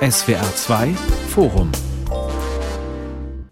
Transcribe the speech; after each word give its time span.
SWR 0.00 0.54
2 0.54 0.88
Forum 1.28 1.72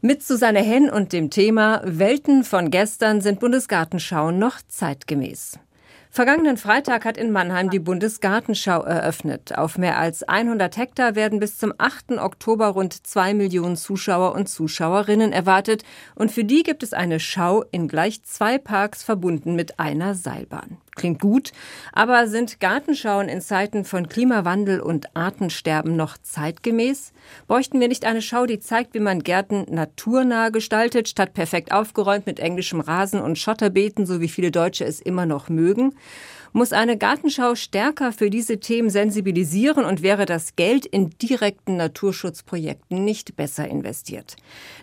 mit 0.00 0.22
Susanne 0.22 0.60
Henn 0.60 0.90
und 0.90 1.14
dem 1.14 1.30
Thema 1.30 1.80
Welten 1.82 2.44
von 2.44 2.70
gestern 2.70 3.22
sind 3.22 3.40
Bundesgartenschauen 3.40 4.38
noch 4.38 4.58
zeitgemäß. 4.68 5.58
Vergangenen 6.10 6.58
Freitag 6.58 7.06
hat 7.06 7.16
in 7.16 7.32
Mannheim 7.32 7.70
die 7.70 7.78
Bundesgartenschau 7.78 8.82
eröffnet. 8.82 9.56
Auf 9.58 9.78
mehr 9.78 9.98
als 9.98 10.22
100 10.22 10.76
Hektar 10.76 11.16
werden 11.16 11.40
bis 11.40 11.58
zum 11.58 11.72
8. 11.76 12.18
Oktober 12.18 12.68
rund 12.68 13.06
zwei 13.06 13.34
Millionen 13.34 13.76
Zuschauer 13.76 14.34
und 14.34 14.48
Zuschauerinnen 14.48 15.32
erwartet. 15.32 15.82
Und 16.14 16.30
für 16.30 16.44
die 16.44 16.62
gibt 16.62 16.82
es 16.82 16.92
eine 16.92 17.18
Schau 17.18 17.64
in 17.72 17.88
gleich 17.88 18.22
zwei 18.22 18.58
Parks 18.58 19.02
verbunden 19.02 19.56
mit 19.56 19.80
einer 19.80 20.14
Seilbahn. 20.14 20.76
Klingt 20.94 21.20
gut, 21.20 21.50
aber 21.92 22.28
sind 22.28 22.60
Gartenschauen 22.60 23.28
in 23.28 23.40
Zeiten 23.40 23.84
von 23.84 24.08
Klimawandel 24.08 24.80
und 24.80 25.16
Artensterben 25.16 25.96
noch 25.96 26.16
zeitgemäß? 26.18 27.12
Bräuchten 27.48 27.80
wir 27.80 27.88
nicht 27.88 28.04
eine 28.04 28.22
Schau, 28.22 28.46
die 28.46 28.60
zeigt, 28.60 28.94
wie 28.94 29.00
man 29.00 29.24
Gärten 29.24 29.66
naturnah 29.68 30.50
gestaltet, 30.50 31.08
statt 31.08 31.34
perfekt 31.34 31.72
aufgeräumt 31.72 32.26
mit 32.26 32.38
englischem 32.38 32.80
Rasen 32.80 33.20
und 33.20 33.38
Schotterbeeten, 33.38 34.06
so 34.06 34.20
wie 34.20 34.28
viele 34.28 34.52
Deutsche 34.52 34.84
es 34.84 35.00
immer 35.00 35.26
noch 35.26 35.48
mögen? 35.48 35.94
Muss 36.54 36.72
eine 36.72 36.96
Gartenschau 36.96 37.56
stärker 37.56 38.12
für 38.12 38.30
diese 38.30 38.60
Themen 38.60 38.88
sensibilisieren 38.88 39.84
und 39.84 40.02
wäre 40.02 40.24
das 40.24 40.54
Geld 40.54 40.86
in 40.86 41.10
direkten 41.10 41.76
Naturschutzprojekten 41.76 43.04
nicht 43.04 43.34
besser 43.34 43.66
investiert. 43.66 44.36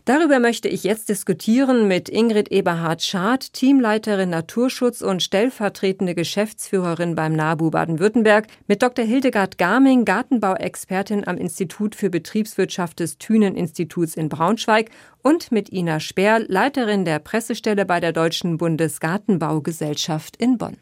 Darüber 0.04 0.40
möchte 0.40 0.68
ich 0.68 0.84
jetzt 0.84 1.08
diskutieren 1.08 1.88
mit 1.88 2.10
Ingrid 2.10 2.52
Eberhard-Schad, 2.52 3.54
Teamleiterin 3.54 4.30
Naturschutz 4.30 5.02
und 5.02 5.24
stellvertretende 5.24 6.14
Geschäftsführerin 6.14 7.16
beim 7.16 7.34
NABU 7.34 7.72
Baden-Württemberg, 7.72 8.48
mit 8.68 8.84
Dr. 8.84 9.06
Hildegard 9.06 9.58
Garming, 9.58 10.04
Gartenbauexpertin 10.04 11.26
am 11.26 11.38
Institut 11.38 11.96
für 11.96 12.10
Betriebswirtschaft 12.10 13.00
des 13.00 13.18
Thünen-Instituts 13.18 14.16
in 14.16 14.28
Braunschweig 14.28 14.90
und 15.22 15.54
mit 15.54 15.72
Ina 15.72 16.02
Speer, 16.02 16.40
Leiterin 16.40 17.06
der 17.06 17.20
Pressestelle 17.20 17.86
bei 17.86 18.02
der 18.02 18.12
Deutschen 18.12 18.58
Bundesgartenbaugesellschaft 18.58 20.36
in 20.36 20.58
Bonn. 20.58 20.76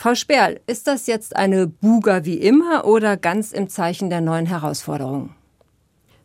Frau 0.00 0.14
Sperl, 0.14 0.60
ist 0.66 0.86
das 0.86 1.06
jetzt 1.06 1.36
eine 1.36 1.66
Buga 1.66 2.24
wie 2.24 2.38
immer 2.38 2.86
oder 2.86 3.18
ganz 3.18 3.52
im 3.52 3.68
Zeichen 3.68 4.08
der 4.08 4.22
neuen 4.22 4.46
Herausforderungen? 4.46 5.34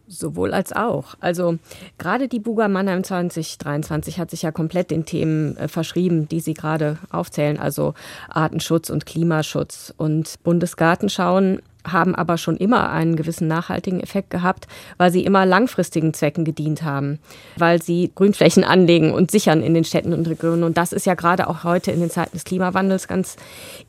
Sowohl 0.07 0.53
als 0.53 0.71
auch. 0.71 1.15
Also 1.19 1.57
gerade 1.97 2.29
die 2.29 2.39
Buga 2.39 2.69
Mannheim 2.69 3.03
2023 3.03 4.17
hat 4.17 4.31
sich 4.31 4.43
ja 4.43 4.53
komplett 4.53 4.91
den 4.91 5.05
Themen 5.05 5.57
äh, 5.57 5.67
verschrieben, 5.67 6.29
die 6.29 6.39
Sie 6.39 6.53
gerade 6.53 6.99
aufzählen, 7.09 7.59
also 7.59 7.95
Artenschutz 8.29 8.89
und 8.89 9.05
Klimaschutz. 9.05 9.93
Und 9.97 10.41
Bundesgartenschauen 10.43 11.61
haben 11.85 12.15
aber 12.15 12.37
schon 12.37 12.57
immer 12.57 12.89
einen 12.89 13.15
gewissen 13.15 13.47
nachhaltigen 13.47 13.99
Effekt 13.99 14.29
gehabt, 14.29 14.67
weil 14.97 15.11
sie 15.11 15.25
immer 15.25 15.45
langfristigen 15.45 16.13
Zwecken 16.13 16.45
gedient 16.45 16.83
haben, 16.83 17.19
weil 17.57 17.81
sie 17.81 18.11
Grünflächen 18.13 18.63
anlegen 18.63 19.11
und 19.11 19.31
sichern 19.31 19.61
in 19.61 19.73
den 19.73 19.83
Städten 19.83 20.13
und 20.13 20.27
Regionen. 20.27 20.63
Und 20.63 20.77
das 20.77 20.93
ist 20.93 21.05
ja 21.05 21.13
gerade 21.13 21.47
auch 21.47 21.63
heute 21.63 21.91
in 21.91 21.99
den 21.99 22.09
Zeiten 22.09 22.33
des 22.33 22.43
Klimawandels 22.43 23.07
ganz 23.07 23.35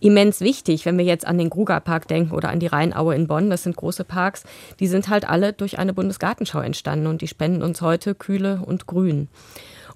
immens 0.01 0.41
wichtig. 0.41 0.87
Wenn 0.87 0.99
wir 0.99 1.05
jetzt 1.05 1.27
an 1.27 1.39
den 1.39 1.51
Grugerpark 1.51 2.09
denken 2.09 2.35
oder 2.35 2.51
an 2.51 2.61
die 2.61 2.67
Rheinaue 2.67 3.15
in 3.15 3.27
Bonn, 3.27 3.51
das 3.51 3.63
sind 3.63 3.77
große 3.77 4.05
Parks, 4.05 4.45
die 4.81 4.87
sind 4.87 5.09
halt 5.09 5.29
alle 5.29 5.53
durch 5.53 5.79
eine 5.79 5.95
Bundesgartenschau 5.95 6.61
entstanden 6.61 7.07
und 7.07 7.23
die 7.23 7.29
spenden 7.29 7.63
uns 7.63 7.81
heute 7.81 8.15
Kühle 8.15 8.61
und 8.65 8.87
Grün. 8.87 9.29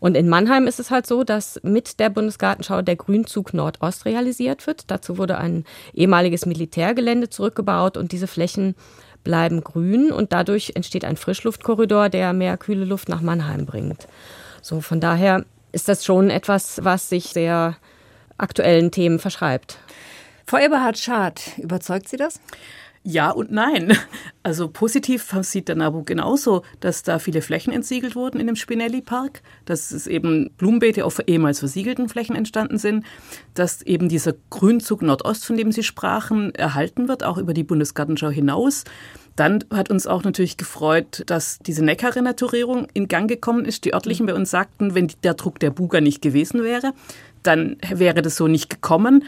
Und 0.00 0.16
in 0.16 0.28
Mannheim 0.28 0.66
ist 0.66 0.80
es 0.80 0.90
halt 0.90 1.06
so, 1.06 1.24
dass 1.24 1.60
mit 1.62 2.00
der 2.00 2.08
Bundesgartenschau 2.08 2.82
der 2.82 2.96
Grünzug 2.96 3.54
Nordost 3.54 4.06
realisiert 4.06 4.66
wird. 4.66 4.90
Dazu 4.90 5.18
wurde 5.18 5.38
ein 5.38 5.64
ehemaliges 5.92 6.46
Militärgelände 6.46 7.28
zurückgebaut 7.28 7.96
und 7.96 8.12
diese 8.12 8.26
Flächen 8.26 8.74
bleiben 9.22 9.62
grün 9.62 10.10
und 10.10 10.32
dadurch 10.32 10.72
entsteht 10.74 11.04
ein 11.04 11.18
Frischluftkorridor, 11.18 12.08
der 12.08 12.32
mehr 12.32 12.56
kühle 12.56 12.86
Luft 12.86 13.10
nach 13.10 13.20
Mannheim 13.20 13.66
bringt. 13.66 14.08
So, 14.62 14.80
von 14.80 15.00
daher 15.00 15.44
ist 15.72 15.88
das 15.88 16.04
schon 16.04 16.30
etwas, 16.30 16.80
was 16.82 17.10
sich 17.10 17.26
sehr 17.26 17.76
aktuellen 18.38 18.90
Themen 18.90 19.18
verschreibt. 19.18 19.78
Frau 20.46 20.58
Eberhard 20.58 20.98
Schad, 20.98 21.42
überzeugt 21.58 22.08
Sie 22.08 22.16
das? 22.16 22.40
Ja 23.02 23.30
und 23.30 23.50
nein. 23.50 23.96
Also 24.42 24.68
positiv 24.68 25.34
sieht 25.42 25.68
der 25.68 25.76
NABU 25.76 26.02
genauso, 26.04 26.62
dass 26.80 27.02
da 27.02 27.18
viele 27.18 27.42
Flächen 27.42 27.74
entsiegelt 27.74 28.16
wurden 28.16 28.40
in 28.40 28.46
dem 28.46 28.56
Spinelli-Park, 28.56 29.42
dass 29.66 29.90
es 29.90 30.06
eben 30.06 30.48
Blumenbeete 30.56 31.04
auf 31.04 31.20
ehemals 31.26 31.58
versiegelten 31.58 32.08
Flächen 32.08 32.34
entstanden 32.34 32.78
sind, 32.78 33.04
dass 33.52 33.82
eben 33.82 34.08
dieser 34.08 34.32
Grünzug 34.48 35.02
Nordost, 35.02 35.44
von 35.44 35.58
dem 35.58 35.72
Sie 35.72 35.82
sprachen, 35.82 36.54
erhalten 36.54 37.06
wird, 37.06 37.22
auch 37.22 37.36
über 37.36 37.52
die 37.52 37.64
Bundesgartenschau 37.64 38.30
hinaus. 38.30 38.84
Dann 39.36 39.62
hat 39.70 39.90
uns 39.90 40.06
auch 40.06 40.24
natürlich 40.24 40.56
gefreut, 40.56 41.22
dass 41.26 41.58
diese 41.58 41.84
Neckar-Renaturierung 41.84 42.88
in 42.94 43.06
Gang 43.06 43.28
gekommen 43.28 43.66
ist. 43.66 43.84
Die 43.84 43.92
örtlichen 43.92 44.24
bei 44.24 44.34
uns 44.34 44.50
sagten, 44.50 44.94
wenn 44.94 45.12
der 45.22 45.34
Druck 45.34 45.60
der 45.60 45.70
Buga 45.70 46.00
nicht 46.00 46.22
gewesen 46.22 46.64
wäre, 46.64 46.94
dann 47.42 47.76
wäre 47.90 48.22
das 48.22 48.36
so 48.36 48.48
nicht 48.48 48.70
gekommen. 48.70 49.24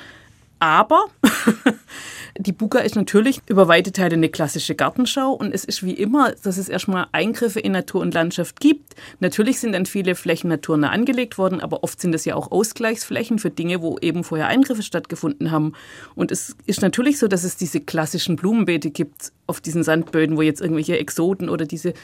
Aber 0.59 1.07
Die 2.45 2.51
Buga 2.51 2.81
ist 2.81 2.97
natürlich 2.97 3.41
über 3.47 3.69
weite 3.69 3.93
Teile 3.93 4.15
eine 4.15 4.29
klassische 4.29 4.75
Gartenschau 4.75 5.31
und 5.31 5.55
es 5.55 5.65
ist 5.65 5.85
wie 5.85 5.93
immer, 5.93 6.33
dass 6.43 6.59
es 6.59 6.69
erstmal 6.69 7.07
Eingriffe 7.13 7.61
in 7.61 7.71
Natur 7.71 8.01
und 8.01 8.15
Landschaft 8.15 8.59
gibt. 8.59 8.97
Natürlich 9.21 9.61
sind 9.61 9.75
dann 9.75 9.87
viele 9.87 10.17
Flächen 10.17 10.49
naturnah 10.49 10.91
angelegt 10.91 11.39
worden, 11.39 11.61
aber 11.61 11.85
oft 11.85 12.01
sind 12.01 12.13
es 12.17 12.25
ja 12.25 12.35
auch 12.35 12.51
Ausgleichsflächen 12.51 13.39
für 13.39 13.51
Dinge, 13.51 13.81
wo 13.81 13.97
eben 14.01 14.25
vorher 14.25 14.49
Eingriffe 14.49 14.83
stattgefunden 14.83 15.53
haben. 15.53 15.75
Und 16.17 16.33
es 16.33 16.57
ist 16.67 16.83
natürlich 16.83 17.21
so, 17.21 17.29
dass 17.29 17.45
es 17.45 17.57
diese 17.57 17.79
klassischen 17.79 18.35
Blumenbeete 18.35 18.91
gibt 18.91 19.31
auf 19.47 19.61
diesen 19.61 19.85
Sandböden, 19.85 20.37
wo 20.37 20.43
jetzt 20.43 20.61
irgendwelche 20.61 20.99
Exoten 20.99 21.49
oder 21.49 21.65
diese 21.65 21.95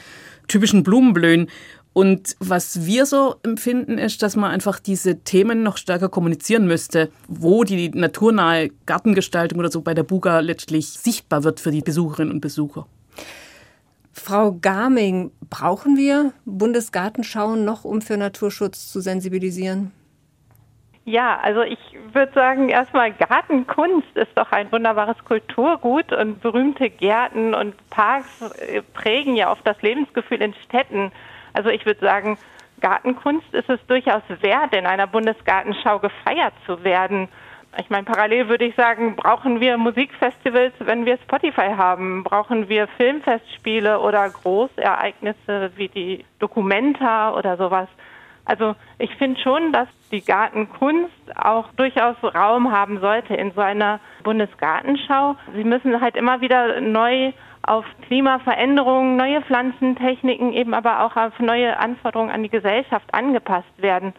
typischen 0.47 0.83
Blumen 0.83 1.13
blühen. 1.13 1.49
Und 1.93 2.35
was 2.39 2.85
wir 2.85 3.05
so 3.05 3.35
empfinden, 3.43 3.97
ist, 3.97 4.21
dass 4.21 4.35
man 4.35 4.51
einfach 4.51 4.79
diese 4.79 5.23
Themen 5.23 5.63
noch 5.63 5.77
stärker 5.77 6.07
kommunizieren 6.07 6.67
müsste, 6.67 7.11
wo 7.27 7.63
die 7.63 7.89
naturnahe 7.89 8.69
Gartengestaltung 8.85 9.59
oder 9.59 9.71
so 9.71 9.81
bei 9.81 9.93
der 9.93 10.03
Buga 10.03 10.39
letztlich 10.39 10.89
sichtbar 10.89 11.43
wird 11.43 11.59
für 11.59 11.71
die 11.71 11.81
Besucherinnen 11.81 12.33
und 12.33 12.41
Besucher. 12.41 12.85
Frau 14.11 14.53
Garming, 14.53 15.31
brauchen 15.49 15.97
wir 15.97 16.33
Bundesgartenschauen 16.45 17.65
noch, 17.65 17.85
um 17.85 18.01
für 18.01 18.17
Naturschutz 18.17 18.91
zu 18.91 18.99
sensibilisieren? 18.99 19.91
Ja, 21.05 21.39
also 21.41 21.63
ich 21.63 21.79
würde 22.13 22.31
sagen, 22.33 22.69
erstmal 22.69 23.11
Gartenkunst 23.11 24.15
ist 24.15 24.31
doch 24.35 24.51
ein 24.51 24.71
wunderbares 24.71 25.17
Kulturgut 25.25 26.13
und 26.13 26.39
berühmte 26.41 26.89
Gärten 26.91 27.55
und 27.55 27.73
Parks 27.89 28.41
äh, 28.41 28.83
prägen 28.93 29.35
ja 29.35 29.51
oft 29.51 29.65
das 29.65 29.81
Lebensgefühl 29.81 30.41
in 30.41 30.53
Städten. 30.65 31.11
Also 31.53 31.69
ich 31.69 31.85
würde 31.85 31.99
sagen, 31.99 32.37
Gartenkunst 32.81 33.53
ist 33.53 33.69
es 33.69 33.79
durchaus 33.87 34.23
wert, 34.41 34.75
in 34.75 34.85
einer 34.85 35.07
Bundesgartenschau 35.07 35.99
gefeiert 35.99 36.53
zu 36.65 36.83
werden. 36.83 37.27
Ich 37.77 37.89
meine, 37.89 38.03
parallel 38.03 38.49
würde 38.49 38.65
ich 38.65 38.75
sagen, 38.75 39.15
brauchen 39.15 39.59
wir 39.59 39.77
Musikfestivals, 39.77 40.73
wenn 40.79 41.05
wir 41.05 41.17
Spotify 41.17 41.75
haben? 41.77 42.23
Brauchen 42.23 42.67
wir 42.67 42.87
Filmfestspiele 42.97 43.99
oder 43.99 44.27
Großereignisse 44.29 45.71
wie 45.75 45.87
die 45.87 46.25
Documenta 46.39 47.35
oder 47.35 47.57
sowas? 47.57 47.87
Also 48.45 48.75
ich 48.97 49.13
finde 49.17 49.39
schon, 49.39 49.71
dass 49.71 49.87
die 50.11 50.25
Gartenkunst 50.25 51.13
auch 51.35 51.71
durchaus 51.73 52.15
Raum 52.23 52.71
haben 52.71 52.99
sollte 52.99 53.35
in 53.35 53.51
so 53.51 53.61
einer 53.61 53.99
Bundesgartenschau. 54.23 55.35
Sie 55.53 55.63
müssen 55.63 56.01
halt 56.01 56.15
immer 56.15 56.41
wieder 56.41 56.81
neu 56.81 57.31
auf 57.69 57.85
Klimaveränderungen, 58.07 59.15
neue 59.15 59.41
Pflanzentechniken, 59.41 60.53
eben 60.53 60.73
aber 60.73 61.03
auch 61.03 61.15
auf 61.15 61.39
neue 61.39 61.77
Anforderungen 61.77 62.31
an 62.31 62.41
die 62.41 62.49
Gesellschaft 62.49 63.13
angepasst 63.13 63.71
werden. 63.77 64.13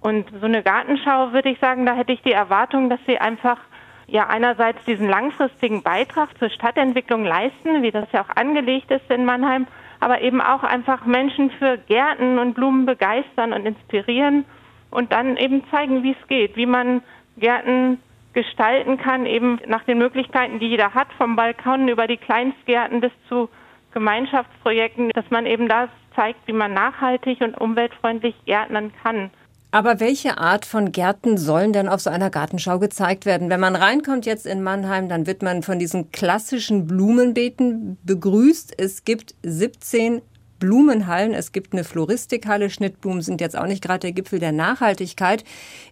Und 0.00 0.26
so 0.38 0.44
eine 0.44 0.62
Gartenschau 0.62 1.32
würde 1.32 1.48
ich 1.48 1.58
sagen, 1.60 1.86
da 1.86 1.94
hätte 1.94 2.12
ich 2.12 2.20
die 2.22 2.32
Erwartung, 2.32 2.90
dass 2.90 3.00
sie 3.06 3.18
einfach 3.18 3.58
ja 4.06 4.26
einerseits 4.26 4.84
diesen 4.84 5.08
langfristigen 5.08 5.82
Beitrag 5.82 6.36
zur 6.38 6.50
Stadtentwicklung 6.50 7.24
leisten, 7.24 7.82
wie 7.82 7.90
das 7.90 8.12
ja 8.12 8.22
auch 8.22 8.36
angelegt 8.36 8.90
ist 8.90 9.10
in 9.10 9.24
Mannheim, 9.24 9.66
aber 10.00 10.20
eben 10.20 10.42
auch 10.42 10.62
einfach 10.62 11.06
Menschen 11.06 11.50
für 11.52 11.78
Gärten 11.78 12.38
und 12.38 12.52
Blumen 12.52 12.84
begeistern 12.84 13.54
und 13.54 13.64
inspirieren 13.64 14.44
und 14.90 15.10
dann 15.10 15.38
eben 15.38 15.64
zeigen, 15.70 16.02
wie 16.02 16.12
es 16.20 16.28
geht, 16.28 16.54
wie 16.56 16.66
man 16.66 17.02
Gärten 17.38 17.98
gestalten 18.34 18.98
kann, 18.98 19.26
eben 19.26 19.60
nach 19.66 19.84
den 19.84 19.98
Möglichkeiten, 19.98 20.58
die 20.58 20.66
jeder 20.66 20.92
hat, 20.92 21.08
vom 21.16 21.36
Balkon 21.36 21.88
über 21.88 22.06
die 22.06 22.16
Kleinstgärten 22.16 23.00
bis 23.00 23.12
zu 23.28 23.48
Gemeinschaftsprojekten, 23.92 25.10
dass 25.14 25.30
man 25.30 25.46
eben 25.46 25.68
das 25.68 25.88
zeigt, 26.16 26.46
wie 26.46 26.52
man 26.52 26.74
nachhaltig 26.74 27.40
und 27.40 27.54
umweltfreundlich 27.54 28.34
gärtnern 28.44 28.92
kann. 29.02 29.30
Aber 29.70 29.98
welche 29.98 30.38
Art 30.38 30.66
von 30.66 30.92
Gärten 30.92 31.36
sollen 31.36 31.72
denn 31.72 31.88
auf 31.88 32.00
so 32.00 32.08
einer 32.08 32.30
Gartenschau 32.30 32.78
gezeigt 32.78 33.26
werden? 33.26 33.50
Wenn 33.50 33.58
man 33.58 33.74
reinkommt 33.74 34.24
jetzt 34.24 34.46
in 34.46 34.62
Mannheim, 34.62 35.08
dann 35.08 35.26
wird 35.26 35.42
man 35.42 35.64
von 35.64 35.80
diesen 35.80 36.12
klassischen 36.12 36.86
Blumenbeeten 36.86 37.98
begrüßt. 38.04 38.74
Es 38.78 39.04
gibt 39.04 39.34
17 39.42 40.22
Blumenhallen, 40.64 41.34
es 41.34 41.52
gibt 41.52 41.74
eine 41.74 41.84
Floristikhalle, 41.84 42.70
Schnittblumen 42.70 43.20
sind 43.20 43.42
jetzt 43.42 43.54
auch 43.54 43.66
nicht 43.66 43.82
gerade 43.82 43.98
der 43.98 44.12
Gipfel 44.12 44.38
der 44.38 44.52
Nachhaltigkeit. 44.52 45.44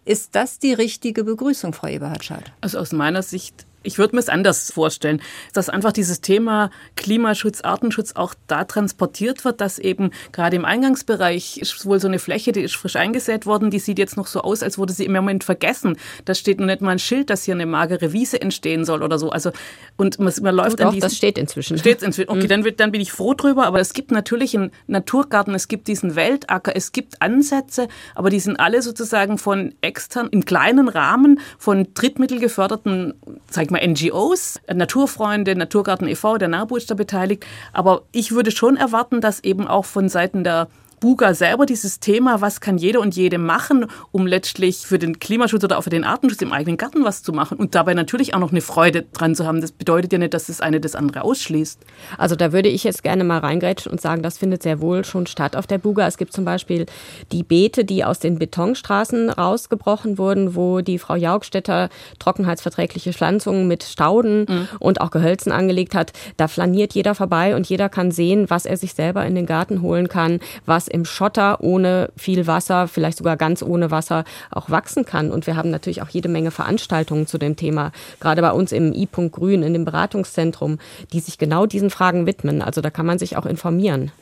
Ist 0.07 0.35
das 0.35 0.59
die 0.61 0.73
richtige 0.73 1.25
Begrüßung, 1.25 1.75
Frau 1.75 1.89
Eberhard-Schad? 1.89 2.53
Also 2.63 2.79
aus 2.79 2.93
meiner 2.93 3.23
Sicht 3.23 3.67
Ich 3.83 3.99
würde 3.99 4.17
mir 4.17 4.21
es 4.21 4.29
anders 4.29 4.73
vorstellen, 4.73 5.21
dass 5.53 5.69
einfach 5.69 5.93
dieses 5.93 6.21
Thema 6.21 6.71
Klimaschutz, 6.97 7.63
Artenschutz 7.63 8.13
auch 8.13 8.35
da 8.47 8.65
transportiert 8.65 9.45
wird, 9.45 9.61
dass 9.61 9.79
eben 9.79 10.11
gerade 10.33 10.57
im 10.57 10.65
Eingangsbereich 10.65 11.59
ist 11.59 11.85
wohl 11.87 12.01
so 12.01 12.09
eine 12.09 12.19
Fläche, 12.19 12.53
die 12.53 12.61
ist 12.61 12.77
frisch 12.77 12.97
eingesät 12.97 13.47
worden, 13.47 13.71
die 13.71 13.79
sieht 13.79 13.99
jetzt 13.99 14.17
noch 14.17 14.27
so 14.27 14.41
aus, 14.41 14.63
als 14.63 14.79
wurde 14.79 14.93
sie 14.93 15.05
im 15.05 15.13
Moment 15.13 15.45
vergessen. 15.45 15.97
Da 16.25 16.35
steht 16.35 16.61
noch 16.61 16.67
nicht 16.67 16.81
mal 16.81 16.93
ein 16.93 16.99
Schild, 16.99 17.31
dass 17.31 17.45
hier 17.45 17.55
eine 17.55 17.67
magere 17.67 18.13
Wiese 18.13 18.41
entstehen 18.41 18.85
soll 18.85 19.03
oder 19.03 19.19
so. 19.19 19.31
Also 19.31 19.53
und 19.97 20.19
man, 20.19 20.33
man 20.43 20.55
läuft 20.55 20.81
oh, 20.81 20.85
doch, 20.85 20.99
das 20.99 21.17
steht 21.17 21.39
inzwischen. 21.39 21.79
Steht 21.79 22.03
inzwischen. 22.03 22.31
Okay, 22.31 22.45
mhm. 22.45 22.49
dann, 22.49 22.65
wird, 22.65 22.81
dann 22.81 22.93
bin 22.93 23.01
ich 23.01 23.13
froh 23.13 23.35
drüber. 23.35 23.67
Aber 23.67 23.81
es 23.81 23.93
gibt 23.93 24.11
natürlich 24.11 24.57
einen 24.57 24.71
Naturgarten, 24.87 25.55
es 25.55 25.69
gibt 25.69 25.89
diesen 25.89 26.17
Weltacker, 26.17 26.75
es 26.75 26.93
gibt 26.93 27.21
Ansätze, 27.21 27.89
aber 28.15 28.31
die 28.31 28.41
sind 28.41 28.59
alle 28.59 28.83
sozusagen 28.83 29.39
von 29.39 29.75
extern 29.81 30.29
im 30.31 30.45
kleinen 30.45 30.89
Rahmen 30.89 31.41
von 31.59 31.89
drittmittelgeförderten, 31.95 33.15
sag 33.51 33.65
ich 33.65 33.71
mal, 33.73 33.87
NGOs, 33.87 34.61
Naturfreunde, 34.73 35.57
Naturgarten 35.57 36.07
e.V., 36.07 36.39
der 36.39 36.49
NABU 36.49 36.77
ist 36.77 36.91
da 36.91 36.95
beteiligt. 36.95 37.45
Aber 37.73 38.03
ich 38.13 38.33
würde 38.33 38.51
schon 38.51 38.77
erwarten, 38.77 39.21
dass 39.21 39.43
eben 39.43 39.67
auch 39.67 39.85
von 39.85 40.09
Seiten 40.09 40.45
der 40.45 40.69
Buga 41.03 41.35
selber 41.35 41.67
dieses 41.67 41.99
Thema, 41.99 42.43
was 42.43 42.61
kann 42.61 42.79
jeder 42.79 43.01
und 43.01 43.17
jede 43.17 43.39
machen, 43.39 43.87
um 44.13 44.25
letztlich 44.25 44.87
für 44.87 45.01
den 45.01 45.19
Klimaschutz 45.19 45.65
oder 45.65 45.77
auch 45.77 45.83
für 45.83 45.91
den 45.91 46.05
Artenschutz 46.05 46.41
im 46.43 46.53
eigenen 46.53 46.77
Garten 46.77 47.05
was 47.05 47.25
zu 47.25 47.33
machen 47.33 47.59
und 47.59 47.75
dabei 47.75 47.93
natürlich 47.93 48.35
auch 48.35 48.39
noch 48.39 48.53
eine 48.53 48.61
Freude 48.61 49.03
dran 49.13 49.35
zu 49.35 49.45
haben. 49.45 49.61
Das 49.61 49.73
bedeutet 49.73 50.13
ja 50.13 50.21
nicht, 50.21 50.33
dass 50.33 50.47
das 50.47 50.61
eine 50.61 50.81
das 50.81 50.95
andere 50.95 51.23
ausschließt. 51.25 51.81
Also 52.19 52.37
da 52.37 52.53
würde 52.53 52.69
ich 52.69 52.85
jetzt 52.85 53.03
gerne 53.03 53.25
mal 53.25 53.39
reingrätschen 53.39 53.91
und 53.91 54.01
sagen, 54.01 54.23
das 54.23 54.39
findet 54.39 54.63
sehr 54.63 54.81
wohl 54.81 55.05
schon 55.05 55.27
statt 55.27 55.57
auf 55.57 55.67
der 55.67 55.79
Buga. 55.79 56.07
Es 56.07 56.19
gibt 56.19 56.33
zum 56.33 56.45
Beispiel 56.45 56.87
die 57.33 57.43
Beete, 57.43 57.85
die 57.85 58.05
aus 58.05 58.21
den 58.21 58.39
Betonstraßen 58.39 59.29
rausgebrochen 59.29 60.19
wurden, 60.19 60.55
wo 60.55 60.83
die 60.83 61.01
Frau 61.01 61.17
Jaugstätter 61.17 61.89
trockenheitsverträgliche 62.21 63.13
Pflanzungen 63.13 63.67
mit 63.67 63.83
Stauden 63.83 64.47
mhm. 64.49 64.69
und 64.79 65.01
auch 65.01 65.11
Gehölzen 65.11 65.51
angelegt 65.51 65.97
hat. 65.97 66.13
Da 66.37 66.47
flaniert 66.47 66.93
jeder 66.93 67.17
vorbei 67.17 67.57
und 67.57 67.69
jeder 67.69 67.89
kann 67.89 68.13
sehen, 68.13 68.49
was 68.51 68.67
er 68.67 68.77
sich 68.77 68.95
selber 68.95 69.27
in 69.27 69.35
den 69.35 69.47
Garten 69.47 69.83
holen 69.83 70.09
kann, 70.09 70.39
was 70.65 70.92
im 70.93 71.05
Schotter 71.05 71.61
ohne 71.61 72.11
viel 72.17 72.47
Wasser, 72.47 72.89
vielleicht 72.89 73.19
sogar 73.19 73.37
ganz 73.37 73.63
ohne 73.63 73.91
Wasser 73.91 74.25
auch 74.51 74.71
wachsen 74.71 75.05
kann. 75.05 75.31
Und 75.31 75.47
wir 75.47 75.57
haben 75.57 75.71
natürlich 75.71 76.03
auch 76.03 76.09
jede 76.09 76.29
Menge 76.29 76.51
Veranstaltungen 76.51 77.27
zu 77.27 77.39
dem 77.39 77.57
Thema, 77.57 77.93
gerade 78.21 78.43
bei 78.43 78.53
uns 78.53 78.73
im 78.73 78.93
I-Punkt 78.93 79.35
Grün, 79.35 79.63
in 79.63 79.73
dem 79.73 79.85
Beratungszentrum, 79.85 80.79
die 81.13 81.21
sich 81.21 81.39
genau 81.39 81.67
diesen 81.67 81.91
Fragen 81.91 82.27
widmen. 82.27 82.63
Also 82.63 82.81
da 82.81 82.91
kann 82.91 83.07
man 83.07 83.19
sich 83.19 83.37
auch 83.37 83.47
informieren. 83.47 84.13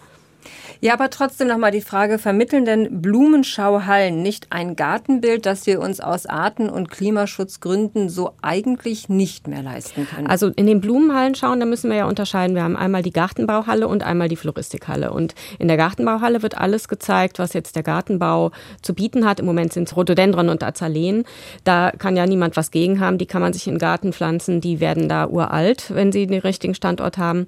Ja, 0.81 0.94
aber 0.94 1.10
trotzdem 1.10 1.48
nochmal 1.48 1.72
die 1.72 1.82
Frage, 1.82 2.19
vermitteln 2.19 2.64
denn 2.64 3.02
Blumenschauhallen 3.02 4.22
nicht 4.22 4.46
ein 4.50 4.76
Gartenbild, 4.76 5.44
das 5.44 5.66
wir 5.66 5.81
uns 5.81 6.00
aus 6.00 6.26
Arten- 6.26 6.70
und 6.70 6.90
Klimaschutzgründen 6.90 8.08
so 8.08 8.32
eigentlich 8.40 9.08
nicht 9.08 9.46
mehr 9.46 9.62
leisten 9.62 10.08
können? 10.08 10.26
Also 10.26 10.48
in 10.48 10.66
den 10.66 10.81
Blumenhallen 10.81 11.34
schauen, 11.34 11.60
da 11.60 11.66
müssen 11.66 11.90
wir 11.90 11.98
ja 11.98 12.06
unterscheiden. 12.06 12.56
Wir 12.56 12.62
haben 12.62 12.76
einmal 12.76 13.02
die 13.02 13.12
Gartenbauhalle 13.12 13.88
und 13.88 14.02
einmal 14.02 14.28
die 14.28 14.37
Floristikhalle. 14.37 15.12
Und 15.12 15.34
in 15.58 15.69
der 15.69 15.76
Gartenbauhalle 15.76 16.43
wird 16.43 16.56
alles 16.56 16.88
gezeigt, 16.88 17.38
was 17.38 17.52
jetzt 17.52 17.76
der 17.76 17.82
Gartenbau 17.82 18.50
zu 18.81 18.94
bieten 18.94 19.26
hat. 19.26 19.40
Im 19.40 19.46
Moment 19.46 19.72
sind 19.72 19.88
es 19.88 19.96
Rhododendron 19.96 20.48
und 20.48 20.62
Azaleen. 20.62 21.25
Da 21.64 21.93
kann 21.98 22.16
ja 22.16 22.26
niemand 22.26 22.56
was 22.56 22.70
gegen 22.70 23.00
haben. 23.00 23.19
Die 23.19 23.26
kann 23.26 23.43
man 23.43 23.52
sich 23.52 23.66
in 23.66 23.75
den 23.75 23.81
Garten 23.81 24.14
pflanzen. 24.14 24.62
Die 24.62 24.81
werden 24.81 25.08
da 25.08 25.26
uralt, 25.26 25.94
wenn 25.94 26.10
sie 26.10 26.26
den 26.26 26.40
richtigen 26.40 26.75
Standort 26.75 27.19
haben. 27.19 27.46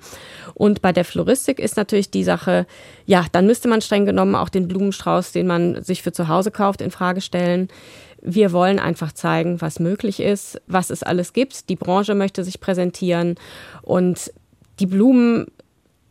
Und 0.55 0.83
bei 0.83 0.93
der 0.93 1.07
Floristik 1.07 1.59
ist 1.59 1.77
natürlich 1.77 2.11
die 2.11 2.25
Sache, 2.25 2.67
ja, 3.07 3.25
dann 3.33 3.47
müsste 3.47 3.69
man 3.69 3.81
streng 3.81 4.07
genommen 4.07 4.35
auch 4.35 4.49
den 4.49 4.69
Blumenstrauß, 4.69 5.33
den 5.33 5.47
man 5.47 5.83
sich 5.83 6.03
für 6.03 6.13
zu 6.13 6.29
Hause 6.29 6.51
kauft, 6.51 6.81
in 6.81 6.91
Frage 6.91 7.21
stellen. 7.21 7.69
Wir 8.21 8.53
wollen 8.53 8.79
einfach 8.79 9.13
zeigen, 9.13 9.61
was 9.61 9.81
möglich 9.81 10.21
ist, 10.21 10.61
was 10.67 10.91
es 10.91 11.03
alles 11.03 11.33
gibt. 11.33 11.69
Die 11.69 11.77
Branche 11.77 12.15
möchte 12.15 12.45
sich 12.45 12.61
präsentieren 12.61 13.35
und 13.83 14.33
die 14.79 14.87
Blumen 14.87 15.47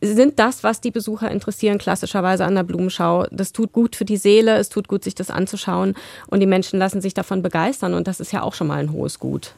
sind 0.02 0.38
das, 0.40 0.64
was 0.64 0.80
die 0.80 0.90
Besucher 0.90 1.30
interessieren, 1.30 1.78
klassischerweise 1.78 2.44
an 2.44 2.56
der 2.56 2.64
Blumenschau. 2.64 3.26
Das 3.30 3.52
tut 3.52 3.72
gut 3.72 3.94
für 3.94 4.04
die 4.04 4.16
Seele, 4.16 4.56
es 4.56 4.68
tut 4.68 4.88
gut, 4.88 5.04
sich 5.04 5.14
das 5.14 5.30
anzuschauen 5.30 5.94
und 6.26 6.40
die 6.40 6.46
Menschen 6.46 6.78
lassen 6.78 7.00
sich 7.00 7.14
davon 7.14 7.40
begeistern 7.40 7.94
und 7.94 8.08
das 8.08 8.18
ist 8.18 8.32
ja 8.32 8.42
auch 8.42 8.54
schon 8.54 8.66
mal 8.66 8.78
ein 8.78 8.92
hohes 8.92 9.20
Gut. 9.20 9.54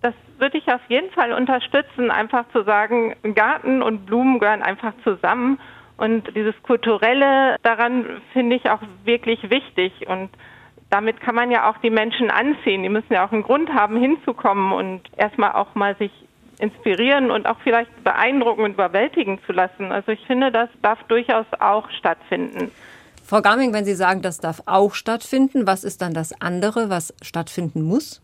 Das 0.00 0.14
würde 0.38 0.58
ich 0.58 0.66
auf 0.68 0.80
jeden 0.88 1.10
Fall 1.10 1.32
unterstützen, 1.32 2.10
einfach 2.10 2.44
zu 2.52 2.64
sagen, 2.64 3.14
Garten 3.34 3.82
und 3.82 4.06
Blumen 4.06 4.40
gehören 4.40 4.62
einfach 4.62 4.94
zusammen 5.04 5.60
und 6.02 6.34
dieses 6.34 6.60
Kulturelle 6.64 7.54
daran 7.62 8.20
finde 8.32 8.56
ich 8.56 8.68
auch 8.68 8.80
wirklich 9.04 9.50
wichtig. 9.50 9.92
Und 10.08 10.30
damit 10.90 11.20
kann 11.20 11.36
man 11.36 11.52
ja 11.52 11.70
auch 11.70 11.78
die 11.78 11.90
Menschen 11.90 12.28
anziehen. 12.28 12.82
Die 12.82 12.88
müssen 12.88 13.12
ja 13.12 13.24
auch 13.24 13.30
einen 13.30 13.44
Grund 13.44 13.72
haben, 13.72 13.96
hinzukommen 13.96 14.72
und 14.72 15.02
erstmal 15.16 15.52
auch 15.52 15.76
mal 15.76 15.94
sich 15.98 16.10
inspirieren 16.58 17.30
und 17.30 17.46
auch 17.46 17.58
vielleicht 17.62 18.02
beeindrucken 18.02 18.64
und 18.64 18.72
überwältigen 18.72 19.38
zu 19.46 19.52
lassen. 19.52 19.92
Also 19.92 20.10
ich 20.10 20.26
finde, 20.26 20.50
das 20.50 20.68
darf 20.82 20.98
durchaus 21.04 21.46
auch 21.60 21.88
stattfinden. 21.90 22.72
Frau 23.24 23.40
Garming, 23.40 23.72
wenn 23.72 23.84
Sie 23.84 23.94
sagen, 23.94 24.22
das 24.22 24.40
darf 24.40 24.60
auch 24.66 24.94
stattfinden, 24.94 25.68
was 25.68 25.84
ist 25.84 26.02
dann 26.02 26.14
das 26.14 26.32
andere, 26.40 26.90
was 26.90 27.14
stattfinden 27.22 27.82
muss? 27.82 28.20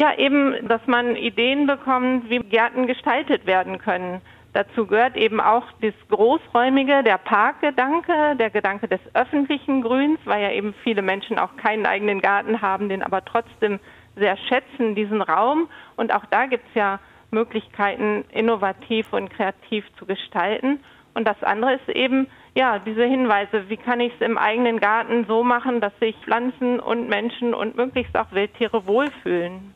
Ja, 0.00 0.16
eben, 0.16 0.68
dass 0.68 0.86
man 0.86 1.16
Ideen 1.16 1.66
bekommt, 1.66 2.30
wie 2.30 2.38
Gärten 2.38 2.86
gestaltet 2.86 3.44
werden 3.46 3.78
können. 3.78 4.20
Dazu 4.54 4.86
gehört 4.86 5.16
eben 5.16 5.40
auch 5.40 5.64
das 5.82 5.94
Großräumige, 6.08 7.02
der 7.02 7.18
Parkgedanke, 7.18 8.34
der 8.36 8.50
Gedanke 8.50 8.88
des 8.88 9.00
öffentlichen 9.14 9.82
Grüns, 9.82 10.18
weil 10.24 10.42
ja 10.42 10.50
eben 10.52 10.74
viele 10.82 11.02
Menschen 11.02 11.38
auch 11.38 11.56
keinen 11.56 11.86
eigenen 11.86 12.20
Garten 12.20 12.62
haben, 12.62 12.88
den 12.88 13.02
aber 13.02 13.24
trotzdem 13.24 13.78
sehr 14.16 14.36
schätzen, 14.36 14.94
diesen 14.94 15.22
Raum. 15.22 15.68
Und 15.96 16.14
auch 16.14 16.24
da 16.26 16.46
gibt 16.46 16.66
es 16.68 16.74
ja 16.74 16.98
Möglichkeiten, 17.30 18.24
innovativ 18.30 19.12
und 19.12 19.30
kreativ 19.30 19.84
zu 19.98 20.06
gestalten. 20.06 20.80
Und 21.14 21.26
das 21.26 21.42
andere 21.42 21.74
ist 21.74 21.88
eben, 21.88 22.28
ja, 22.54 22.78
diese 22.78 23.04
Hinweise, 23.04 23.68
wie 23.68 23.76
kann 23.76 24.00
ich 24.00 24.12
es 24.14 24.20
im 24.20 24.38
eigenen 24.38 24.80
Garten 24.80 25.26
so 25.26 25.44
machen, 25.44 25.80
dass 25.80 25.96
sich 26.00 26.16
Pflanzen 26.24 26.80
und 26.80 27.08
Menschen 27.08 27.54
und 27.54 27.76
möglichst 27.76 28.16
auch 28.16 28.32
Wildtiere 28.32 28.86
wohlfühlen. 28.86 29.74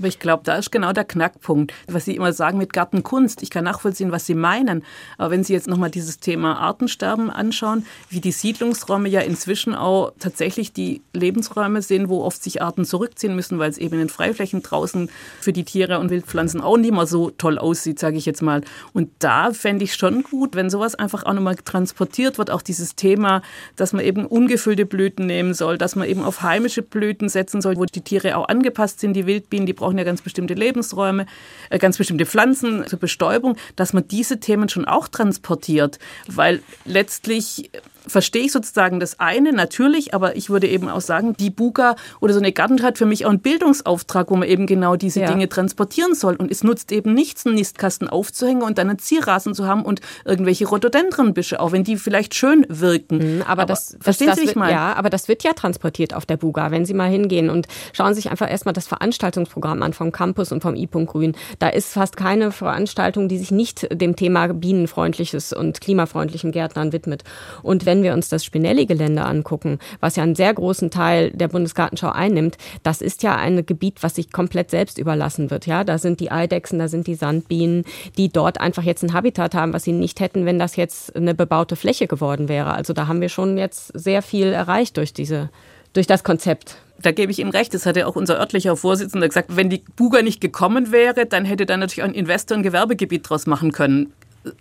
Aber 0.00 0.08
ich 0.08 0.18
glaube, 0.18 0.42
da 0.46 0.56
ist 0.56 0.72
genau 0.72 0.94
der 0.94 1.04
Knackpunkt, 1.04 1.74
was 1.86 2.06
Sie 2.06 2.16
immer 2.16 2.32
sagen 2.32 2.56
mit 2.56 2.72
Gartenkunst. 2.72 3.42
Ich 3.42 3.50
kann 3.50 3.64
nachvollziehen, 3.64 4.12
was 4.12 4.24
Sie 4.24 4.34
meinen. 4.34 4.82
Aber 5.18 5.30
wenn 5.30 5.44
Sie 5.44 5.52
jetzt 5.52 5.68
nochmal 5.68 5.90
dieses 5.90 6.20
Thema 6.20 6.58
Artensterben 6.58 7.28
anschauen, 7.28 7.84
wie 8.08 8.22
die 8.22 8.32
Siedlungsräume 8.32 9.10
ja 9.10 9.20
inzwischen 9.20 9.74
auch 9.74 10.14
tatsächlich 10.18 10.72
die 10.72 11.02
Lebensräume 11.12 11.82
sind, 11.82 12.08
wo 12.08 12.22
oft 12.22 12.42
sich 12.42 12.62
Arten 12.62 12.86
zurückziehen 12.86 13.36
müssen, 13.36 13.58
weil 13.58 13.68
es 13.68 13.76
eben 13.76 13.92
in 13.92 13.98
den 13.98 14.08
Freiflächen 14.08 14.62
draußen 14.62 15.10
für 15.38 15.52
die 15.52 15.64
Tiere 15.64 15.98
und 15.98 16.08
Wildpflanzen 16.08 16.62
auch 16.62 16.78
nicht 16.78 16.94
mehr 16.94 17.06
so 17.06 17.28
toll 17.28 17.58
aussieht, 17.58 17.98
sage 17.98 18.16
ich 18.16 18.24
jetzt 18.24 18.40
mal. 18.40 18.62
Und 18.94 19.10
da 19.18 19.52
fände 19.52 19.84
ich 19.84 19.96
schon 19.96 20.22
gut, 20.22 20.56
wenn 20.56 20.70
sowas 20.70 20.94
einfach 20.94 21.24
auch 21.24 21.34
nochmal 21.34 21.56
transportiert 21.56 22.38
wird, 22.38 22.50
auch 22.50 22.62
dieses 22.62 22.96
Thema, 22.96 23.42
dass 23.76 23.92
man 23.92 24.02
eben 24.02 24.24
ungefüllte 24.24 24.86
Blüten 24.86 25.26
nehmen 25.26 25.52
soll, 25.52 25.76
dass 25.76 25.94
man 25.94 26.08
eben 26.08 26.24
auf 26.24 26.40
heimische 26.40 26.80
Blüten 26.80 27.28
setzen 27.28 27.60
soll, 27.60 27.76
wo 27.76 27.84
die 27.84 28.00
Tiere 28.00 28.38
auch 28.38 28.48
angepasst 28.48 29.00
sind, 29.00 29.12
die 29.12 29.26
Wildbienen, 29.26 29.66
die 29.66 29.74
brauchen 29.74 29.89
brauchen 29.90 29.98
ja 29.98 30.04
ganz 30.04 30.22
bestimmte 30.22 30.54
Lebensräume, 30.54 31.26
äh, 31.68 31.78
ganz 31.78 31.98
bestimmte 31.98 32.24
Pflanzen 32.24 32.86
zur 32.86 33.00
Bestäubung, 33.00 33.56
dass 33.74 33.92
man 33.92 34.06
diese 34.06 34.38
Themen 34.38 34.68
schon 34.68 34.84
auch 34.84 35.08
transportiert, 35.08 35.98
weil 36.28 36.62
letztlich 36.84 37.72
verstehe 38.06 38.44
ich 38.44 38.52
sozusagen 38.52 39.00
das 39.00 39.20
eine 39.20 39.52
natürlich, 39.52 40.14
aber 40.14 40.36
ich 40.36 40.50
würde 40.50 40.68
eben 40.68 40.88
auch 40.88 41.00
sagen, 41.00 41.34
die 41.38 41.50
Buga 41.50 41.96
oder 42.20 42.32
so 42.32 42.40
eine 42.40 42.52
Garten 42.52 42.82
hat 42.82 42.98
für 42.98 43.06
mich 43.06 43.26
auch 43.26 43.30
einen 43.30 43.40
Bildungsauftrag, 43.40 44.30
wo 44.30 44.36
man 44.36 44.48
eben 44.48 44.66
genau 44.66 44.96
diese 44.96 45.20
ja. 45.20 45.26
Dinge 45.26 45.48
transportieren 45.48 46.14
soll. 46.14 46.36
Und 46.36 46.50
es 46.50 46.64
nutzt 46.64 46.92
eben 46.92 47.14
nichts, 47.14 47.46
einen 47.46 47.54
Nistkasten 47.54 48.08
aufzuhängen 48.08 48.62
und 48.62 48.78
dann 48.78 48.88
einen 48.88 48.98
Zierrasen 48.98 49.54
zu 49.54 49.66
haben 49.66 49.84
und 49.84 50.00
irgendwelche 50.24 50.66
Rhododendronbüsche, 50.66 51.60
auch 51.60 51.72
wenn 51.72 51.84
die 51.84 51.96
vielleicht 51.96 52.34
schön 52.34 52.66
wirken. 52.68 53.18
Mhm, 53.18 53.42
aber, 53.42 53.62
aber, 53.62 53.66
das, 53.66 53.96
verstehen 54.00 54.28
das, 54.28 54.38
Sie 54.38 54.46
mich 54.46 54.56
mal? 54.56 54.70
Ja, 54.70 54.94
aber 54.94 55.10
das 55.10 55.28
wird 55.28 55.42
ja 55.42 55.52
transportiert 55.52 56.14
auf 56.14 56.26
der 56.26 56.36
Buga, 56.36 56.70
wenn 56.70 56.84
Sie 56.84 56.94
mal 56.94 57.10
hingehen 57.10 57.50
und 57.50 57.66
schauen 57.92 58.14
sich 58.14 58.30
einfach 58.30 58.50
erstmal 58.50 58.72
das 58.72 58.86
Veranstaltungsprogramm 58.86 59.82
an 59.82 59.92
vom 59.92 60.12
Campus 60.12 60.52
und 60.52 60.62
vom 60.62 60.74
I. 60.74 60.88
Grün. 60.90 61.34
Da 61.58 61.68
ist 61.68 61.92
fast 61.92 62.16
keine 62.16 62.52
Veranstaltung, 62.52 63.28
die 63.28 63.38
sich 63.38 63.50
nicht 63.50 63.86
dem 63.92 64.16
Thema 64.16 64.48
bienenfreundliches 64.48 65.52
und 65.52 65.80
klimafreundlichen 65.80 66.52
Gärtnern 66.52 66.92
widmet. 66.92 67.22
Und 67.62 67.86
wenn 67.90 68.04
wir 68.04 68.12
uns 68.12 68.28
das 68.28 68.44
Spinelli-Gelände 68.44 69.24
angucken, 69.24 69.80
was 69.98 70.14
ja 70.14 70.22
einen 70.22 70.36
sehr 70.36 70.54
großen 70.54 70.92
Teil 70.92 71.32
der 71.32 71.48
Bundesgartenschau 71.48 72.10
einnimmt, 72.10 72.56
das 72.84 73.02
ist 73.02 73.24
ja 73.24 73.34
ein 73.34 73.66
Gebiet, 73.66 74.04
was 74.04 74.14
sich 74.14 74.30
komplett 74.30 74.70
selbst 74.70 74.96
überlassen 74.96 75.50
wird. 75.50 75.66
Ja, 75.66 75.82
da 75.82 75.98
sind 75.98 76.20
die 76.20 76.30
Eidechsen, 76.30 76.78
da 76.78 76.86
sind 76.86 77.08
die 77.08 77.16
Sandbienen, 77.16 77.84
die 78.16 78.28
dort 78.28 78.60
einfach 78.60 78.84
jetzt 78.84 79.02
ein 79.02 79.12
Habitat 79.12 79.56
haben, 79.56 79.72
was 79.72 79.82
sie 79.82 79.92
nicht 79.92 80.20
hätten, 80.20 80.46
wenn 80.46 80.60
das 80.60 80.76
jetzt 80.76 81.16
eine 81.16 81.34
bebaute 81.34 81.74
Fläche 81.74 82.06
geworden 82.06 82.48
wäre. 82.48 82.74
Also 82.74 82.92
da 82.92 83.08
haben 83.08 83.20
wir 83.20 83.28
schon 83.28 83.58
jetzt 83.58 83.88
sehr 83.98 84.22
viel 84.22 84.52
erreicht 84.52 84.96
durch 84.96 85.12
diese, 85.12 85.50
durch 85.92 86.06
das 86.06 86.22
Konzept 86.22 86.76
da 87.02 87.12
gebe 87.12 87.32
ich 87.32 87.38
Ihnen 87.38 87.50
recht, 87.50 87.72
das 87.72 87.86
hatte 87.86 88.06
auch 88.06 88.14
unser 88.14 88.38
örtlicher 88.38 88.76
Vorsitzender 88.76 89.26
gesagt, 89.26 89.56
wenn 89.56 89.70
die 89.70 89.82
Buga 89.96 90.20
nicht 90.20 90.38
gekommen 90.38 90.92
wäre, 90.92 91.24
dann 91.24 91.46
hätte 91.46 91.64
da 91.64 91.78
natürlich 91.78 92.02
auch 92.02 92.08
ein 92.08 92.14
Investor 92.14 92.58
ein 92.58 92.62
Gewerbegebiet 92.62 93.28
draus 93.28 93.46
machen 93.46 93.72
können. 93.72 94.12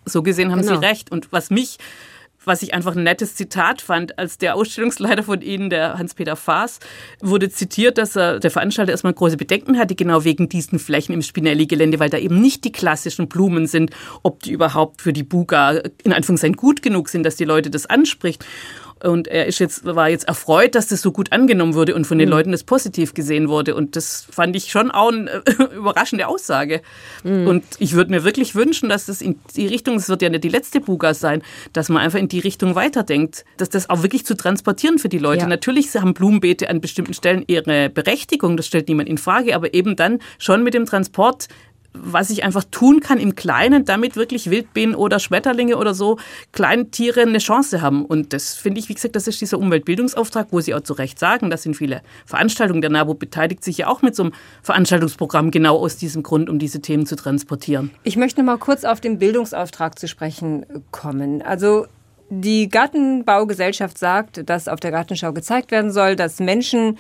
So 0.06 0.24
gesehen 0.24 0.52
haben 0.52 0.62
genau. 0.62 0.80
Sie 0.80 0.86
recht. 0.86 1.12
Und 1.12 1.32
was 1.32 1.50
mich 1.50 1.78
was 2.50 2.62
ich 2.62 2.74
einfach 2.74 2.98
ein 2.98 3.04
nettes 3.04 3.36
Zitat 3.36 3.82
fand, 3.82 4.20
als 4.20 4.38
der 4.38 4.56
Ausstellungsleiter 4.56 5.24
von 5.24 5.42
Ihnen, 5.42 5.70
der 5.70 5.98
Hans-Peter 5.98 6.36
Faas, 6.36 6.80
wurde 7.22 7.50
zitiert, 7.50 7.98
dass 7.98 8.18
er, 8.18 8.40
der 8.40 8.52
Veranstalter 8.52 8.92
erstmal 8.92 9.14
große 9.14 9.38
Bedenken 9.38 9.78
hatte, 9.78 9.96
genau 9.96 10.26
wegen 10.26 10.50
diesen 10.50 10.80
Flächen 10.80 11.14
im 11.14 11.22
Spinelli-Gelände, 11.22 12.00
weil 12.00 12.10
da 12.10 12.18
eben 12.18 12.42
nicht 12.42 12.66
die 12.66 12.74
klassischen 12.74 13.30
Blumen 13.30 13.68
sind, 13.68 13.92
ob 14.24 14.44
die 14.44 14.52
überhaupt 14.52 15.02
für 15.02 15.14
die 15.14 15.24
Buga 15.24 15.82
in 16.04 16.12
Anführungszeichen 16.12 16.58
gut 16.58 16.82
genug 16.82 17.08
sind, 17.08 17.24
dass 17.24 17.38
die 17.38 17.46
Leute 17.46 17.70
das 17.70 17.86
anspricht. 17.86 18.44
Und 19.04 19.28
er 19.28 19.46
ist 19.46 19.60
jetzt, 19.60 19.86
war 19.86 20.10
jetzt 20.10 20.28
erfreut, 20.28 20.76
dass 20.76 20.88
das 20.88 21.02
so 21.02 21.12
gut 21.12 21.32
angenommen 21.32 21.74
wurde 21.74 21.96
und 21.96 22.06
von 22.06 22.18
den 22.18 22.28
mhm. 22.28 22.34
Leuten 22.34 22.52
das 22.52 22.64
positiv 22.64 23.14
gesehen 23.14 23.48
wurde. 23.48 23.76
Und 23.76 23.96
das 23.96 24.28
fand 24.30 24.56
ich 24.56 24.72
schon 24.72 24.92
auch 24.92 25.12
eine 25.12 25.42
überraschende 25.76 26.28
Aussage. 26.28 26.82
Mhm. 27.24 27.48
Und 27.48 27.64
ich 27.80 27.94
würde 27.94 28.12
mir 28.12 28.24
wirklich 28.24 28.56
wünschen, 28.56 28.90
dass 28.90 29.06
das 29.06 29.22
in 29.22 29.40
die 29.56 29.68
Richtung, 29.68 29.96
es 29.96 30.10
wird 30.10 30.22
ja 30.22 30.30
nicht 30.30 30.44
die 30.44 30.50
letzte 30.50 30.82
Buga 30.82 31.14
sein, 31.14 31.42
dass 31.74 31.90
man 31.90 32.02
einfach 32.02 32.20
in 32.20 32.28
die 32.28 32.40
Richtung 32.40 32.76
weiterdenkt, 32.76 33.46
dass 33.58 33.70
das 33.70 33.90
auch 33.90 34.04
wirklich 34.04 34.26
zu 34.26 34.36
transportieren 34.36 35.00
für 35.00 35.10
die 35.10 35.20
Leute. 35.20 35.42
Ja. 35.42 35.48
Natürlich 35.48 35.96
haben 35.96 36.14
Blumenbeete 36.14 36.70
an 36.70 36.82
bestimmten 36.82 37.14
Stellen 37.14 37.44
ihre 37.48 37.90
Berechtigung, 37.90 38.58
das 38.58 38.68
stellt 38.68 38.88
niemand 38.90 39.10
in 39.10 39.18
Frage, 39.18 39.56
aber 39.56 39.74
eben 39.74 39.96
dann 39.96 40.20
schon 40.38 40.64
mit 40.64 40.74
dem 40.74 40.86
Transport 40.86 41.48
was 41.94 42.30
ich 42.30 42.44
einfach 42.44 42.64
tun 42.70 43.00
kann 43.00 43.20
im 43.20 43.36
Kleinen, 43.36 43.86
damit 43.86 44.16
wirklich 44.16 44.50
Wildbienen 44.50 44.96
oder 44.96 45.20
Schmetterlinge 45.20 45.78
oder 45.78 45.94
so 45.94 46.18
Kleintiere 46.52 47.22
eine 47.22 47.40
Chance 47.40 47.82
haben. 47.82 48.06
Und 48.06 48.34
das 48.34 48.56
finde 48.56 48.80
ich, 48.80 48.90
wie 48.90 48.94
gesagt, 48.94 49.16
das 49.16 49.28
ist 49.28 49.42
dieser 49.42 49.58
Umweltbildungsauftrag, 49.58 50.48
wo 50.52 50.60
Sie 50.62 50.74
auch 50.74 50.82
zu 50.82 50.94
Recht 50.94 51.20
sagen, 51.20 51.50
das 51.50 51.64
sind 51.64 51.76
viele 51.76 52.02
Veranstaltungen. 52.26 52.82
Der 52.82 52.92
NABU 52.92 53.16
beteiligt 53.16 53.64
sich 53.64 53.80
ja 53.80 53.88
auch 53.88 54.02
mit 54.02 54.16
so 54.16 54.24
einem 54.24 54.34
Veranstaltungsprogramm 54.62 55.52
genau 55.52 55.78
aus 55.78 55.98
diesem 55.98 56.24
Grund, 56.24 56.50
um 56.50 56.60
diese 56.60 56.82
Themen 56.82 57.06
zu 57.06 57.16
transportieren. 57.16 57.92
Ich 58.04 58.18
möchte 58.18 58.44
mal 58.44 58.58
kurz 58.58 58.84
auf 58.84 59.02
den 59.02 59.20
Bildungsauftrag 59.20 59.98
zu 59.98 60.08
sprechen 60.08 60.66
kommen. 60.92 61.42
Also 61.42 61.88
die 62.30 62.70
Gartenbaugesellschaft 62.70 63.98
sagt, 63.98 64.48
dass 64.48 64.68
auf 64.68 64.80
der 64.80 64.92
Gartenschau 64.92 65.34
gezeigt 65.34 65.72
werden 65.72 65.92
soll, 65.92 66.16
dass 66.16 66.40
Menschen 66.40 66.98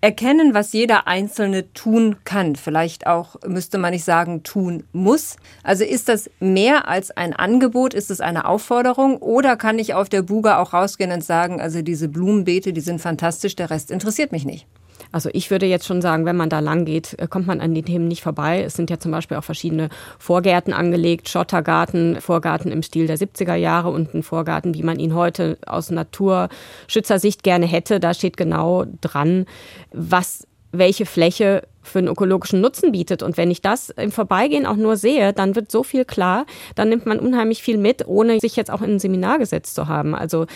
erkennen, 0.00 0.54
was 0.54 0.72
jeder 0.72 1.06
Einzelne 1.06 1.72
tun 1.72 2.16
kann. 2.24 2.56
Vielleicht 2.56 3.06
auch, 3.06 3.36
müsste 3.46 3.78
man 3.78 3.92
nicht 3.92 4.04
sagen, 4.04 4.42
tun 4.42 4.84
muss. 4.92 5.36
Also 5.62 5.84
ist 5.84 6.08
das 6.08 6.30
mehr 6.40 6.88
als 6.88 7.10
ein 7.10 7.32
Angebot? 7.32 7.94
Ist 7.94 8.10
es 8.10 8.20
eine 8.20 8.46
Aufforderung? 8.46 9.16
Oder 9.18 9.56
kann 9.56 9.78
ich 9.78 9.94
auf 9.94 10.08
der 10.08 10.22
Buga 10.22 10.58
auch 10.60 10.72
rausgehen 10.72 11.12
und 11.12 11.24
sagen, 11.24 11.60
also 11.60 11.82
diese 11.82 12.08
Blumenbeete, 12.08 12.72
die 12.72 12.80
sind 12.80 13.00
fantastisch, 13.00 13.56
der 13.56 13.70
Rest 13.70 13.90
interessiert 13.90 14.32
mich 14.32 14.44
nicht? 14.44 14.66
Also 15.12 15.30
ich 15.32 15.50
würde 15.50 15.66
jetzt 15.66 15.86
schon 15.86 16.02
sagen, 16.02 16.24
wenn 16.24 16.36
man 16.36 16.48
da 16.48 16.60
lang 16.60 16.84
geht, 16.84 17.18
äh, 17.18 17.26
kommt 17.26 17.46
man 17.46 17.60
an 17.60 17.74
die 17.74 17.82
Themen 17.82 18.08
nicht 18.08 18.22
vorbei. 18.22 18.62
Es 18.62 18.74
sind 18.74 18.90
ja 18.90 18.98
zum 18.98 19.12
Beispiel 19.12 19.36
auch 19.36 19.44
verschiedene 19.44 19.88
Vorgärten 20.18 20.72
angelegt, 20.72 21.28
Schottergarten, 21.28 22.20
Vorgarten 22.20 22.70
im 22.72 22.82
Stil 22.82 23.06
der 23.06 23.18
70er 23.18 23.54
Jahre 23.54 23.90
und 23.90 24.14
ein 24.14 24.22
Vorgarten, 24.22 24.74
wie 24.74 24.82
man 24.82 24.98
ihn 24.98 25.14
heute 25.14 25.58
aus 25.66 25.90
Naturschützersicht 25.90 27.42
gerne 27.42 27.66
hätte. 27.66 28.00
Da 28.00 28.14
steht 28.14 28.36
genau 28.36 28.84
dran, 29.00 29.46
was 29.92 30.46
welche 30.72 31.06
Fläche 31.06 31.62
für 31.86 31.98
einen 31.98 32.08
ökologischen 32.08 32.60
Nutzen 32.60 32.92
bietet. 32.92 33.22
Und 33.22 33.36
wenn 33.36 33.50
ich 33.50 33.62
das 33.62 33.90
im 33.90 34.12
Vorbeigehen 34.12 34.66
auch 34.66 34.76
nur 34.76 34.96
sehe, 34.96 35.32
dann 35.32 35.54
wird 35.54 35.70
so 35.70 35.82
viel 35.82 36.04
klar, 36.04 36.46
dann 36.74 36.88
nimmt 36.88 37.06
man 37.06 37.18
unheimlich 37.18 37.62
viel 37.62 37.78
mit, 37.78 38.06
ohne 38.06 38.40
sich 38.40 38.56
jetzt 38.56 38.70
auch 38.70 38.82
in 38.82 38.94
ein 38.94 38.98
Seminar 38.98 39.38
gesetzt 39.38 39.74
zu 39.74 39.88
haben. 39.88 40.14
Also 40.14 40.46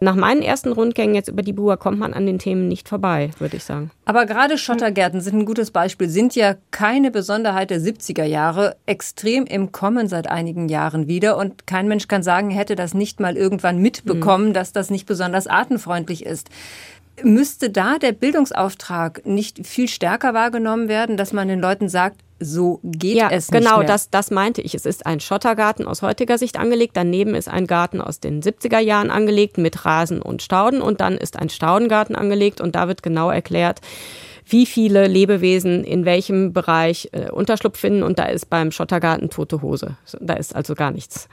nach 0.00 0.16
meinen 0.16 0.42
ersten 0.42 0.72
Rundgängen 0.72 1.14
jetzt 1.14 1.28
über 1.28 1.42
die 1.42 1.52
Buhr 1.52 1.76
kommt 1.76 1.98
man 1.98 2.12
an 2.12 2.26
den 2.26 2.40
Themen 2.40 2.66
nicht 2.66 2.88
vorbei, 2.88 3.30
würde 3.38 3.56
ich 3.56 3.64
sagen. 3.64 3.92
Aber 4.04 4.26
gerade 4.26 4.58
Schottergärten 4.58 5.20
sind 5.20 5.38
ein 5.38 5.46
gutes 5.46 5.70
Beispiel, 5.70 6.08
sind 6.08 6.34
ja 6.34 6.56
keine 6.72 7.12
Besonderheit 7.12 7.70
der 7.70 7.80
70er 7.80 8.24
Jahre, 8.24 8.76
extrem 8.86 9.44
im 9.44 9.70
Kommen 9.70 10.08
seit 10.08 10.28
einigen 10.28 10.68
Jahren 10.68 11.06
wieder. 11.06 11.36
Und 11.36 11.68
kein 11.68 11.86
Mensch 11.86 12.08
kann 12.08 12.24
sagen, 12.24 12.50
hätte 12.50 12.74
das 12.74 12.94
nicht 12.94 13.20
mal 13.20 13.36
irgendwann 13.36 13.78
mitbekommen, 13.78 14.48
mhm. 14.48 14.54
dass 14.54 14.72
das 14.72 14.90
nicht 14.90 15.06
besonders 15.06 15.46
artenfreundlich 15.46 16.26
ist. 16.26 16.50
Müsste 17.22 17.70
da 17.70 17.98
der 17.98 18.12
Bildungsauftrag 18.12 19.26
nicht 19.26 19.66
viel 19.66 19.88
stärker 19.88 20.34
wahrgenommen 20.34 20.88
werden, 20.88 21.16
dass 21.16 21.32
man 21.32 21.48
den 21.48 21.60
Leuten 21.60 21.88
sagt, 21.88 22.16
so 22.44 22.80
geht 22.82 23.16
ja, 23.16 23.28
es 23.30 23.50
nicht 23.50 23.62
genau, 23.62 23.78
mehr. 23.78 23.86
das, 23.86 24.10
das 24.10 24.30
meinte 24.30 24.62
ich. 24.62 24.74
Es 24.74 24.86
ist 24.86 25.06
ein 25.06 25.20
Schottergarten 25.20 25.86
aus 25.86 26.02
heutiger 26.02 26.38
Sicht 26.38 26.58
angelegt. 26.58 26.96
Daneben 26.96 27.34
ist 27.34 27.48
ein 27.48 27.66
Garten 27.66 28.00
aus 28.00 28.20
den 28.20 28.42
70er 28.42 28.78
Jahren 28.78 29.10
angelegt 29.10 29.58
mit 29.58 29.84
Rasen 29.84 30.20
und 30.20 30.42
Stauden. 30.42 30.82
Und 30.82 31.00
dann 31.00 31.16
ist 31.16 31.38
ein 31.38 31.50
Staudengarten 31.50 32.16
angelegt. 32.16 32.60
Und 32.60 32.74
da 32.74 32.88
wird 32.88 33.02
genau 33.02 33.30
erklärt, 33.30 33.80
wie 34.44 34.66
viele 34.66 35.06
Lebewesen 35.06 35.84
in 35.84 36.04
welchem 36.04 36.52
Bereich 36.52 37.10
äh, 37.12 37.30
Unterschlupf 37.30 37.78
finden. 37.78 38.02
Und 38.02 38.18
da 38.18 38.24
ist 38.24 38.50
beim 38.50 38.72
Schottergarten 38.72 39.30
tote 39.30 39.62
Hose. 39.62 39.96
Da 40.20 40.34
ist 40.34 40.54
also 40.56 40.74
gar 40.74 40.90
nichts. 40.90 41.28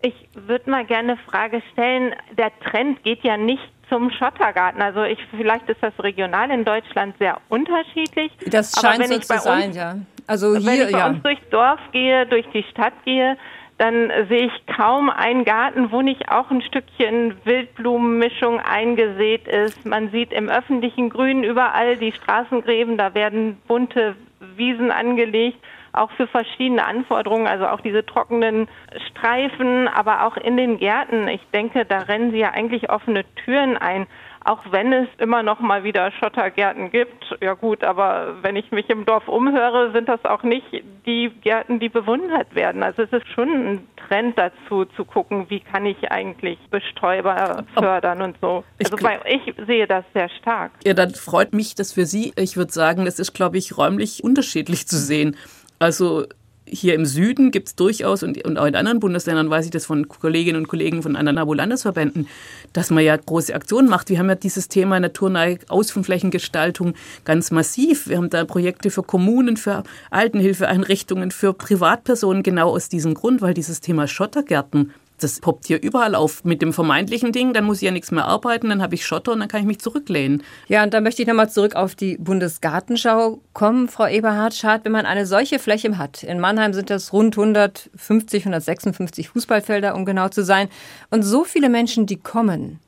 Ich 0.00 0.14
würde 0.34 0.70
mal 0.70 0.86
gerne 0.86 1.12
eine 1.12 1.20
Frage 1.28 1.62
stellen. 1.72 2.14
Der 2.36 2.52
Trend 2.60 3.02
geht 3.02 3.22
ja 3.24 3.36
nicht 3.36 3.62
zum 3.88 4.10
Schottergarten. 4.10 4.82
Also 4.82 5.02
ich, 5.04 5.18
vielleicht 5.36 5.68
ist 5.68 5.82
das 5.82 5.92
regional 6.00 6.50
in 6.50 6.64
Deutschland 6.64 7.16
sehr 7.18 7.38
unterschiedlich. 7.48 8.32
Das 8.46 8.72
scheint 8.80 9.06
so 9.06 9.18
zu 9.18 9.38
sein, 9.38 9.72
ja. 9.72 9.96
Also 10.26 10.56
hier, 10.56 10.66
wenn 10.66 10.86
ich 10.86 10.92
bei 10.92 10.98
ja. 10.98 11.06
uns 11.08 11.22
durchs 11.22 11.48
Dorf 11.50 11.80
gehe, 11.92 12.26
durch 12.26 12.46
die 12.52 12.62
Stadt 12.64 12.92
gehe, 13.04 13.36
dann 13.78 14.10
sehe 14.28 14.46
ich 14.46 14.66
kaum 14.76 15.08
einen 15.08 15.44
Garten, 15.44 15.92
wo 15.92 16.02
nicht 16.02 16.28
auch 16.28 16.50
ein 16.50 16.62
Stückchen 16.62 17.36
Wildblumenmischung 17.44 18.60
eingesät 18.60 19.46
ist. 19.46 19.86
Man 19.86 20.10
sieht 20.10 20.32
im 20.32 20.48
öffentlichen 20.48 21.10
Grün 21.10 21.44
überall 21.44 21.96
die 21.96 22.12
Straßengräben, 22.12 22.98
da 22.98 23.14
werden 23.14 23.56
bunte 23.68 24.16
Wiesen 24.56 24.90
angelegt 24.90 25.58
auch 25.92 26.10
für 26.12 26.26
verschiedene 26.26 26.84
Anforderungen, 26.84 27.46
also 27.46 27.66
auch 27.66 27.80
diese 27.80 28.04
trockenen 28.04 28.68
Streifen, 29.10 29.88
aber 29.88 30.26
auch 30.26 30.36
in 30.36 30.56
den 30.56 30.78
Gärten. 30.78 31.28
Ich 31.28 31.46
denke, 31.52 31.84
da 31.84 31.98
rennen 32.00 32.30
sie 32.32 32.38
ja 32.38 32.50
eigentlich 32.50 32.90
offene 32.90 33.24
Türen 33.44 33.76
ein. 33.76 34.06
Auch 34.44 34.62
wenn 34.70 34.92
es 34.92 35.08
immer 35.18 35.42
noch 35.42 35.60
mal 35.60 35.82
wieder 35.84 36.10
Schottergärten 36.12 36.90
gibt, 36.90 37.36
ja 37.42 37.54
gut, 37.54 37.82
aber 37.84 38.36
wenn 38.40 38.56
ich 38.56 38.70
mich 38.70 38.88
im 38.88 39.04
Dorf 39.04 39.28
umhöre, 39.28 39.92
sind 39.92 40.08
das 40.08 40.24
auch 40.24 40.42
nicht 40.42 40.66
die 41.04 41.30
Gärten, 41.42 41.80
die 41.80 41.88
bewundert 41.88 42.54
werden. 42.54 42.82
Also 42.82 43.02
es 43.02 43.12
ist 43.12 43.26
schon 43.28 43.48
ein 43.48 43.88
Trend 44.08 44.38
dazu, 44.38 44.84
zu 44.96 45.04
gucken, 45.04 45.50
wie 45.50 45.60
kann 45.60 45.84
ich 45.84 46.10
eigentlich 46.10 46.58
Bestäuber 46.70 47.64
fördern 47.74 48.22
und 48.22 48.36
so. 48.40 48.64
Also 48.82 48.96
ich, 48.96 49.02
bei, 49.02 49.20
ich 49.26 49.54
sehe 49.66 49.86
das 49.86 50.04
sehr 50.14 50.28
stark. 50.30 50.70
Ja, 50.86 50.94
dann 50.94 51.10
freut 51.10 51.52
mich 51.52 51.74
das 51.74 51.92
für 51.92 52.06
Sie. 52.06 52.32
Ich 52.36 52.56
würde 52.56 52.72
sagen, 52.72 53.04
das 53.04 53.18
ist, 53.18 53.34
glaube 53.34 53.58
ich, 53.58 53.76
räumlich 53.76 54.24
unterschiedlich 54.24 54.86
zu 54.86 54.96
sehen. 54.96 55.36
Also 55.78 56.26
hier 56.70 56.94
im 56.94 57.06
Süden 57.06 57.50
gibt 57.50 57.68
es 57.68 57.76
durchaus 57.76 58.22
und, 58.22 58.44
und, 58.44 58.58
auch 58.58 58.66
in 58.66 58.74
anderen 58.74 59.00
Bundesländern 59.00 59.50
weiß 59.50 59.64
ich 59.64 59.70
das 59.70 59.86
von 59.86 60.08
Kolleginnen 60.08 60.58
und 60.58 60.68
Kollegen 60.68 61.02
von 61.02 61.16
anderen 61.16 61.36
NABU-Landesverbänden, 61.36 62.28
dass 62.72 62.90
man 62.90 63.04
ja 63.04 63.16
große 63.16 63.54
Aktionen 63.54 63.88
macht. 63.88 64.10
Wir 64.10 64.18
haben 64.18 64.28
ja 64.28 64.34
dieses 64.34 64.68
Thema 64.68 65.00
naturnahe 65.00 65.58
Außenflächengestaltung 65.68 66.94
ganz 67.24 67.50
massiv. 67.50 68.08
Wir 68.08 68.18
haben 68.18 68.30
da 68.30 68.44
Projekte 68.44 68.90
für 68.90 69.02
Kommunen, 69.02 69.56
für 69.56 69.82
Altenhilfeeinrichtungen, 70.10 71.30
für 71.30 71.54
Privatpersonen 71.54 72.42
genau 72.42 72.70
aus 72.70 72.88
diesem 72.88 73.14
Grund, 73.14 73.40
weil 73.40 73.54
dieses 73.54 73.80
Thema 73.80 74.06
Schottergärten 74.06 74.92
das 75.18 75.40
poppt 75.40 75.66
hier 75.66 75.82
überall 75.82 76.14
auf. 76.14 76.44
Mit 76.44 76.62
dem 76.62 76.72
vermeintlichen 76.72 77.32
Ding, 77.32 77.52
dann 77.52 77.64
muss 77.64 77.78
ich 77.78 77.82
ja 77.82 77.90
nichts 77.90 78.10
mehr 78.10 78.24
arbeiten, 78.24 78.68
dann 78.68 78.82
habe 78.82 78.94
ich 78.94 79.04
Schotter 79.04 79.32
und 79.32 79.40
dann 79.40 79.48
kann 79.48 79.60
ich 79.60 79.66
mich 79.66 79.80
zurücklehnen. 79.80 80.42
Ja, 80.68 80.82
und 80.82 80.94
da 80.94 81.00
möchte 81.00 81.22
ich 81.22 81.28
nochmal 81.28 81.50
zurück 81.50 81.74
auf 81.74 81.94
die 81.94 82.16
Bundesgartenschau 82.18 83.40
kommen, 83.52 83.88
Frau 83.88 84.06
Eberhard 84.06 84.54
Schad. 84.54 84.84
Wenn 84.84 84.92
man 84.92 85.06
eine 85.06 85.26
solche 85.26 85.58
Fläche 85.58 85.98
hat, 85.98 86.22
in 86.22 86.40
Mannheim 86.40 86.72
sind 86.72 86.90
das 86.90 87.12
rund 87.12 87.36
150, 87.36 88.42
156 88.42 89.28
Fußballfelder, 89.28 89.94
um 89.94 90.04
genau 90.04 90.28
zu 90.28 90.44
sein, 90.44 90.68
und 91.10 91.22
so 91.22 91.44
viele 91.44 91.68
Menschen, 91.68 92.06
die 92.06 92.16
kommen, 92.16 92.80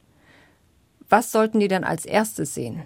was 1.09 1.33
sollten 1.33 1.61
die 1.61 1.69
dann 1.69 1.85
als 1.85 2.05
erstes 2.05 2.55
sehen? 2.55 2.83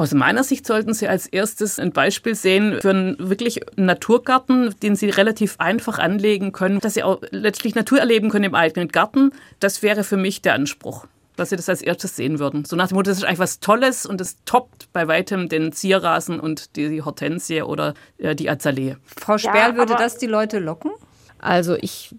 Aus 0.00 0.14
meiner 0.14 0.44
Sicht 0.44 0.66
sollten 0.66 0.94
Sie 0.94 1.08
als 1.08 1.26
erstes 1.26 1.78
ein 1.78 1.92
Beispiel 1.92 2.34
sehen 2.34 2.80
für 2.80 2.88
einen 2.88 3.16
wirklich 3.18 3.60
Naturgarten, 3.76 4.74
den 4.82 4.96
Sie 4.96 5.10
relativ 5.10 5.56
einfach 5.58 5.98
anlegen 5.98 6.52
können, 6.52 6.80
dass 6.80 6.94
Sie 6.94 7.02
auch 7.02 7.20
letztlich 7.32 7.74
Natur 7.74 7.98
erleben 7.98 8.30
können 8.30 8.46
im 8.46 8.54
eigenen 8.54 8.88
Garten. 8.88 9.32
Das 9.58 9.82
wäre 9.82 10.02
für 10.02 10.16
mich 10.16 10.40
der 10.40 10.54
Anspruch 10.54 11.06
dass 11.36 11.50
Sie 11.50 11.56
das 11.56 11.70
als 11.70 11.80
erstes 11.80 12.16
sehen 12.16 12.38
würden. 12.38 12.66
So 12.66 12.76
nach 12.76 12.88
dem 12.88 12.96
Motto, 12.96 13.10
das 13.10 13.18
ist 13.18 13.24
eigentlich 13.24 13.38
was 13.38 13.60
Tolles 13.60 14.04
und 14.04 14.20
es 14.20 14.36
toppt 14.44 14.92
bei 14.92 15.08
weitem 15.08 15.48
den 15.48 15.72
Zierrasen 15.72 16.38
und 16.38 16.76
die 16.76 17.00
Hortensie 17.00 17.62
oder 17.62 17.94
äh, 18.18 18.34
die 18.34 18.50
Azalee. 18.50 18.96
Frau 19.18 19.38
Sperl, 19.38 19.70
ja, 19.70 19.76
würde 19.76 19.94
das 19.94 20.18
die 20.18 20.26
Leute 20.26 20.58
locken? 20.58 20.90
Also 21.38 21.76
ich 21.76 22.14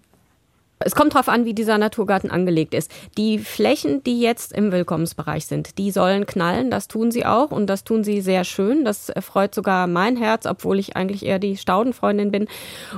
es 0.84 0.94
kommt 0.94 1.14
darauf 1.14 1.28
an, 1.28 1.44
wie 1.44 1.54
dieser 1.54 1.78
Naturgarten 1.78 2.30
angelegt 2.30 2.74
ist. 2.74 2.90
Die 3.16 3.38
Flächen, 3.38 4.02
die 4.04 4.20
jetzt 4.20 4.52
im 4.52 4.72
Willkommensbereich 4.72 5.46
sind, 5.46 5.78
die 5.78 5.90
sollen 5.90 6.26
knallen. 6.26 6.70
Das 6.70 6.88
tun 6.88 7.10
sie 7.10 7.26
auch 7.26 7.50
und 7.50 7.66
das 7.66 7.84
tun 7.84 8.04
sie 8.04 8.20
sehr 8.20 8.44
schön. 8.44 8.84
Das 8.84 9.12
freut 9.20 9.54
sogar 9.54 9.86
mein 9.86 10.16
Herz, 10.16 10.46
obwohl 10.46 10.78
ich 10.78 10.96
eigentlich 10.96 11.24
eher 11.24 11.38
die 11.38 11.56
Staudenfreundin 11.56 12.30
bin. 12.30 12.48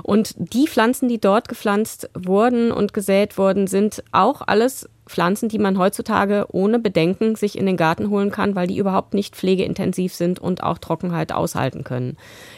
Und 0.02 0.34
die 0.36 0.66
Pflanzen, 0.66 1.08
die 1.08 1.20
dort 1.20 1.48
gepflanzt 1.48 2.10
wurden 2.14 2.72
und 2.72 2.92
gesät 2.92 3.38
wurden, 3.38 3.66
sind 3.66 4.02
auch 4.12 4.42
alles 4.46 4.88
Pflanzen, 5.06 5.48
die 5.48 5.58
man 5.58 5.78
heutzutage 5.78 6.46
ohne 6.50 6.78
Bedenken 6.78 7.36
sich 7.36 7.58
in 7.58 7.66
den 7.66 7.76
Garten 7.76 8.08
holen 8.10 8.30
kann, 8.30 8.54
weil 8.54 8.66
die 8.66 8.78
überhaupt 8.78 9.14
nicht 9.14 9.36
pflegeintensiv 9.36 10.14
sind 10.14 10.38
und 10.38 10.62
auch 10.62 10.78
Trockenheit 10.78 11.32
aushalten 11.32 11.84
können. 11.84 12.16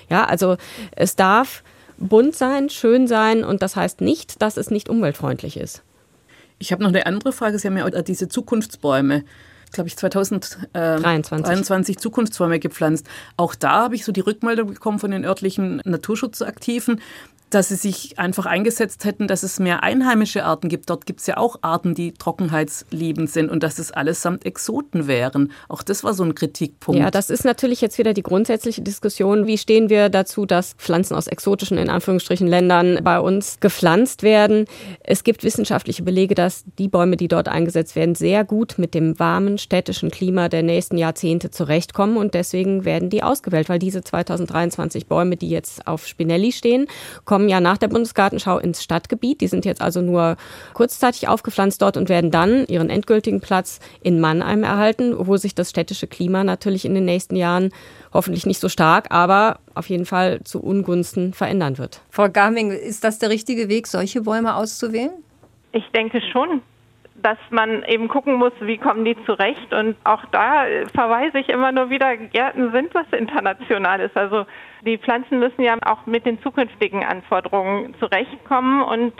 Ja, 0.09 0.25
also 0.25 0.56
es 0.92 1.16
darf 1.16 1.64
bunt 1.99 2.35
sein, 2.35 2.69
schön 2.69 3.07
sein 3.07 3.45
und 3.45 3.62
das 3.62 3.76
heißt 3.76 4.00
nicht, 4.00 4.43
dass 4.43 4.57
es 4.57 4.71
nicht 4.71 4.88
umweltfreundlich 4.88 5.57
ist. 5.57 5.83
Ich 6.59 6.73
habe 6.73 6.83
noch 6.83 6.91
eine 6.91 7.07
andere 7.07 7.33
Frage. 7.33 7.59
Sie 7.59 7.69
haben 7.69 7.76
ja 7.76 7.88
diese 8.03 8.29
Zukunftsbäume 8.29 9.25
glaube 9.73 9.88
ich, 9.88 9.97
2023 9.97 11.99
Zukunftsbäume 11.99 12.59
gepflanzt. 12.59 13.07
Auch 13.37 13.55
da 13.55 13.85
habe 13.85 13.95
ich 13.95 14.05
so 14.05 14.12
die 14.12 14.21
Rückmeldung 14.21 14.69
bekommen 14.69 14.99
von 14.99 15.11
den 15.11 15.25
örtlichen 15.25 15.83
Naturschutzaktiven, 15.85 17.00
dass 17.50 17.69
sie 17.69 17.76
sich 17.76 18.19
einfach 18.19 18.47
eingesetzt 18.47 19.05
hätten, 19.05 19.29
dass 19.29 19.43
es 19.43 19.61
mehr 19.61 19.83
einheimische 19.83 20.45
Arten 20.45 20.69
gibt. 20.69 20.91
Dort 20.91 21.07
gibt 21.07 21.21
es 21.21 21.26
ja 21.26 21.37
auch 21.37 21.57
Arten, 21.62 21.95
die 21.95 22.12
trockenheitsliebend 22.12 23.31
sind 23.31 23.50
und 23.50 23.62
dass 23.62 23.79
es 23.79 23.93
allesamt 23.93 24.45
Exoten 24.45 25.07
wären. 25.07 25.53
Auch 25.69 25.83
das 25.83 26.03
war 26.03 26.12
so 26.12 26.25
ein 26.25 26.35
Kritikpunkt. 26.35 27.00
Ja, 27.00 27.11
das 27.11 27.31
ist 27.31 27.45
natürlich 27.45 27.81
jetzt 27.81 27.99
wieder 27.99 28.15
die 28.15 28.25
grundsätzliche 28.25 28.83
Diskussion. 28.83 29.47
Wie 29.47 29.59
stehen 29.59 29.88
wir 29.91 30.09
dazu, 30.09 30.45
dass 30.45 30.75
Pflanzen 30.75 31.15
aus 31.15 31.29
exotischen, 31.29 31.79
in 31.79 31.88
Anführungsstrichen, 31.88 32.49
Ländern 32.49 32.99
bei 33.05 33.21
uns 33.21 33.61
gepflanzt 33.61 34.25
werden? 34.25 34.67
Es 35.05 35.23
gibt 35.23 35.45
wissenschaftliche 35.45 36.03
Belege, 36.03 36.35
dass 36.35 36.65
die 36.79 36.88
Bäume, 36.88 37.17
die 37.17 37.29
dort 37.29 37.49
eingesetzt 37.49 37.95
werden, 37.95 38.17
sehr 38.17 38.45
gut 38.45 38.75
mit 38.76 38.93
dem 38.93 39.19
warmen 39.21 39.59
städtischen 39.59 40.11
Klima 40.11 40.49
der 40.49 40.65
nächsten 40.65 40.99
Jahrzehnte 40.99 41.53
zurechtkommen 41.53 42.17
und 42.17 42.35
deswegen 42.35 42.85
werden 42.85 43.09
die 43.09 43.23
ausgewählt, 43.23 43.69
weil 43.69 43.79
diese 43.79 44.03
2023 44.03 45.07
Bäume, 45.07 45.37
die 45.37 45.49
jetzt 45.49 45.87
auf 45.87 46.09
Spinelli 46.09 46.50
stehen, 46.50 46.87
kommen 47.25 47.36
kommen 47.37 47.50
ja 47.50 47.61
nach 47.61 47.76
der 47.76 47.88
Bundesgartenschau 47.88 48.57
ins 48.57 48.83
Stadtgebiet. 48.83 49.43
Die 49.43 49.47
sind 49.47 49.66
jetzt 49.66 49.83
also 49.83 50.00
nur 50.00 50.38
kurzzeitig 50.73 51.28
aufgepflanzt 51.28 51.83
dort 51.83 51.99
und 51.99 52.09
werden 52.09 52.31
dann 52.31 52.64
ihren 52.66 52.88
endgültigen 52.88 53.43
Platz 53.43 53.78
in 54.02 54.21
Mannheim 54.21 54.62
erhalten, 54.62 55.14
wo 55.19 55.37
sich 55.37 55.55
das 55.55 55.69
städtische 55.69 56.07
Klima 56.07 56.45
natürlich 56.45 56.87
in 56.87 56.95
den 56.95 57.05
nächsten 57.05 57.37
Jahren 57.37 57.73
hoffentlich 58.14 58.47
nicht 58.47 58.59
so 58.59 58.71
stark, 58.71 59.09
aber 59.11 59.59
auf 59.75 59.90
jeden 59.90 60.07
Fall 60.07 60.40
zu 60.45 60.62
Ungunsten 60.62 61.35
verändern 61.35 61.76
wird. 61.76 62.00
Frau 62.09 62.31
Garming, 62.31 62.71
ist 62.71 63.05
das 63.05 63.19
der 63.19 63.28
richtige 63.28 63.69
Weg, 63.69 63.87
solche 63.87 64.23
Bäume 64.23 64.57
auszuwählen? 64.57 65.11
Ich 65.73 65.85
denke 65.95 66.23
schon 66.33 66.62
dass 67.23 67.38
man 67.50 67.82
eben 67.85 68.08
gucken 68.08 68.35
muss, 68.35 68.52
wie 68.61 68.78
kommen 68.78 69.04
die 69.04 69.16
zurecht. 69.25 69.73
Und 69.73 69.96
auch 70.04 70.25
da 70.32 70.64
verweise 70.94 71.38
ich 71.38 71.49
immer 71.49 71.73
nur 71.73 71.90
wieder, 71.90 72.16
Gärten 72.16 72.73
sind 72.73 72.94
was 72.94 73.06
Internationales. 73.12 74.11
Also 74.14 74.46
die 74.82 74.99
Pflanzen 74.99 75.38
müssen 75.38 75.62
ja 75.62 75.76
auch 75.85 76.06
mit 76.06 76.26
den 76.26 76.40
zukünftigen 76.42 77.04
Anforderungen 77.04 77.94
zurechtkommen. 77.99 78.82
Und 78.82 79.12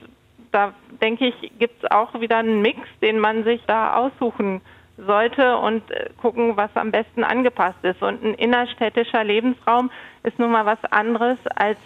da 0.53 0.73
denke 1.03 1.27
ich, 1.27 1.53
gibt 1.59 1.83
es 1.83 1.91
auch 1.91 2.21
wieder 2.21 2.39
einen 2.39 2.63
Mix, 2.63 2.81
den 3.03 3.19
man 3.19 3.45
sich 3.45 3.63
da 3.67 3.95
aussuchen 3.95 4.61
sollte 4.97 5.57
und 5.59 5.91
äh, 5.91 6.11
gucken, 6.21 6.57
was 6.57 6.71
am 6.75 6.91
besten 6.91 7.25
angepasst 7.25 7.83
ist. 7.83 8.03
Und 8.03 8.23
ein 8.25 8.35
innerstädtischer 8.35 9.25
Lebensraum 9.25 9.91
ist 10.23 10.39
nun 10.39 10.51
mal 10.51 10.67
was 10.67 10.83
anderes 10.91 11.39
als 11.55 11.79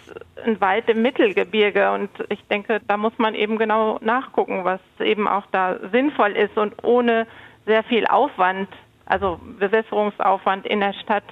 ein 0.45 0.59
Wald 0.61 0.87
im 0.89 1.01
Mittelgebirge. 1.01 1.91
Und 1.91 2.09
ich 2.29 2.43
denke, 2.47 2.81
da 2.87 2.97
muss 2.97 3.13
man 3.17 3.35
eben 3.35 3.57
genau 3.57 3.99
nachgucken, 4.01 4.63
was 4.63 4.79
eben 4.99 5.27
auch 5.27 5.45
da 5.51 5.77
sinnvoll 5.91 6.31
ist 6.31 6.57
und 6.57 6.83
ohne 6.83 7.27
sehr 7.65 7.83
viel 7.83 8.07
Aufwand, 8.07 8.69
also 9.05 9.39
Bewässerungsaufwand 9.59 10.65
in 10.65 10.79
der 10.79 10.93
Stadt 10.93 11.25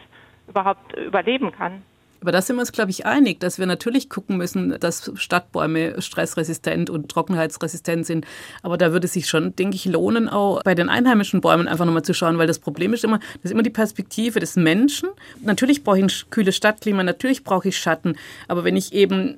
überhaupt 0.48 0.96
überleben 0.98 1.52
kann. 1.52 1.84
Aber 2.22 2.32
da 2.32 2.42
sind 2.42 2.58
wir 2.58 2.62
uns, 2.62 2.72
glaube 2.72 2.92
ich, 2.92 3.06
einig, 3.06 3.40
dass 3.40 3.60
wir 3.60 3.66
natürlich 3.66 4.10
gucken 4.10 4.38
müssen, 4.38 4.78
dass 4.80 5.12
Stadtbäume 5.16 6.02
stressresistent 6.02 6.90
und 6.90 7.10
trockenheitsresistent 7.10 8.06
sind. 8.06 8.26
Aber 8.62 8.78
da 8.78 8.92
würde 8.92 9.06
es 9.06 9.14
sich 9.14 9.28
schon, 9.28 9.56
denke 9.56 9.76
ich, 9.76 9.86
lohnen, 9.86 10.28
auch 10.28 10.62
bei 10.64 10.76
den 10.76 10.90
einheimischen 10.90 11.42
Bäumen 11.42 11.68
einfach 11.68 11.86
nochmal 11.86 12.04
zu 12.04 12.14
schauen, 12.14 12.38
weil 12.38 12.48
das 12.48 12.60
Problem 12.60 12.94
ist 12.94 13.04
immer, 13.04 13.20
das 13.20 13.46
ist 13.46 13.52
immer 13.52 13.64
die 13.64 13.70
Perspektive 13.70 14.40
des 14.40 14.56
Menschen. 14.56 15.10
Natürlich 15.42 15.84
brauche 15.84 15.98
ich 15.98 16.04
ein 16.04 16.30
kühles 16.30 16.56
Stadtklima, 16.56 17.04
natürlich 17.04 17.44
brauche 17.44 17.70
ich 17.70 17.78
Schatten. 17.78 18.16
Aber 18.48 18.64
wenn 18.64 18.76
ich 18.76 18.94
eben 18.94 19.38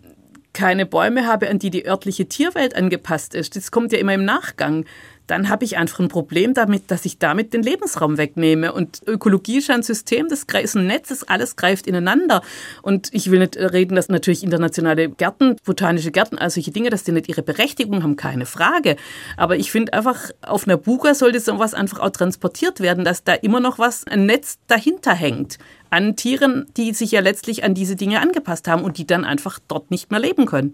keine 0.53 0.85
Bäume 0.85 1.27
habe, 1.27 1.49
an 1.49 1.59
die 1.59 1.69
die 1.69 1.85
örtliche 1.87 2.25
Tierwelt 2.25 2.75
angepasst 2.75 3.35
ist, 3.35 3.55
das 3.55 3.71
kommt 3.71 3.91
ja 3.91 3.99
immer 3.99 4.13
im 4.13 4.25
Nachgang 4.25 4.85
dann 5.27 5.49
habe 5.49 5.63
ich 5.63 5.77
einfach 5.77 5.99
ein 5.99 6.07
Problem 6.07 6.53
damit, 6.53 6.91
dass 6.91 7.05
ich 7.05 7.17
damit 7.17 7.53
den 7.53 7.63
Lebensraum 7.63 8.17
wegnehme. 8.17 8.73
Und 8.73 9.01
Ökologie 9.07 9.59
ist 9.59 9.69
ein 9.69 9.83
System, 9.83 10.27
das 10.29 10.43
ist 10.43 10.75
ein 10.75 10.87
Netz, 10.87 11.09
das 11.09 11.23
alles 11.23 11.55
greift 11.55 11.87
ineinander. 11.87 12.41
Und 12.81 13.09
ich 13.13 13.31
will 13.31 13.39
nicht 13.39 13.55
reden, 13.55 13.95
dass 13.95 14.09
natürlich 14.09 14.43
internationale 14.43 15.09
Gärten, 15.09 15.55
botanische 15.63 16.11
Gärten, 16.11 16.37
all 16.37 16.49
solche 16.49 16.71
Dinge, 16.71 16.89
dass 16.89 17.03
die 17.03 17.11
nicht 17.11 17.29
ihre 17.29 17.43
Berechtigung 17.43 18.03
haben, 18.03 18.15
keine 18.15 18.45
Frage. 18.45 18.97
Aber 19.37 19.55
ich 19.55 19.71
finde 19.71 19.93
einfach, 19.93 20.31
auf 20.41 20.67
einer 20.67 20.77
Buga 20.77 21.13
sollte 21.13 21.39
sowas 21.39 21.73
einfach 21.73 21.99
auch 21.99 22.09
transportiert 22.09 22.79
werden, 22.79 23.05
dass 23.05 23.23
da 23.23 23.33
immer 23.33 23.59
noch 23.59 23.79
was, 23.79 24.05
ein 24.07 24.25
Netz 24.25 24.57
dahinter 24.67 25.13
hängt 25.13 25.57
an 25.91 26.15
Tieren, 26.15 26.67
die 26.77 26.93
sich 26.93 27.11
ja 27.11 27.19
letztlich 27.19 27.63
an 27.63 27.73
diese 27.73 27.95
Dinge 27.95 28.21
angepasst 28.21 28.67
haben 28.67 28.83
und 28.83 28.97
die 28.97 29.05
dann 29.05 29.25
einfach 29.25 29.59
dort 29.67 29.91
nicht 29.91 30.09
mehr 30.09 30.19
leben 30.19 30.45
können. 30.45 30.73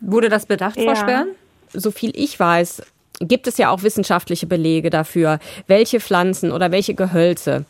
Wurde 0.00 0.28
das 0.28 0.46
bedacht, 0.46 0.74
Frau 0.74 0.82
ja. 0.82 0.96
Sperren? 0.96 1.28
So 1.72 1.90
viel 1.90 2.12
ich 2.14 2.38
weiß, 2.38 2.82
gibt 3.20 3.46
es 3.46 3.58
ja 3.58 3.70
auch 3.70 3.82
wissenschaftliche 3.82 4.46
Belege 4.46 4.90
dafür, 4.90 5.38
welche 5.66 6.00
Pflanzen 6.00 6.52
oder 6.52 6.70
welche 6.70 6.94
Gehölze 6.94 7.64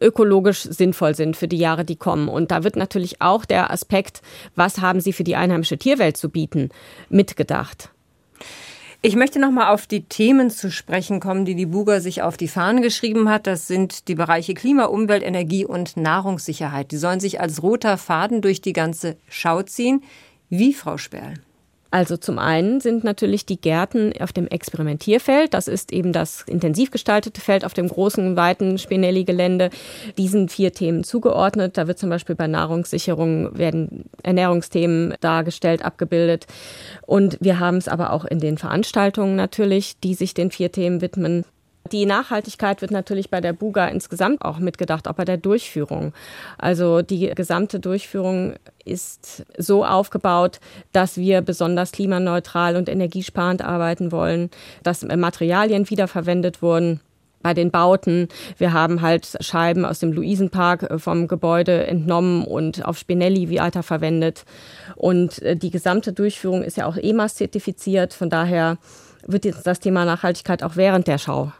ökologisch 0.00 0.62
sinnvoll 0.62 1.14
sind 1.14 1.36
für 1.36 1.48
die 1.48 1.58
Jahre, 1.58 1.84
die 1.84 1.96
kommen. 1.96 2.28
Und 2.28 2.50
da 2.50 2.64
wird 2.64 2.76
natürlich 2.76 3.20
auch 3.20 3.44
der 3.44 3.70
Aspekt, 3.70 4.22
was 4.56 4.80
haben 4.80 5.00
Sie 5.00 5.12
für 5.12 5.24
die 5.24 5.36
einheimische 5.36 5.78
Tierwelt 5.78 6.16
zu 6.16 6.30
bieten, 6.30 6.70
mitgedacht. 7.08 7.90
Ich 9.02 9.16
möchte 9.16 9.38
noch 9.38 9.50
mal 9.50 9.70
auf 9.70 9.86
die 9.86 10.04
Themen 10.04 10.50
zu 10.50 10.70
sprechen 10.70 11.20
kommen, 11.20 11.46
die 11.46 11.54
die 11.54 11.66
Buga 11.66 12.00
sich 12.00 12.20
auf 12.20 12.36
die 12.36 12.48
Fahnen 12.48 12.82
geschrieben 12.82 13.30
hat. 13.30 13.46
Das 13.46 13.66
sind 13.66 14.08
die 14.08 14.14
Bereiche 14.14 14.52
Klima, 14.52 14.84
Umwelt, 14.84 15.22
Energie 15.22 15.64
und 15.64 15.96
Nahrungssicherheit. 15.96 16.90
Die 16.92 16.98
sollen 16.98 17.20
sich 17.20 17.40
als 17.40 17.62
roter 17.62 17.96
Faden 17.96 18.42
durch 18.42 18.60
die 18.60 18.74
ganze 18.74 19.16
Schau 19.28 19.62
ziehen. 19.62 20.02
Wie, 20.50 20.74
Frau 20.74 20.98
Sperl? 20.98 21.34
Also 21.90 22.16
zum 22.16 22.38
einen 22.38 22.80
sind 22.80 23.02
natürlich 23.02 23.46
die 23.46 23.60
Gärten 23.60 24.12
auf 24.20 24.32
dem 24.32 24.46
Experimentierfeld. 24.46 25.54
Das 25.54 25.66
ist 25.66 25.92
eben 25.92 26.12
das 26.12 26.42
intensiv 26.42 26.90
gestaltete 26.90 27.40
Feld 27.40 27.64
auf 27.64 27.74
dem 27.74 27.88
großen, 27.88 28.36
weiten 28.36 28.78
Spinelli-Gelände. 28.78 29.70
Diesen 30.16 30.48
vier 30.48 30.72
Themen 30.72 31.02
zugeordnet. 31.02 31.76
Da 31.76 31.88
wird 31.88 31.98
zum 31.98 32.10
Beispiel 32.10 32.36
bei 32.36 32.46
Nahrungssicherung 32.46 33.58
werden 33.58 34.04
Ernährungsthemen 34.22 35.14
dargestellt, 35.20 35.84
abgebildet. 35.84 36.46
Und 37.06 37.38
wir 37.40 37.58
haben 37.58 37.78
es 37.78 37.88
aber 37.88 38.12
auch 38.12 38.24
in 38.24 38.38
den 38.38 38.56
Veranstaltungen 38.56 39.34
natürlich, 39.34 39.98
die 39.98 40.14
sich 40.14 40.32
den 40.32 40.52
vier 40.52 40.70
Themen 40.70 41.00
widmen. 41.00 41.44
Die 41.92 42.06
Nachhaltigkeit 42.06 42.82
wird 42.82 42.92
natürlich 42.92 43.30
bei 43.30 43.40
der 43.40 43.52
Buga 43.52 43.88
insgesamt 43.88 44.42
auch 44.44 44.58
mitgedacht, 44.58 45.08
auch 45.08 45.14
bei 45.14 45.24
der 45.24 45.36
Durchführung. 45.36 46.12
Also 46.58 47.02
die 47.02 47.30
gesamte 47.34 47.80
Durchführung 47.80 48.54
ist 48.84 49.44
so 49.58 49.84
aufgebaut, 49.84 50.60
dass 50.92 51.16
wir 51.16 51.42
besonders 51.42 51.92
klimaneutral 51.92 52.76
und 52.76 52.88
energiesparend 52.88 53.62
arbeiten 53.62 54.12
wollen, 54.12 54.50
dass 54.82 55.02
Materialien 55.02 55.90
wiederverwendet 55.90 56.62
wurden 56.62 57.00
bei 57.42 57.54
den 57.54 57.70
Bauten. 57.70 58.28
Wir 58.58 58.72
haben 58.72 59.02
halt 59.02 59.38
Scheiben 59.40 59.84
aus 59.84 59.98
dem 59.98 60.12
Luisenpark 60.12 61.00
vom 61.00 61.26
Gebäude 61.26 61.86
entnommen 61.86 62.44
und 62.44 62.84
auf 62.84 62.98
Spinelli 62.98 63.50
weiterverwendet. 63.58 64.44
Und 64.94 65.40
äh, 65.42 65.56
die 65.56 65.70
gesamte 65.70 66.12
Durchführung 66.12 66.62
ist 66.62 66.76
ja 66.76 66.86
auch 66.86 66.96
EMAS 66.96 67.36
zertifiziert. 67.36 68.12
Von 68.12 68.30
daher 68.30 68.76
wird 69.26 69.44
jetzt 69.44 69.66
das 69.66 69.80
Thema 69.80 70.04
Nachhaltigkeit 70.04 70.62
auch 70.62 70.76
während 70.76 71.06
der 71.06 71.18
Schau 71.18 71.52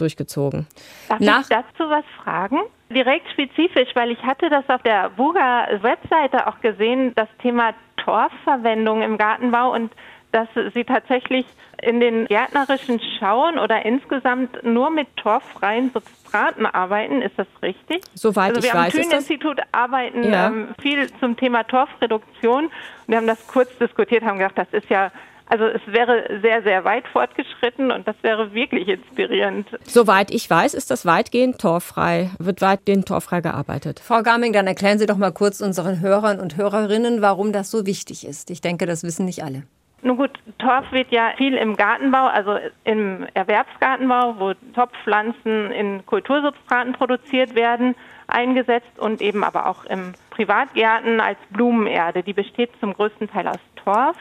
durchgezogen. 0.00 0.66
Darf 1.08 1.20
Nach 1.20 1.40
ich 1.42 1.48
dazu 1.48 1.88
was 1.90 2.04
fragen? 2.22 2.58
Direkt 2.90 3.30
spezifisch, 3.30 3.90
weil 3.94 4.10
ich 4.10 4.22
hatte 4.22 4.48
das 4.48 4.68
auf 4.68 4.82
der 4.82 5.10
Buga-Webseite 5.10 6.46
auch 6.46 6.60
gesehen, 6.60 7.12
das 7.14 7.28
Thema 7.42 7.74
Torfverwendung 7.96 9.02
im 9.02 9.18
Gartenbau 9.18 9.72
und 9.74 9.92
dass 10.32 10.48
sie 10.74 10.84
tatsächlich 10.84 11.46
in 11.82 12.00
den 12.00 12.26
gärtnerischen 12.26 13.00
Schauen 13.18 13.58
oder 13.58 13.84
insgesamt 13.84 14.62
nur 14.62 14.90
mit 14.90 15.08
torffreien 15.16 15.90
Substraten 15.90 16.66
arbeiten. 16.66 17.22
Ist 17.22 17.38
das 17.38 17.46
richtig? 17.62 18.02
Soweit 18.14 18.50
also 18.50 18.62
wir 18.62 18.68
ich 18.68 18.74
am 18.74 18.84
weiß. 18.84 18.92
Thünen-Institut 18.92 19.60
arbeiten 19.72 20.24
ja. 20.24 20.48
ähm, 20.48 20.68
viel 20.82 21.10
zum 21.18 21.36
Thema 21.36 21.64
Torfreduktion. 21.64 22.70
Wir 23.06 23.16
haben 23.16 23.26
das 23.26 23.46
kurz 23.46 23.70
diskutiert, 23.78 24.22
haben 24.22 24.38
gedacht, 24.38 24.58
das 24.58 24.68
ist 24.72 24.90
ja 24.90 25.10
also 25.48 25.64
es 25.64 25.80
wäre 25.86 26.40
sehr, 26.42 26.62
sehr 26.62 26.84
weit 26.84 27.06
fortgeschritten 27.08 27.90
und 27.90 28.06
das 28.06 28.16
wäre 28.22 28.52
wirklich 28.52 28.88
inspirierend. 28.88 29.66
Soweit 29.84 30.30
ich 30.30 30.48
weiß, 30.48 30.74
ist 30.74 30.90
das 30.90 31.06
weitgehend 31.06 31.58
torfrei, 31.58 32.30
wird 32.38 32.60
weitgehend 32.60 33.08
torfrei 33.08 33.40
gearbeitet. 33.40 34.00
Frau 34.00 34.22
Garming, 34.22 34.52
dann 34.52 34.66
erklären 34.66 34.98
Sie 34.98 35.06
doch 35.06 35.16
mal 35.16 35.32
kurz 35.32 35.60
unseren 35.60 36.00
Hörern 36.00 36.38
und 36.40 36.56
Hörerinnen, 36.56 37.22
warum 37.22 37.52
das 37.52 37.70
so 37.70 37.86
wichtig 37.86 38.26
ist. 38.26 38.50
Ich 38.50 38.60
denke, 38.60 38.86
das 38.86 39.02
wissen 39.04 39.24
nicht 39.24 39.42
alle. 39.42 39.62
Nun 40.00 40.16
gut, 40.16 40.30
Torf 40.58 40.92
wird 40.92 41.10
ja 41.10 41.32
viel 41.36 41.54
im 41.54 41.76
Gartenbau, 41.76 42.26
also 42.26 42.56
im 42.84 43.26
Erwerbsgartenbau, 43.34 44.36
wo 44.38 44.52
Topfpflanzen 44.74 45.72
in 45.72 46.06
Kultursubstraten 46.06 46.92
produziert 46.92 47.56
werden, 47.56 47.96
eingesetzt 48.28 48.98
und 48.98 49.20
eben 49.20 49.42
aber 49.42 49.66
auch 49.66 49.84
im 49.86 50.12
Privatgärten 50.30 51.20
als 51.20 51.38
Blumenerde. 51.50 52.22
Die 52.22 52.32
besteht 52.32 52.70
zum 52.78 52.94
größten 52.94 53.28
Teil 53.28 53.48
aus 53.48 53.58
Torf. 53.74 54.16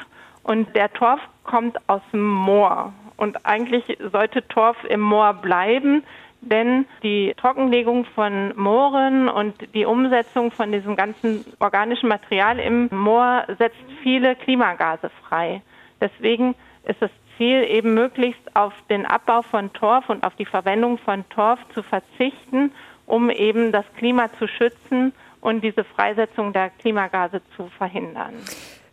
Und 0.47 0.73
der 0.77 0.91
Torf 0.93 1.19
kommt 1.43 1.77
aus 1.89 2.01
dem 2.13 2.25
Moor. 2.25 2.93
Und 3.17 3.45
eigentlich 3.45 3.97
sollte 4.13 4.47
Torf 4.47 4.77
im 4.85 5.01
Moor 5.01 5.33
bleiben, 5.33 6.03
denn 6.39 6.85
die 7.03 7.33
Trockenlegung 7.35 8.05
von 8.05 8.53
Mooren 8.55 9.27
und 9.27 9.55
die 9.73 9.83
Umsetzung 9.83 10.51
von 10.51 10.71
diesem 10.71 10.95
ganzen 10.95 11.43
organischen 11.59 12.07
Material 12.07 12.59
im 12.59 12.87
Moor 12.91 13.43
setzt 13.59 13.83
viele 14.01 14.37
Klimagase 14.37 15.09
frei. 15.27 15.61
Deswegen 15.99 16.55
ist 16.85 17.01
das 17.01 17.11
Ziel, 17.35 17.65
eben 17.69 17.93
möglichst 17.93 18.55
auf 18.55 18.73
den 18.89 19.05
Abbau 19.05 19.41
von 19.41 19.73
Torf 19.73 20.09
und 20.09 20.23
auf 20.23 20.35
die 20.35 20.45
Verwendung 20.45 20.97
von 20.97 21.27
Torf 21.27 21.59
zu 21.73 21.83
verzichten, 21.83 22.71
um 23.05 23.29
eben 23.29 23.73
das 23.73 23.85
Klima 23.97 24.31
zu 24.39 24.47
schützen 24.47 25.11
und 25.41 25.61
diese 25.61 25.83
Freisetzung 25.83 26.53
der 26.53 26.69
Klimagase 26.69 27.41
zu 27.57 27.67
verhindern. 27.77 28.35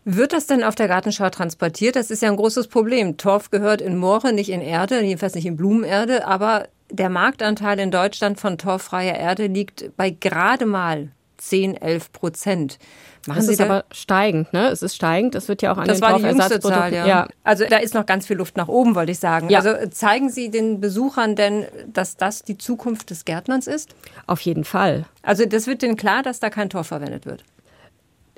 Wird 0.05 0.35
das 0.35 0.47
denn 0.47 0.63
auf 0.63 0.75
der 0.75 0.89
Gartenschau 0.89 1.31
transportiert? 1.31 1.97
Das 1.97 2.11
ist 2.11 2.23
ja 2.23 2.31
ein 2.31 2.37
großes 2.37 2.69
Problem. 2.69 3.17
Torf 3.17 3.51
gehört 3.51 3.81
in 3.81 3.97
Moore, 3.97 4.33
nicht 4.33 4.51
in 4.51 4.61
Erde, 4.61 5.01
jedenfalls 5.01 5.35
nicht 5.35 5.47
in 5.47 5.57
Blumenerde, 5.57 6.27
aber 6.27 6.69
der 6.91 7.09
Marktanteil 7.09 7.79
in 7.79 7.91
Deutschland 7.91 8.39
von 8.39 8.59
torffreier 8.59 9.17
Erde 9.17 9.47
liegt 9.47 9.97
bei 9.97 10.11
gerade 10.11 10.67
mal 10.67 11.09
10, 11.39 11.77
11 11.81 12.13
Prozent. 12.13 12.79
Machen 13.27 13.39
das 13.39 13.47
Sie 13.47 13.53
ist 13.53 13.61
da? 13.61 13.65
aber 13.65 13.85
steigend, 13.91 14.53
ne? 14.53 14.69
Es 14.69 14.83
ist 14.83 14.95
steigend. 14.95 15.35
Es 15.35 15.49
wird 15.49 15.63
ja 15.63 15.73
auch 15.73 15.79
an 15.79 15.89
das 15.89 15.99
den 16.01 16.03
war 16.03 16.19
die 16.19 16.25
jüngste 16.25 16.61
Zahl, 16.61 16.93
ja. 16.93 17.07
ja. 17.07 17.29
Also 17.43 17.65
da 17.69 17.79
ist 17.79 17.95
noch 17.95 18.05
ganz 18.05 18.27
viel 18.27 18.37
Luft 18.37 18.59
nach 18.59 18.69
oben, 18.69 18.95
wollte 18.95 19.13
ich 19.13 19.19
sagen. 19.19 19.49
Ja. 19.49 19.61
Also 19.61 19.89
zeigen 19.89 20.29
Sie 20.29 20.51
den 20.51 20.81
Besuchern 20.81 21.35
denn, 21.35 21.65
dass 21.87 22.17
das 22.19 22.43
die 22.43 22.59
Zukunft 22.59 23.09
des 23.09 23.25
Gärtnerns 23.25 23.67
ist? 23.67 23.95
Auf 24.27 24.41
jeden 24.41 24.65
Fall. 24.65 25.07
Also 25.23 25.47
das 25.47 25.67
wird 25.67 25.81
denen 25.81 25.97
klar, 25.97 26.23
dass 26.23 26.41
da 26.41 26.51
kein 26.51 26.69
Torf 26.69 26.89
verwendet 26.89 27.25
wird 27.25 27.45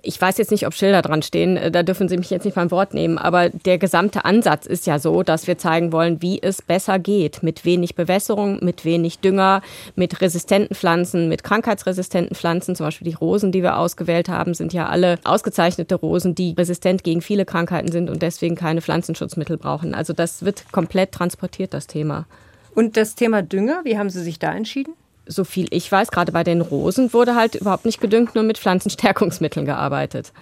ich 0.02 0.20
weiß 0.20 0.38
jetzt 0.38 0.50
nicht, 0.50 0.66
ob 0.66 0.74
Schilder 0.74 1.02
dran 1.02 1.22
stehen, 1.22 1.56
äh, 1.56 1.70
da 1.70 1.82
dürfen 1.82 2.08
Sie 2.08 2.16
mich 2.16 2.30
jetzt 2.30 2.44
nicht 2.44 2.54
beim 2.54 2.70
Wort 2.70 2.94
nehmen, 2.94 3.18
aber 3.18 3.50
der 3.50 3.78
gesamte 3.78 4.24
Ansatz 4.24 4.66
ist 4.66 4.86
ja 4.86 4.98
so, 4.98 5.22
dass 5.22 5.46
wir 5.46 5.58
zeigen 5.58 5.92
wollen, 5.92 6.22
wie 6.22 6.42
es 6.42 6.62
besser 6.62 6.98
geht. 6.98 7.42
Mit 7.42 7.64
wenig 7.64 7.94
Bewässerung, 7.94 8.64
mit 8.64 8.84
wenig 8.84 9.18
Dünger, 9.18 9.62
mit 9.94 10.20
resistenten 10.20 10.76
Pflanzen, 10.76 11.28
mit 11.28 11.42
krankheitsresistenten 11.42 12.36
Pflanzen. 12.36 12.76
Zum 12.76 12.86
Beispiel 12.86 13.08
die 13.08 13.16
Rosen, 13.16 13.52
die 13.52 13.62
wir 13.62 13.78
ausgewählt 13.78 14.28
haben, 14.28 14.54
sind 14.54 14.72
ja 14.72 14.86
alle 14.86 15.18
ausgezeichnete 15.24 15.94
Rosen, 15.94 16.34
die 16.34 16.54
resistent 16.56 17.02
gegen 17.02 17.20
viele 17.20 17.44
Krankheiten 17.44 17.90
sind 17.90 18.10
und 18.10 18.22
deswegen 18.22 18.54
keine 18.54 18.82
Pflanzenschutzmittel 18.82 19.56
brauchen. 19.56 19.94
Also 19.94 20.12
das 20.12 20.44
wird 20.44 20.70
komplett 20.72 21.12
transportiert, 21.12 21.74
das 21.74 21.86
Thema. 21.86 22.26
Und 22.74 22.96
das 22.96 23.14
Thema 23.14 23.42
Dünger, 23.42 23.80
wie 23.84 23.98
haben 23.98 24.10
Sie 24.10 24.22
sich 24.22 24.38
da 24.38 24.52
entschieden? 24.52 24.92
So 25.26 25.44
viel 25.44 25.66
ich 25.70 25.90
weiß, 25.90 26.10
gerade 26.10 26.32
bei 26.32 26.44
den 26.44 26.60
Rosen 26.60 27.12
wurde 27.12 27.34
halt 27.34 27.54
überhaupt 27.54 27.84
nicht 27.84 28.00
gedüngt, 28.00 28.34
nur 28.34 28.44
mit 28.44 28.58
Pflanzenstärkungsmitteln 28.58 29.66
gearbeitet. 29.66 30.32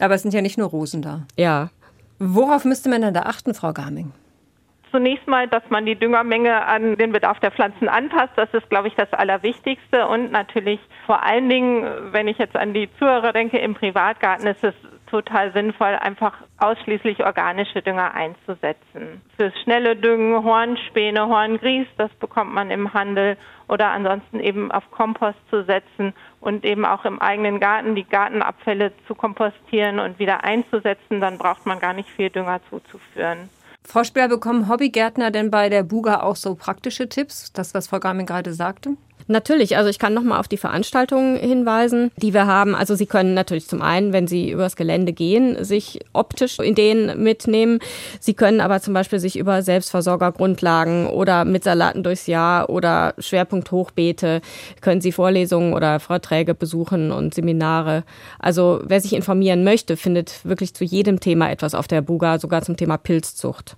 Aber 0.00 0.14
es 0.14 0.22
sind 0.22 0.34
ja 0.34 0.42
nicht 0.42 0.58
nur 0.58 0.68
Rosen 0.68 1.02
da. 1.02 1.22
Ja. 1.36 1.70
Worauf 2.18 2.64
müsste 2.64 2.88
man 2.88 3.02
denn 3.02 3.14
da 3.14 3.22
achten, 3.22 3.54
Frau 3.54 3.72
Garming? 3.72 4.12
Zunächst 4.90 5.26
mal, 5.26 5.48
dass 5.48 5.62
man 5.70 5.86
die 5.86 5.96
Düngermenge 5.96 6.66
an 6.66 6.96
den 6.96 7.12
Bedarf 7.12 7.40
der 7.40 7.50
Pflanzen 7.50 7.88
anpasst. 7.88 8.32
Das 8.36 8.52
ist, 8.52 8.68
glaube 8.68 8.88
ich, 8.88 8.94
das 8.94 9.12
Allerwichtigste. 9.12 10.06
Und 10.06 10.30
natürlich 10.30 10.80
vor 11.06 11.22
allen 11.22 11.48
Dingen, 11.48 11.84
wenn 12.12 12.28
ich 12.28 12.38
jetzt 12.38 12.56
an 12.56 12.74
die 12.74 12.88
Zuhörer 12.98 13.32
denke, 13.32 13.58
im 13.58 13.74
Privatgarten 13.74 14.46
ist 14.46 14.62
es 14.62 14.74
total 15.12 15.52
sinnvoll, 15.52 15.94
einfach 16.00 16.32
ausschließlich 16.56 17.22
organische 17.24 17.82
Dünger 17.82 18.14
einzusetzen. 18.14 19.20
Fürs 19.36 19.52
schnelle 19.62 19.94
Düngen 19.94 20.42
Hornspäne, 20.42 21.28
Horngrieß, 21.28 21.86
das 21.98 22.10
bekommt 22.14 22.54
man 22.54 22.70
im 22.70 22.94
Handel 22.94 23.36
oder 23.68 23.90
ansonsten 23.90 24.40
eben 24.40 24.72
auf 24.72 24.90
Kompost 24.90 25.38
zu 25.50 25.64
setzen 25.64 26.14
und 26.40 26.64
eben 26.64 26.86
auch 26.86 27.04
im 27.04 27.20
eigenen 27.20 27.60
Garten 27.60 27.94
die 27.94 28.08
Gartenabfälle 28.08 28.92
zu 29.06 29.14
kompostieren 29.14 30.00
und 30.00 30.18
wieder 30.18 30.44
einzusetzen, 30.44 31.20
dann 31.20 31.36
braucht 31.36 31.66
man 31.66 31.78
gar 31.78 31.92
nicht 31.92 32.08
viel 32.08 32.30
Dünger 32.30 32.60
zuzuführen. 32.70 33.50
Frau 33.84 34.04
Speer, 34.04 34.28
bekommen 34.28 34.68
Hobbygärtner 34.68 35.30
denn 35.30 35.50
bei 35.50 35.68
der 35.68 35.82
Buga 35.82 36.22
auch 36.22 36.36
so 36.36 36.54
praktische 36.54 37.08
Tipps? 37.08 37.52
Das, 37.52 37.74
was 37.74 37.88
Frau 37.88 37.98
Garmin 37.98 38.26
gerade 38.26 38.54
sagte? 38.54 38.96
Natürlich, 39.26 39.76
also 39.76 39.88
ich 39.88 39.98
kann 39.98 40.14
nochmal 40.14 40.40
auf 40.40 40.48
die 40.48 40.56
Veranstaltungen 40.56 41.36
hinweisen, 41.36 42.10
die 42.16 42.34
wir 42.34 42.46
haben. 42.46 42.74
Also 42.74 42.94
Sie 42.94 43.06
können 43.06 43.34
natürlich 43.34 43.68
zum 43.68 43.82
einen, 43.82 44.12
wenn 44.12 44.26
Sie 44.26 44.50
übers 44.50 44.76
Gelände 44.76 45.12
gehen, 45.12 45.64
sich 45.64 46.00
optisch 46.12 46.58
Ideen 46.58 47.22
mitnehmen. 47.22 47.78
Sie 48.20 48.34
können 48.34 48.60
aber 48.60 48.80
zum 48.80 48.94
Beispiel 48.94 49.20
sich 49.20 49.38
über 49.38 49.62
Selbstversorgergrundlagen 49.62 51.06
oder 51.06 51.44
mit 51.44 51.64
Salaten 51.64 52.02
durchs 52.02 52.26
Jahr 52.26 52.70
oder 52.70 53.14
Schwerpunkt 53.18 53.70
Hochbeete, 53.70 54.40
können 54.80 55.00
Sie 55.00 55.12
Vorlesungen 55.12 55.74
oder 55.74 56.00
Vorträge 56.00 56.54
besuchen 56.54 57.12
und 57.12 57.34
Seminare. 57.34 58.04
Also 58.38 58.80
wer 58.84 59.00
sich 59.00 59.12
informieren 59.12 59.64
möchte, 59.64 59.96
findet 59.96 60.44
wirklich 60.44 60.74
zu 60.74 60.84
jedem 60.84 61.20
Thema 61.20 61.50
etwas 61.50 61.74
auf 61.74 61.88
der 61.88 62.02
Buga, 62.02 62.38
sogar 62.38 62.62
zum 62.62 62.76
Thema 62.76 62.96
Pilzzucht. 62.96 63.76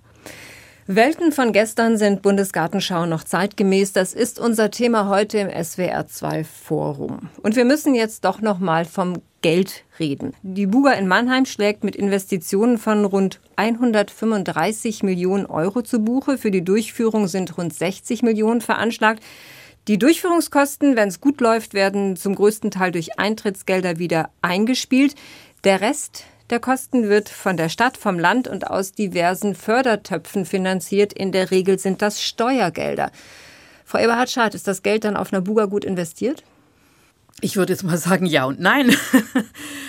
Welten 0.87 1.31
von 1.31 1.51
gestern 1.51 1.97
sind 1.97 2.21
Bundesgartenschau 2.21 3.07
noch 3.07 3.23
zeitgemäß. 3.23 3.91
Das 3.93 4.13
ist 4.13 4.39
unser 4.39 4.69
Thema 4.69 5.09
heute 5.09 5.39
im 5.39 5.49
SWR 5.49 6.05
2 6.05 6.43
Forum. 6.43 7.31
Und 7.41 7.55
wir 7.55 7.65
müssen 7.65 7.95
jetzt 7.95 8.23
doch 8.23 8.39
noch 8.39 8.59
mal 8.59 8.85
vom 8.85 9.23
Geld 9.41 9.83
reden. 9.99 10.33
Die 10.43 10.67
Buga 10.67 10.91
in 10.91 11.07
Mannheim 11.07 11.47
schlägt 11.47 11.83
mit 11.83 11.95
Investitionen 11.95 12.77
von 12.77 13.03
rund 13.03 13.39
135 13.55 15.01
Millionen 15.01 15.47
Euro 15.47 15.81
zu 15.81 16.03
Buche. 16.03 16.37
Für 16.37 16.51
die 16.51 16.63
Durchführung 16.63 17.27
sind 17.27 17.57
rund 17.57 17.73
60 17.73 18.21
Millionen 18.21 18.61
veranschlagt. 18.61 19.23
Die 19.87 19.97
Durchführungskosten, 19.97 20.95
wenn 20.95 21.07
es 21.07 21.19
gut 21.19 21.41
läuft, 21.41 21.73
werden 21.73 22.15
zum 22.15 22.35
größten 22.35 22.69
Teil 22.69 22.91
durch 22.91 23.17
Eintrittsgelder 23.17 23.97
wieder 23.97 24.29
eingespielt. 24.43 25.15
Der 25.63 25.81
Rest 25.81 26.25
der 26.49 26.59
Kosten 26.59 27.09
wird 27.09 27.29
von 27.29 27.57
der 27.57 27.69
Stadt, 27.69 27.97
vom 27.97 28.19
Land 28.19 28.47
und 28.47 28.67
aus 28.67 28.91
diversen 28.91 29.55
Fördertöpfen 29.55 30.45
finanziert. 30.45 31.13
In 31.13 31.31
der 31.31 31.51
Regel 31.51 31.79
sind 31.79 32.01
das 32.01 32.21
Steuergelder. 32.21 33.11
Frau 33.83 33.99
Eberhard-Schad, 33.99 34.55
ist 34.55 34.67
das 34.67 34.83
Geld 34.83 35.03
dann 35.05 35.17
auf 35.17 35.31
Nabuga 35.31 35.65
gut 35.65 35.85
investiert? 35.85 36.43
Ich 37.41 37.57
würde 37.57 37.73
jetzt 37.73 37.83
mal 37.83 37.97
sagen, 37.97 38.25
ja 38.25 38.45
und 38.45 38.59
nein. 38.59 38.95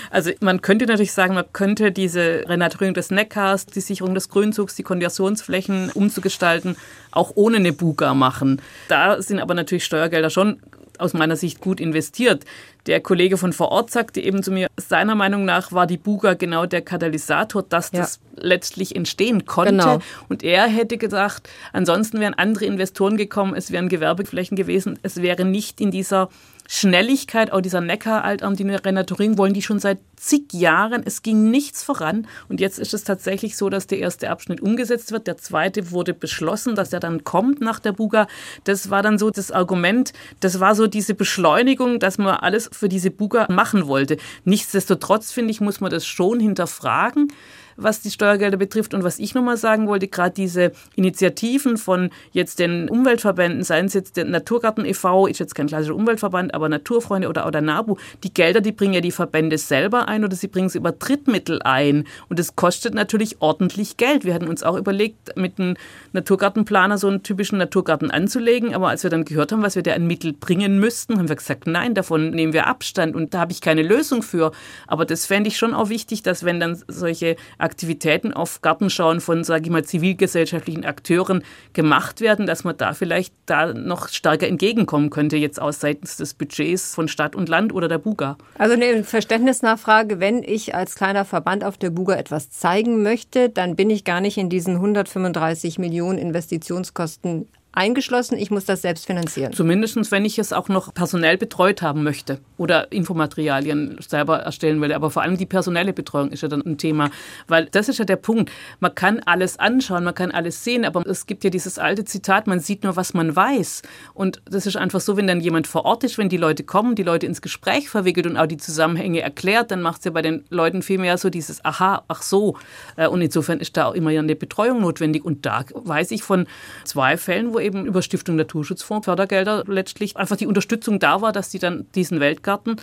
Also 0.08 0.30
man 0.40 0.62
könnte 0.62 0.86
natürlich 0.86 1.12
sagen, 1.12 1.34
man 1.34 1.46
könnte 1.52 1.90
diese 1.90 2.44
Renaturierung 2.46 2.94
des 2.94 3.10
Neckars, 3.10 3.66
die 3.66 3.80
Sicherung 3.80 4.14
des 4.14 4.28
Grünzugs, 4.28 4.76
die 4.76 4.84
Konversionsflächen 4.84 5.90
umzugestalten, 5.90 6.76
auch 7.10 7.32
ohne 7.34 7.56
eine 7.56 7.72
Buga 7.72 8.14
machen. 8.14 8.62
Da 8.86 9.20
sind 9.20 9.40
aber 9.40 9.54
natürlich 9.54 9.84
Steuergelder 9.84 10.30
schon 10.30 10.60
aus 11.00 11.14
meiner 11.14 11.36
Sicht 11.36 11.60
gut 11.60 11.80
investiert. 11.80 12.44
Der 12.86 13.00
Kollege 13.00 13.36
von 13.36 13.52
vor 13.52 13.70
Ort 13.70 13.90
sagte 13.90 14.20
eben 14.20 14.42
zu 14.42 14.50
mir, 14.50 14.68
seiner 14.76 15.14
Meinung 15.14 15.44
nach 15.44 15.72
war 15.72 15.86
die 15.86 15.96
Buga 15.96 16.34
genau 16.34 16.66
der 16.66 16.82
Katalysator, 16.82 17.62
dass 17.62 17.90
ja. 17.92 18.00
das 18.00 18.20
letztlich 18.36 18.94
entstehen 18.94 19.44
konnte. 19.44 19.72
Genau. 19.72 19.98
Und 20.28 20.42
er 20.42 20.66
hätte 20.66 20.98
gesagt, 20.98 21.48
ansonsten 21.72 22.20
wären 22.20 22.34
andere 22.34 22.66
Investoren 22.66 23.16
gekommen, 23.16 23.54
es 23.54 23.70
wären 23.72 23.88
Gewerbeflächen 23.88 24.56
gewesen, 24.56 24.98
es 25.02 25.22
wäre 25.22 25.44
nicht 25.44 25.80
in 25.80 25.90
dieser 25.90 26.28
Schnelligkeit, 26.68 27.52
auch 27.52 27.60
dieser 27.60 27.80
Neckar-Altarm, 27.80 28.56
die 28.56 28.68
Renaturierung 28.68 29.38
wollen 29.38 29.54
die 29.54 29.62
schon 29.62 29.78
seit 29.78 29.98
zig 30.16 30.52
Jahren. 30.52 31.02
Es 31.04 31.22
ging 31.22 31.50
nichts 31.50 31.82
voran. 31.82 32.26
Und 32.48 32.60
jetzt 32.60 32.78
ist 32.78 32.94
es 32.94 33.04
tatsächlich 33.04 33.56
so, 33.56 33.68
dass 33.68 33.86
der 33.86 33.98
erste 33.98 34.30
Abschnitt 34.30 34.60
umgesetzt 34.60 35.12
wird. 35.12 35.26
Der 35.26 35.36
zweite 35.36 35.90
wurde 35.90 36.14
beschlossen, 36.14 36.74
dass 36.74 36.92
er 36.92 37.00
dann 37.00 37.24
kommt 37.24 37.60
nach 37.60 37.78
der 37.78 37.92
Buga. 37.92 38.26
Das 38.64 38.90
war 38.90 39.02
dann 39.02 39.18
so 39.18 39.30
das 39.30 39.50
Argument, 39.50 40.12
das 40.40 40.60
war 40.60 40.74
so 40.74 40.86
diese 40.86 41.14
Beschleunigung, 41.14 42.00
dass 42.00 42.18
man 42.18 42.36
alles 42.36 42.68
für 42.72 42.88
diese 42.88 43.10
Buga 43.10 43.46
machen 43.50 43.86
wollte. 43.86 44.16
Nichtsdestotrotz, 44.44 45.32
finde 45.32 45.50
ich, 45.50 45.60
muss 45.60 45.80
man 45.80 45.90
das 45.90 46.06
schon 46.06 46.40
hinterfragen 46.40 47.28
was 47.76 48.00
die 48.00 48.10
Steuergelder 48.10 48.56
betrifft. 48.56 48.94
Und 48.94 49.04
was 49.04 49.18
ich 49.18 49.34
nochmal 49.34 49.56
sagen 49.56 49.86
wollte, 49.86 50.08
gerade 50.08 50.34
diese 50.34 50.72
Initiativen 50.94 51.76
von 51.76 52.10
jetzt 52.32 52.58
den 52.58 52.88
Umweltverbänden, 52.88 53.62
seien 53.62 53.86
es 53.86 53.94
jetzt 53.94 54.16
der 54.16 54.24
Naturgarten 54.24 54.84
e.V., 54.84 55.26
ist 55.26 55.40
jetzt 55.40 55.54
kein 55.54 55.66
klassischer 55.66 55.94
Umweltverband, 55.94 56.54
aber 56.54 56.68
Naturfreunde 56.68 57.28
oder, 57.28 57.46
oder 57.46 57.60
NABU, 57.60 57.96
die 58.22 58.32
Gelder, 58.32 58.60
die 58.60 58.72
bringen 58.72 58.94
ja 58.94 59.00
die 59.00 59.12
Verbände 59.12 59.58
selber 59.58 60.08
ein 60.08 60.24
oder 60.24 60.36
sie 60.36 60.48
bringen 60.48 60.68
sie 60.68 60.78
über 60.78 60.92
Drittmittel 60.92 61.62
ein. 61.62 62.04
Und 62.28 62.38
das 62.38 62.56
kostet 62.56 62.94
natürlich 62.94 63.40
ordentlich 63.40 63.96
Geld. 63.96 64.24
Wir 64.24 64.34
hatten 64.34 64.48
uns 64.48 64.62
auch 64.62 64.76
überlegt, 64.76 65.36
mit 65.36 65.58
einem 65.58 65.76
Naturgartenplaner 66.12 66.98
so 66.98 67.08
einen 67.08 67.22
typischen 67.22 67.58
Naturgarten 67.58 68.10
anzulegen, 68.10 68.74
aber 68.74 68.88
als 68.88 69.02
wir 69.02 69.10
dann 69.10 69.24
gehört 69.24 69.52
haben, 69.52 69.62
was 69.62 69.76
wir 69.76 69.82
da 69.82 69.92
an 69.92 70.06
Mittel 70.06 70.32
bringen 70.32 70.78
müssten, 70.78 71.18
haben 71.18 71.28
wir 71.28 71.36
gesagt, 71.36 71.66
nein, 71.66 71.94
davon 71.94 72.30
nehmen 72.30 72.52
wir 72.52 72.66
Abstand 72.66 73.14
und 73.14 73.34
da 73.34 73.40
habe 73.40 73.52
ich 73.52 73.60
keine 73.60 73.82
Lösung 73.82 74.22
für. 74.22 74.52
Aber 74.86 75.04
das 75.04 75.26
fände 75.26 75.48
ich 75.48 75.56
schon 75.56 75.74
auch 75.74 75.88
wichtig, 75.88 76.22
dass 76.22 76.44
wenn 76.44 76.60
dann 76.60 76.82
solche 76.88 77.36
Aktivitäten 77.66 78.32
auf 78.32 78.62
Gartenschauen 78.62 79.20
von, 79.20 79.42
sage 79.42 79.64
ich 79.64 79.70
mal, 79.70 79.84
zivilgesellschaftlichen 79.84 80.84
Akteuren 80.84 81.42
gemacht 81.72 82.20
werden, 82.20 82.46
dass 82.46 82.62
man 82.62 82.76
da 82.76 82.94
vielleicht 82.94 83.34
da 83.46 83.74
noch 83.74 84.08
stärker 84.08 84.46
entgegenkommen 84.46 85.10
könnte, 85.10 85.36
jetzt 85.36 85.60
aus 85.60 85.80
seitens 85.80 86.16
des 86.16 86.34
Budgets 86.34 86.94
von 86.94 87.08
Stadt 87.08 87.34
und 87.34 87.48
Land 87.48 87.72
oder 87.72 87.88
der 87.88 87.98
Buga. 87.98 88.38
Also 88.56 88.74
eine 88.74 89.02
Verständnisnachfrage, 89.02 90.20
wenn 90.20 90.44
ich 90.44 90.74
als 90.76 90.94
kleiner 90.94 91.24
Verband 91.24 91.64
auf 91.64 91.76
der 91.76 91.90
Buga 91.90 92.14
etwas 92.14 92.50
zeigen 92.50 93.02
möchte, 93.02 93.48
dann 93.48 93.74
bin 93.74 93.90
ich 93.90 94.04
gar 94.04 94.20
nicht 94.20 94.38
in 94.38 94.48
diesen 94.48 94.76
135 94.76 95.78
Millionen 95.78 96.18
Investitionskosten 96.18 97.48
eingeschlossen, 97.76 98.38
ich 98.38 98.50
muss 98.50 98.64
das 98.64 98.82
selbst 98.82 99.06
finanzieren. 99.06 99.52
Zumindest, 99.52 100.10
wenn 100.10 100.24
ich 100.24 100.38
es 100.38 100.52
auch 100.52 100.68
noch 100.68 100.94
personell 100.94 101.36
betreut 101.36 101.82
haben 101.82 102.02
möchte 102.02 102.40
oder 102.56 102.90
Infomaterialien 102.90 103.98
selber 104.00 104.38
erstellen 104.38 104.80
will. 104.80 104.92
Aber 104.92 105.10
vor 105.10 105.22
allem 105.22 105.36
die 105.36 105.46
personelle 105.46 105.92
Betreuung 105.92 106.30
ist 106.30 106.42
ja 106.42 106.48
dann 106.48 106.62
ein 106.62 106.78
Thema, 106.78 107.10
weil 107.48 107.66
das 107.66 107.88
ist 107.88 107.98
ja 107.98 108.04
der 108.04 108.16
Punkt. 108.16 108.50
Man 108.80 108.94
kann 108.94 109.20
alles 109.26 109.58
anschauen, 109.58 110.04
man 110.04 110.14
kann 110.14 110.30
alles 110.30 110.64
sehen, 110.64 110.84
aber 110.84 111.06
es 111.06 111.26
gibt 111.26 111.44
ja 111.44 111.50
dieses 111.50 111.78
alte 111.78 112.04
Zitat, 112.04 112.46
man 112.46 112.60
sieht 112.60 112.82
nur, 112.82 112.96
was 112.96 113.12
man 113.12 113.36
weiß. 113.36 113.82
Und 114.14 114.40
das 114.46 114.66
ist 114.66 114.76
einfach 114.76 115.00
so, 115.00 115.16
wenn 115.18 115.26
dann 115.26 115.40
jemand 115.40 115.66
vor 115.66 115.84
Ort 115.84 116.02
ist, 116.04 116.16
wenn 116.16 116.30
die 116.30 116.38
Leute 116.38 116.64
kommen, 116.64 116.94
die 116.94 117.02
Leute 117.02 117.26
ins 117.26 117.42
Gespräch 117.42 117.90
verwickelt 117.90 118.26
und 118.26 118.38
auch 118.38 118.46
die 118.46 118.56
Zusammenhänge 118.56 119.20
erklärt, 119.20 119.70
dann 119.70 119.82
macht 119.82 119.98
es 119.98 120.04
ja 120.06 120.10
bei 120.12 120.22
den 120.22 120.44
Leuten 120.48 120.80
vielmehr 120.80 121.18
so 121.18 121.28
dieses 121.28 121.62
Aha, 121.64 122.04
ach 122.08 122.22
so. 122.22 122.56
Äh, 122.96 123.08
und 123.08 123.20
insofern 123.20 123.60
ist 123.60 123.76
da 123.76 123.86
auch 123.86 123.94
immer 123.94 124.10
ja 124.10 124.20
eine 124.20 124.34
Betreuung 124.34 124.80
notwendig. 124.80 125.24
Und 125.24 125.44
da 125.44 125.64
weiß 125.74 126.10
ich 126.12 126.22
von 126.22 126.46
zwei 126.84 127.18
Fällen, 127.18 127.52
wo 127.52 127.65
eben 127.66 127.84
über 127.84 128.00
Stiftung 128.00 128.36
Naturschutzfonds 128.36 129.04
Fördergelder 129.04 129.64
letztlich 129.66 130.16
einfach 130.16 130.36
die 130.36 130.46
Unterstützung 130.46 130.98
da 130.98 131.20
war, 131.20 131.32
dass 131.32 131.50
sie 131.50 131.58
dann 131.58 131.86
diesen 131.94 132.20
Weltgarten 132.20 132.76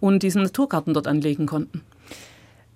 und 0.00 0.22
diesen 0.22 0.42
Naturgarten 0.42 0.94
dort 0.94 1.06
anlegen 1.06 1.46
konnten. 1.46 1.82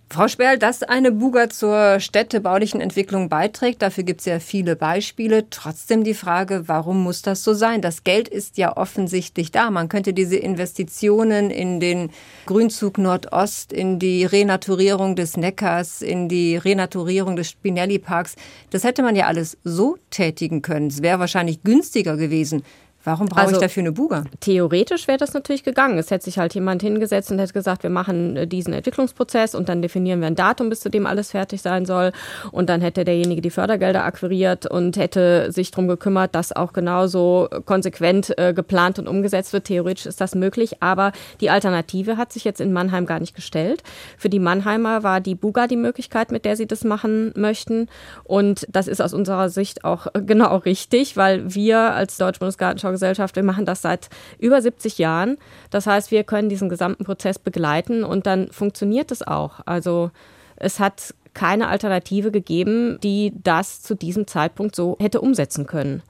Frau 0.09 0.29
Sperl, 0.29 0.57
dass 0.57 0.85
eine 0.85 1.11
Buga 1.11 1.51
zur 1.51 1.99
städtebaulichen 1.99 2.81
Entwicklung 2.81 3.29
beiträgt, 3.29 3.83
dafür 3.83 4.05
gibt 4.05 4.21
es 4.21 4.27
ja 4.27 4.39
viele 4.39 4.77
Beispiele. 4.77 5.51
Trotzdem 5.51 6.05
die 6.05 6.15
Frage, 6.15 6.69
warum 6.69 7.03
muss 7.03 7.23
das 7.23 7.43
so 7.43 7.55
sein? 7.55 7.83
Das 7.83 8.05
Geld 8.05 8.29
ist 8.29 8.57
ja 8.57 8.77
offensichtlich 8.77 9.51
da. 9.51 9.69
Man 9.71 9.89
könnte 9.89 10.15
diese 10.15 10.37
Investitionen 10.37 11.51
in 11.51 11.81
den 11.81 12.11
Grünzug 12.47 12.99
Nordost, 12.99 13.73
in 13.73 13.99
die 13.99 14.25
Renaturierung 14.25 15.17
des 15.17 15.37
Neckars, 15.37 16.03
in 16.03 16.29
die 16.29 16.57
Renaturierung 16.57 17.35
des 17.35 17.51
Spinelli-Parks, 17.51 18.37
das 18.71 18.85
hätte 18.85 19.03
man 19.03 19.17
ja 19.17 19.27
alles 19.27 19.59
so 19.65 19.99
tätigen 20.11 20.63
können. 20.63 20.87
Es 20.87 21.03
wäre 21.03 21.19
wahrscheinlich 21.19 21.65
günstiger 21.65 22.17
gewesen. 22.17 22.63
Warum 23.07 23.29
brauche 23.29 23.43
also, 23.43 23.55
ich 23.55 23.61
dafür 23.61 23.85
eine 23.85 23.93
Buga? 23.93 24.25
Theoretisch 24.41 25.07
wäre 25.07 25.17
das 25.17 25.33
natürlich 25.33 25.63
gegangen. 25.63 25.97
Es 25.97 26.11
hätte 26.11 26.25
sich 26.25 26.41
halt 26.41 26.57
jemand 26.57 26.83
hingesetzt 26.83 27.31
und 27.31 27.39
hätte 27.39 27.53
gesagt, 27.53 27.85
wir 27.85 27.91
machen 27.91 28.37
äh, 28.37 28.47
diesen 28.49 28.73
Entwicklungsprozess 28.73 29.55
und 29.55 29.69
dann 29.69 29.81
definieren 29.81 30.21
wir 30.21 30.27
ein 30.27 30.35
Datum, 30.35 30.71
bis 30.71 30.81
zu 30.81 30.91
dem 30.91 31.07
alles 31.07 31.31
fertig 31.31 31.63
sein 31.63 31.87
soll. 31.87 32.11
Und 32.51 32.69
dann 32.69 32.81
hätte 32.81 33.05
derjenige 33.05 33.41
die 33.43 33.51
Fördergelder 33.51 34.05
akquiriert 34.05 34.69
und 34.69 34.97
hätte 34.97 35.53
sich 35.53 35.71
darum 35.71 35.87
gekümmert, 35.87 36.35
dass 36.35 36.51
auch 36.51 36.73
genauso 36.73 37.49
konsequent 37.65 38.37
äh, 38.41 38.53
geplant 38.53 38.99
und 38.99 39.07
umgesetzt 39.07 39.53
wird. 39.53 39.67
Theoretisch 39.67 40.07
ist 40.07 40.21
das 40.21 40.35
möglich, 40.35 40.83
aber 40.83 41.13
die 41.41 41.49
Alternative 41.49 42.17
hat 42.17 42.33
sich 42.33 42.43
jetzt 42.43 42.61
in 42.61 42.73
Mannheim 42.73 43.07
gar 43.07 43.21
nicht 43.21 43.37
gestellt. 43.37 43.85
Für 44.19 44.31
die 44.31 44.41
Mannheimer 44.41 45.05
war 45.05 45.21
die 45.21 45.37
Buga 45.37 45.69
die 45.69 45.77
Möglichkeit, 45.77 46.33
mit 46.33 46.45
der 46.45 46.57
sie 46.57 46.67
das 46.67 46.83
machen 46.83 47.33
möchten. 47.37 47.87
Und 48.25 48.67
das 48.69 48.89
ist 48.89 49.01
aus 49.01 49.15
unserer 49.15 49.49
Sicht 49.49 49.85
auch 49.85 50.09
äh, 50.13 50.23
genau 50.23 50.57
richtig, 50.57 51.17
weil 51.17 51.55
wir 51.55 51.79
als 51.95 52.17
Deutsche 52.17 52.41
Bundesgartenschau 52.41 52.96
Gesellschaft. 52.97 53.37
Wir 53.37 53.43
machen 53.43 53.67
das 53.67 53.83
seit 53.83 54.09
über 54.39 54.61
70 54.61 54.99
Jahren. 54.99 55.37
Das 55.71 55.87
heißt, 55.87 56.11
wir 56.11 56.25
können 56.25 56.49
diesen 56.49 56.69
gesamten 56.69 57.05
Prozess 57.05 57.39
begleiten 57.39 58.03
und 58.03 58.27
dann 58.27 58.49
funktioniert 58.51 59.13
es 59.13 59.27
auch. 59.27 59.61
Also 59.67 60.11
es 60.57 60.81
hat 60.81 61.15
keine 61.35 61.69
Alternative 61.69 62.31
gegeben, 62.31 62.99
die 63.03 63.33
das 63.45 63.83
zu 63.83 63.95
diesem 63.95 64.27
Zeitpunkt 64.27 64.75
so 64.75 64.97
hätte 64.99 65.21
umsetzen 65.21 65.67
können. 65.67 66.03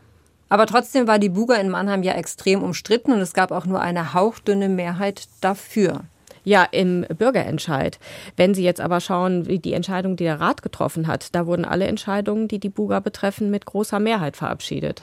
Aber 0.49 0.67
trotzdem 0.67 1.09
war 1.09 1.19
die 1.19 1.29
Buga 1.29 1.57
in 1.57 1.69
Mannheim 1.69 2.05
ja 2.05 2.13
extrem 2.13 2.63
umstritten 2.63 3.13
und 3.13 3.21
es 3.21 3.35
gab 3.35 3.51
auch 3.51 3.67
nur 3.67 3.81
eine 3.81 4.15
hauchdünne 4.15 4.69
Mehrheit 4.69 5.27
dafür. 5.41 6.05
Ja, 6.45 6.63
im 6.63 7.05
Bürgerentscheid. 7.19 7.99
Wenn 8.37 8.55
Sie 8.55 8.63
jetzt 8.63 8.81
aber 8.81 9.01
schauen, 9.01 9.49
wie 9.49 9.59
die 9.59 9.73
Entscheidung, 9.73 10.15
die 10.15 10.23
der 10.23 10.41
Rat 10.41 10.63
getroffen 10.63 11.09
hat, 11.09 11.35
da 11.35 11.45
wurden 11.47 11.65
alle 11.65 11.89
Entscheidungen, 11.89 12.47
die 12.47 12.61
die 12.61 12.69
Buga 12.69 13.01
betreffen, 13.01 13.51
mit 13.51 13.67
großer 13.67 13.99
Mehrheit 13.99 14.37
verabschiedet. 14.37 15.03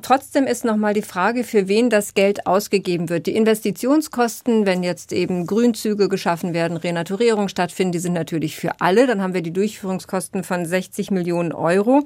Trotzdem 0.00 0.46
ist 0.46 0.64
nochmal 0.64 0.94
die 0.94 1.02
Frage, 1.02 1.44
für 1.44 1.68
wen 1.68 1.90
das 1.90 2.14
Geld 2.14 2.46
ausgegeben 2.46 3.10
wird. 3.10 3.26
Die 3.26 3.36
Investitionskosten, 3.36 4.64
wenn 4.64 4.82
jetzt 4.82 5.12
eben 5.12 5.46
Grünzüge 5.46 6.08
geschaffen 6.08 6.54
werden, 6.54 6.78
Renaturierung 6.78 7.48
stattfinden, 7.48 7.92
die 7.92 7.98
sind 7.98 8.14
natürlich 8.14 8.56
für 8.56 8.80
alle. 8.80 9.06
Dann 9.06 9.20
haben 9.20 9.34
wir 9.34 9.42
die 9.42 9.52
Durchführungskosten 9.52 10.44
von 10.44 10.64
60 10.64 11.10
Millionen 11.10 11.52
Euro. 11.52 12.04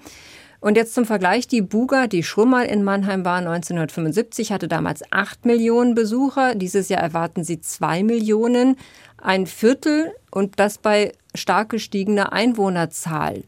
Und 0.59 0.77
jetzt 0.77 0.95
zum 0.95 1.05
Vergleich, 1.05 1.47
die 1.47 1.63
Buga, 1.63 2.09
die 2.09 2.25
schon 2.25 2.51
mal 2.51 2.65
in 2.65 2.83
Mannheim 2.83 3.25
war, 3.25 3.39
1975, 3.39 4.51
hatte 4.51 4.67
damals 4.67 5.03
8 5.13 5.45
Millionen 5.45 5.95
Besucher. 5.95 6.57
Dieses 6.57 6.89
Jahr 6.89 7.03
erwarten 7.03 7.45
sie 7.45 7.61
2 7.61 8.03
Millionen, 8.03 8.77
ein 9.17 9.47
Viertel 9.47 10.13
und 10.33 10.59
das 10.59 10.79
bei 10.79 11.13
stark 11.35 11.69
gestiegener 11.69 12.33
Einwohnerzahl. 12.33 13.45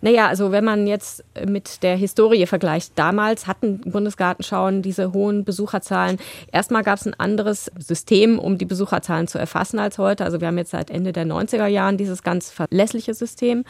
Naja, 0.00 0.26
also 0.28 0.52
wenn 0.52 0.64
man 0.64 0.86
jetzt 0.86 1.24
mit 1.46 1.82
der 1.82 1.96
Historie 1.96 2.46
vergleicht, 2.46 2.92
damals 2.96 3.46
hatten 3.46 3.80
Bundesgartenschauen 3.80 4.82
diese 4.82 5.12
hohen 5.12 5.44
Besucherzahlen. 5.44 6.18
Erstmal 6.52 6.82
gab 6.82 6.98
es 6.98 7.06
ein 7.06 7.14
anderes 7.14 7.70
System, 7.78 8.38
um 8.38 8.58
die 8.58 8.64
Besucherzahlen 8.64 9.28
zu 9.28 9.38
erfassen 9.38 9.78
als 9.78 9.98
heute. 9.98 10.24
Also 10.24 10.40
wir 10.40 10.48
haben 10.48 10.58
jetzt 10.58 10.70
seit 10.70 10.90
Ende 10.90 11.12
der 11.12 11.26
90er 11.26 11.66
Jahren 11.66 11.96
dieses 11.96 12.22
ganz 12.22 12.50
verlässliche 12.50 13.14
System, 13.14 13.64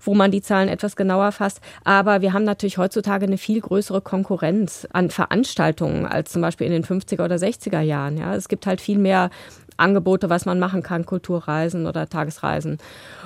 wo 0.00 0.14
man 0.14 0.30
die 0.30 0.42
Zahlen 0.42 0.68
etwas 0.68 0.96
genauer 0.96 1.32
fasst. 1.32 1.60
Aber 1.84 2.20
wir 2.20 2.32
haben 2.32 2.44
natürlich 2.44 2.78
heutzutage 2.78 3.26
eine 3.26 3.38
viel 3.38 3.60
größere 3.60 4.00
Konkurrenz 4.00 4.86
an 4.92 5.10
Veranstaltungen 5.10 6.06
als 6.06 6.32
zum 6.32 6.42
Beispiel 6.42 6.66
in 6.66 6.72
den 6.72 6.84
50er 6.84 7.24
oder 7.24 7.36
60er 7.36 7.80
Jahren. 7.80 8.16
Ja, 8.18 8.34
es 8.34 8.48
gibt 8.48 8.66
halt 8.66 8.80
viel 8.80 8.98
mehr 8.98 9.30
Angebote, 9.76 10.30
was 10.30 10.46
man 10.46 10.58
machen 10.58 10.82
kann, 10.82 11.06
Kulturreisen 11.06 11.86
oder 11.86 12.08
Tagesreisen. 12.08 12.78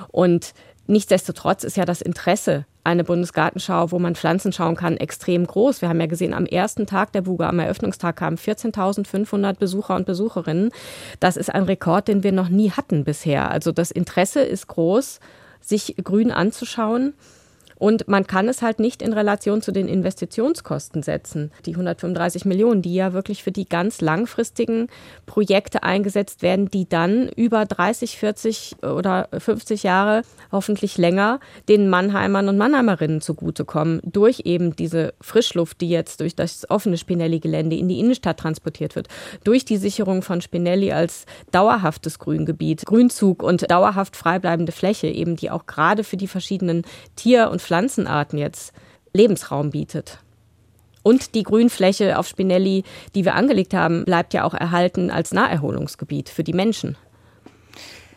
Und 0.09 0.53
Nichtsdestotrotz 0.89 1.63
ist 1.63 1.77
ja 1.77 1.85
das 1.85 2.01
Interesse 2.01 2.65
eine 2.83 3.03
Bundesgartenschau, 3.03 3.91
wo 3.91 3.99
man 3.99 4.15
Pflanzen 4.15 4.51
schauen 4.51 4.75
kann, 4.75 4.97
extrem 4.97 5.45
groß. 5.45 5.83
Wir 5.83 5.89
haben 5.89 5.99
ja 5.99 6.07
gesehen, 6.07 6.33
am 6.33 6.47
ersten 6.47 6.87
Tag 6.87 7.11
der 7.11 7.21
Buga, 7.21 7.47
am 7.47 7.59
Eröffnungstag 7.59 8.15
kamen 8.15 8.37
14.500 8.37 9.59
Besucher 9.59 9.95
und 9.95 10.07
Besucherinnen. 10.07 10.71
Das 11.19 11.37
ist 11.37 11.53
ein 11.53 11.61
Rekord, 11.61 12.07
den 12.07 12.23
wir 12.23 12.31
noch 12.31 12.49
nie 12.49 12.71
hatten 12.71 13.03
bisher. 13.03 13.51
Also 13.51 13.71
das 13.71 13.91
Interesse 13.91 14.39
ist 14.39 14.65
groß, 14.65 15.19
sich 15.61 15.95
grün 16.03 16.31
anzuschauen. 16.31 17.13
Und 17.79 18.07
man 18.09 18.27
kann 18.27 18.47
es 18.49 18.61
halt 18.61 18.79
nicht 18.79 19.01
in 19.01 19.13
Relation 19.13 19.61
zu 19.61 19.71
den 19.71 19.87
Investitionskosten 19.87 21.01
setzen. 21.01 21.51
Die 21.65 21.71
135 21.71 22.45
Millionen, 22.45 22.81
die 22.81 22.93
ja 22.93 23.13
wirklich 23.13 23.41
für 23.41 23.53
die 23.53 23.67
ganz 23.67 24.01
langfristigen 24.01 24.87
Projekte 25.25 25.81
eingesetzt 25.83 26.41
werden, 26.41 26.69
die 26.69 26.87
dann 26.87 27.29
über 27.29 27.65
30, 27.65 28.17
40 28.17 28.75
oder 28.83 29.29
50 29.35 29.83
Jahre, 29.83 30.23
hoffentlich 30.51 30.97
länger, 30.97 31.39
den 31.69 31.89
Mannheimern 31.89 32.49
und 32.49 32.57
Mannheimerinnen 32.57 33.21
zugutekommen, 33.21 34.01
durch 34.03 34.41
eben 34.43 34.75
diese 34.75 35.13
Frischluft, 35.21 35.79
die 35.79 35.89
jetzt 35.89 36.19
durch 36.19 36.35
das 36.35 36.69
offene 36.69 36.97
Spinelli-Gelände 36.97 37.77
in 37.77 37.87
die 37.87 37.99
Innenstadt 37.99 38.39
transportiert 38.39 38.97
wird, 38.97 39.07
durch 39.45 39.63
die 39.63 39.77
Sicherung 39.77 40.21
von 40.21 40.41
Spinelli 40.41 40.91
als 40.91 41.25
dauerhaftes 41.51 42.19
Grüngebiet, 42.19 42.85
Grünzug 42.85 43.41
und 43.41 43.71
dauerhaft 43.71 44.17
freibleibende 44.17 44.73
Fläche, 44.73 45.07
eben 45.07 45.37
die 45.37 45.49
auch 45.49 45.65
gerade 45.65 46.03
für 46.03 46.17
die 46.17 46.27
verschiedenen 46.27 46.83
Tier- 47.15 47.49
und 47.49 47.61
Pflanzenarten 47.69 48.39
jetzt 48.39 48.73
Lebensraum 49.13 49.69
bietet. 49.69 50.17
Und 51.03 51.35
die 51.35 51.43
Grünfläche 51.43 52.17
auf 52.17 52.27
Spinelli, 52.27 52.83
die 53.13 53.25
wir 53.25 53.35
angelegt 53.35 53.75
haben, 53.75 54.05
bleibt 54.05 54.33
ja 54.33 54.43
auch 54.43 54.55
erhalten 54.55 55.11
als 55.11 55.33
Naherholungsgebiet 55.33 56.29
für 56.29 56.43
die 56.43 56.53
Menschen. 56.53 56.97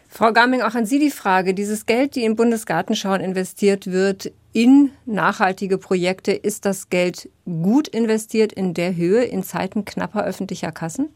Frau 0.08 0.32
Gaming, 0.32 0.62
auch 0.62 0.74
an 0.74 0.86
Sie 0.86 0.98
die 0.98 1.10
Frage, 1.10 1.52
dieses 1.52 1.84
Geld, 1.84 2.16
die 2.16 2.24
in 2.24 2.34
Bundesgartenschauen 2.34 3.20
investiert 3.20 3.92
wird, 3.92 4.32
in 4.54 4.90
nachhaltige 5.04 5.76
Projekte, 5.76 6.32
ist 6.32 6.64
das 6.64 6.88
Geld 6.88 7.28
gut 7.44 7.88
investiert 7.88 8.54
in 8.54 8.72
der 8.72 8.96
Höhe 8.96 9.24
in 9.24 9.42
Zeiten 9.42 9.84
knapper 9.84 10.24
öffentlicher 10.24 10.72
Kassen? 10.72 11.10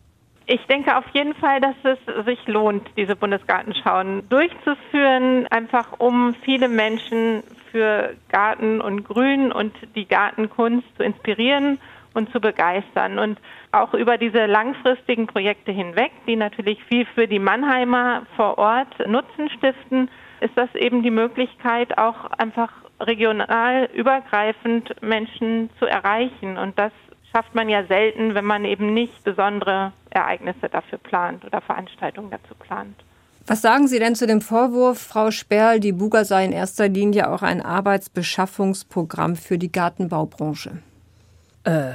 Ich 0.47 0.61
denke 0.67 0.97
auf 0.97 1.05
jeden 1.15 1.35
Fall, 1.35 1.61
dass 1.61 1.75
es 1.85 2.27
sich 2.27 2.39
lohnt, 2.47 2.87
diese 2.99 3.17
Bundesgartenschauen 3.17 4.29
durchzuführen, 4.29 5.47
einfach 5.49 5.99
um 5.99 6.35
viele 6.45 6.69
Menschen 6.69 7.43
für 7.77 8.15
Garten 8.31 8.81
und 8.81 9.05
Grün 9.05 9.53
und 9.53 9.75
die 9.95 10.09
Gartenkunst 10.09 10.89
zu 10.97 11.03
inspirieren 11.03 11.79
und 12.15 12.33
zu 12.33 12.41
begeistern. 12.41 13.19
Und 13.19 13.39
auch 13.71 13.93
über 13.93 14.17
diese 14.17 14.47
langfristigen 14.47 15.27
Projekte 15.27 15.73
hinweg, 15.73 16.11
die 16.27 16.37
natürlich 16.37 16.83
viel 16.85 17.05
für 17.15 17.29
die 17.29 17.39
Mannheimer 17.39 18.23
vor 18.35 18.57
Ort 18.57 19.07
Nutzen 19.07 19.51
stiften, 19.51 20.09
ist 20.41 20.57
das 20.57 20.75
eben 20.75 21.03
die 21.03 21.11
Möglichkeit, 21.11 21.99
auch 21.99 22.31
einfach 22.39 22.73
regional 22.99 23.91
übergreifend 23.93 25.03
Menschen 25.03 25.69
zu 25.79 25.85
erreichen. 25.85 26.57
Und 26.57 26.79
das 26.79 26.93
schafft 27.31 27.55
man 27.55 27.69
ja 27.69 27.85
selten, 27.85 28.35
wenn 28.35 28.47
man 28.47 28.65
eben 28.65 28.95
nicht 28.95 29.23
besondere 29.23 29.93
Ereignisse 30.09 30.71
dafür 30.71 30.97
plant 30.97 31.45
oder 31.45 31.61
Veranstaltungen 31.61 32.31
dazu 32.31 32.55
plant. 32.55 32.97
Was 33.47 33.63
sagen 33.63 33.87
Sie 33.87 34.01
denn 34.01 34.17
zu 34.17 34.27
dem 34.27 34.41
Vorwurf, 34.41 34.99
Frau 34.99 35.31
Sperl, 35.31 35.79
die 35.79 35.93
Buga 35.93 36.25
sei 36.25 36.45
in 36.45 36.53
erster 36.53 36.89
Linie 36.89 37.31
auch 37.31 37.43
ein 37.43 37.63
Arbeitsbeschaffungsprogramm 37.63 39.37
für 39.37 39.57
die 39.57 39.71
Gartenbaubranche? 39.71 40.79
Äh, 41.63 41.93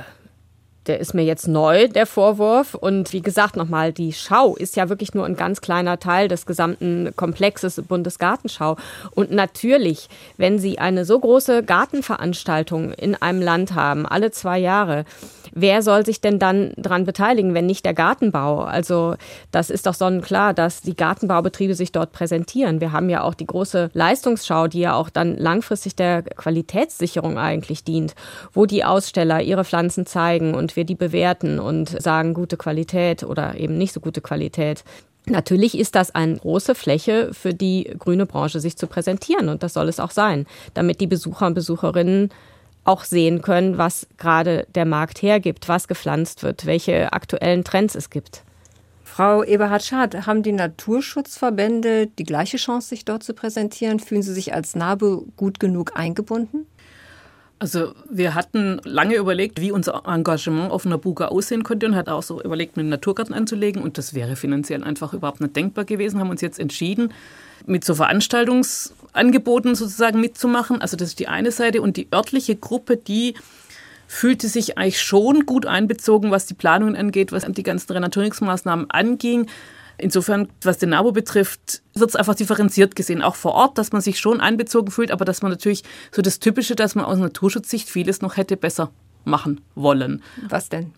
der 0.87 0.99
ist 0.99 1.13
mir 1.13 1.23
jetzt 1.23 1.47
neu, 1.47 1.87
der 1.87 2.05
Vorwurf. 2.05 2.73
Und 2.73 3.13
wie 3.13 3.21
gesagt, 3.21 3.55
nochmal, 3.55 3.93
die 3.93 4.13
Schau 4.13 4.55
ist 4.55 4.75
ja 4.75 4.89
wirklich 4.89 5.13
nur 5.13 5.25
ein 5.25 5.35
ganz 5.35 5.61
kleiner 5.61 5.99
Teil 5.99 6.27
des 6.27 6.45
gesamten 6.45 7.13
Komplexes 7.15 7.81
Bundesgartenschau. 7.87 8.77
Und 9.11 9.31
natürlich, 9.31 10.09
wenn 10.37 10.59
Sie 10.59 10.79
eine 10.79 11.05
so 11.05 11.19
große 11.19 11.63
Gartenveranstaltung 11.63 12.93
in 12.93 13.15
einem 13.15 13.41
Land 13.41 13.75
haben, 13.75 14.05
alle 14.05 14.31
zwei 14.31 14.57
Jahre, 14.57 15.05
wer 15.53 15.81
soll 15.81 16.05
sich 16.05 16.21
denn 16.21 16.39
dann 16.39 16.73
daran 16.77 17.05
beteiligen, 17.05 17.53
wenn 17.53 17.65
nicht 17.65 17.85
der 17.85 17.93
Gartenbau? 17.93 18.61
Also 18.61 19.15
das 19.51 19.69
ist 19.69 19.85
doch 19.85 19.93
sonnenklar, 19.93 20.53
dass 20.53 20.81
die 20.81 20.95
Gartenbaubetriebe 20.95 21.75
sich 21.75 21.91
dort 21.91 22.11
präsentieren. 22.11 22.81
Wir 22.81 22.91
haben 22.91 23.09
ja 23.09 23.23
auch 23.23 23.33
die 23.33 23.45
große 23.45 23.91
Leistungsschau, 23.93 24.67
die 24.67 24.79
ja 24.79 24.95
auch 24.95 25.09
dann 25.09 25.37
langfristig 25.37 25.95
der 25.95 26.23
Qualitätssicherung 26.23 27.37
eigentlich 27.37 27.83
dient, 27.83 28.15
wo 28.53 28.65
die 28.65 28.83
Aussteller 28.83 29.41
ihre 29.41 29.65
Pflanzen 29.65 30.05
zeigen 30.05 30.55
und 30.55 30.70
wir 30.75 30.85
die 30.85 30.95
bewerten 30.95 31.59
und 31.59 31.89
sagen 32.01 32.33
gute 32.33 32.57
Qualität 32.57 33.23
oder 33.23 33.55
eben 33.55 33.77
nicht 33.77 33.93
so 33.93 33.99
gute 33.99 34.21
Qualität. 34.21 34.83
Natürlich 35.25 35.77
ist 35.77 35.95
das 35.95 36.15
eine 36.15 36.37
große 36.37 36.73
Fläche 36.73 37.33
für 37.33 37.53
die 37.53 37.93
grüne 37.99 38.25
Branche, 38.25 38.59
sich 38.59 38.75
zu 38.77 38.87
präsentieren. 38.87 39.49
Und 39.49 39.61
das 39.63 39.73
soll 39.73 39.87
es 39.87 39.99
auch 39.99 40.11
sein, 40.11 40.47
damit 40.73 40.99
die 40.99 41.07
Besucher 41.07 41.47
und 41.47 41.53
Besucherinnen 41.53 42.29
auch 42.83 43.03
sehen 43.03 43.41
können, 43.41 43.77
was 43.77 44.07
gerade 44.17 44.65
der 44.73 44.85
Markt 44.85 45.21
hergibt, 45.21 45.69
was 45.69 45.87
gepflanzt 45.87 46.41
wird, 46.41 46.65
welche 46.65 47.13
aktuellen 47.13 47.63
Trends 47.63 47.93
es 47.93 48.09
gibt. 48.09 48.43
Frau 49.03 49.43
Eberhard-Schad, 49.43 50.25
haben 50.25 50.41
die 50.41 50.53
Naturschutzverbände 50.53 52.07
die 52.07 52.23
gleiche 52.23 52.57
Chance, 52.57 52.89
sich 52.89 53.05
dort 53.05 53.23
zu 53.23 53.33
präsentieren? 53.33 53.99
Fühlen 53.99 54.23
Sie 54.23 54.33
sich 54.33 54.53
als 54.53 54.73
NABU 54.73 55.27
gut 55.35 55.59
genug 55.59 55.91
eingebunden? 55.95 56.65
Also 57.61 57.93
wir 58.09 58.33
hatten 58.33 58.81
lange 58.85 59.17
überlegt, 59.17 59.61
wie 59.61 59.71
unser 59.71 60.01
Engagement 60.07 60.71
auf 60.71 60.87
einer 60.87 60.97
Buga 60.97 61.27
aussehen 61.27 61.63
könnte 61.63 61.85
und 61.85 61.95
hat 61.95 62.09
auch 62.09 62.23
so 62.23 62.41
überlegt, 62.41 62.75
einen 62.75 62.89
Naturgarten 62.89 63.35
anzulegen. 63.35 63.83
Und 63.83 63.99
das 63.99 64.15
wäre 64.15 64.35
finanziell 64.35 64.83
einfach 64.83 65.13
überhaupt 65.13 65.41
nicht 65.41 65.55
denkbar 65.55 65.85
gewesen. 65.85 66.19
Haben 66.19 66.31
uns 66.31 66.41
jetzt 66.41 66.59
entschieden, 66.59 67.13
mit 67.67 67.85
so 67.85 67.93
Veranstaltungsangeboten 67.93 69.75
sozusagen 69.75 70.19
mitzumachen. 70.19 70.81
Also 70.81 70.97
das 70.97 71.09
ist 71.09 71.19
die 71.19 71.27
eine 71.27 71.51
Seite. 71.51 71.83
Und 71.83 71.97
die 71.97 72.07
örtliche 72.11 72.55
Gruppe, 72.55 72.97
die 72.97 73.35
fühlte 74.07 74.47
sich 74.47 74.79
eigentlich 74.79 74.99
schon 74.99 75.45
gut 75.45 75.67
einbezogen, 75.67 76.31
was 76.31 76.47
die 76.47 76.55
Planungen 76.55 76.95
angeht, 76.95 77.31
was 77.31 77.45
die 77.45 77.61
ganzen 77.61 77.91
Renaturierungsmaßnahmen 77.91 78.89
anging. 78.89 79.45
Insofern, 80.01 80.49
was 80.63 80.79
den 80.79 80.89
NABU 80.89 81.11
betrifft, 81.11 81.83
wird 81.93 82.09
es 82.09 82.15
einfach 82.15 82.35
differenziert 82.35 82.95
gesehen, 82.95 83.21
auch 83.21 83.35
vor 83.35 83.53
Ort, 83.53 83.77
dass 83.77 83.91
man 83.91 84.01
sich 84.01 84.19
schon 84.19 84.41
einbezogen 84.41 84.91
fühlt, 84.91 85.11
aber 85.11 85.25
dass 85.25 85.41
man 85.41 85.51
natürlich 85.51 85.83
so 86.11 86.21
das 86.21 86.39
Typische, 86.39 86.75
dass 86.75 86.95
man 86.95 87.05
aus 87.05 87.19
Naturschutzsicht 87.19 87.89
vieles 87.89 88.21
noch 88.21 88.35
hätte 88.35 88.57
besser 88.57 88.91
machen 89.25 89.61
wollen. 89.75 90.23
Was 90.49 90.69
denn? 90.69 90.91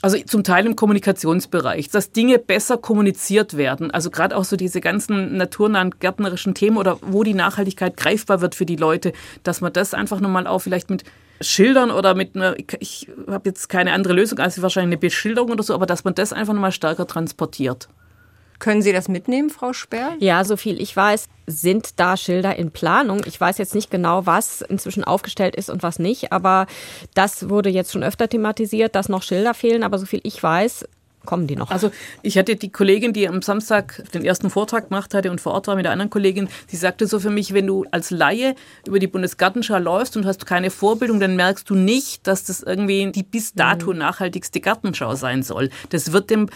Also 0.00 0.18
zum 0.18 0.44
Teil 0.44 0.66
im 0.66 0.76
Kommunikationsbereich, 0.76 1.88
dass 1.88 2.12
Dinge 2.12 2.38
besser 2.38 2.76
kommuniziert 2.76 3.56
werden. 3.56 3.90
Also 3.90 4.10
gerade 4.10 4.36
auch 4.36 4.44
so 4.44 4.56
diese 4.56 4.80
ganzen 4.80 5.36
naturnahen 5.36 5.92
gärtnerischen 5.98 6.54
Themen 6.54 6.76
oder 6.76 6.98
wo 7.00 7.22
die 7.22 7.32
Nachhaltigkeit 7.32 7.96
greifbar 7.96 8.40
wird 8.40 8.54
für 8.54 8.66
die 8.66 8.76
Leute, 8.76 9.12
dass 9.44 9.60
man 9.60 9.72
das 9.72 9.94
einfach 9.94 10.20
nochmal 10.20 10.46
auch 10.46 10.58
vielleicht 10.58 10.90
mit 10.90 11.04
Schildern 11.40 11.90
oder 11.90 12.14
mit 12.14 12.36
einer, 12.36 12.54
ich 12.80 13.08
habe 13.26 13.48
jetzt 13.48 13.68
keine 13.68 13.92
andere 13.92 14.12
Lösung 14.12 14.38
als 14.38 14.60
wahrscheinlich 14.60 14.96
eine 14.96 15.00
Beschilderung 15.00 15.52
oder 15.52 15.62
so, 15.62 15.74
aber 15.74 15.86
dass 15.86 16.04
man 16.04 16.14
das 16.14 16.32
einfach 16.32 16.52
nochmal 16.52 16.72
stärker 16.72 17.06
transportiert. 17.06 17.88
Können 18.64 18.80
Sie 18.80 18.94
das 18.94 19.08
mitnehmen, 19.08 19.50
Frau 19.50 19.74
Sperr? 19.74 20.16
Ja, 20.20 20.42
so 20.42 20.56
viel 20.56 20.80
ich 20.80 20.96
weiß, 20.96 21.28
sind 21.46 22.00
da 22.00 22.16
Schilder 22.16 22.56
in 22.56 22.70
Planung. 22.70 23.20
Ich 23.26 23.38
weiß 23.38 23.58
jetzt 23.58 23.74
nicht 23.74 23.90
genau, 23.90 24.24
was 24.24 24.62
inzwischen 24.62 25.04
aufgestellt 25.04 25.54
ist 25.54 25.68
und 25.68 25.82
was 25.82 25.98
nicht, 25.98 26.32
aber 26.32 26.66
das 27.12 27.50
wurde 27.50 27.68
jetzt 27.68 27.92
schon 27.92 28.02
öfter 28.02 28.26
thematisiert, 28.26 28.94
dass 28.94 29.10
noch 29.10 29.22
Schilder 29.22 29.52
fehlen, 29.52 29.82
aber 29.82 29.98
so 29.98 30.06
viel 30.06 30.20
ich 30.22 30.42
weiß, 30.42 30.86
kommen 31.26 31.46
die 31.46 31.56
noch. 31.56 31.70
Also 31.70 31.90
ich 32.22 32.38
hatte 32.38 32.56
die 32.56 32.72
Kollegin, 32.72 33.12
die 33.12 33.28
am 33.28 33.42
Samstag 33.42 34.02
den 34.14 34.24
ersten 34.24 34.48
Vortrag 34.48 34.88
gemacht 34.88 35.12
hatte 35.12 35.30
und 35.30 35.42
vor 35.42 35.52
Ort 35.52 35.66
war 35.66 35.76
mit 35.76 35.84
der 35.84 35.92
anderen 35.92 36.08
Kollegin, 36.08 36.48
die 36.72 36.76
sagte 36.76 37.06
so 37.06 37.20
für 37.20 37.28
mich, 37.28 37.52
wenn 37.52 37.66
du 37.66 37.84
als 37.90 38.10
Laie 38.10 38.54
über 38.86 38.98
die 38.98 39.08
Bundesgartenschau 39.08 39.76
läufst 39.76 40.16
und 40.16 40.24
hast 40.24 40.46
keine 40.46 40.70
Vorbildung, 40.70 41.20
dann 41.20 41.36
merkst 41.36 41.68
du 41.68 41.74
nicht, 41.74 42.26
dass 42.26 42.44
das 42.44 42.62
irgendwie 42.62 43.12
die 43.12 43.24
bis 43.24 43.52
dato 43.52 43.92
mhm. 43.92 43.98
nachhaltigste 43.98 44.60
Gartenschau 44.60 45.16
sein 45.16 45.42
soll. 45.42 45.68
Das 45.90 46.12
wird 46.12 46.30
dem 46.30 46.48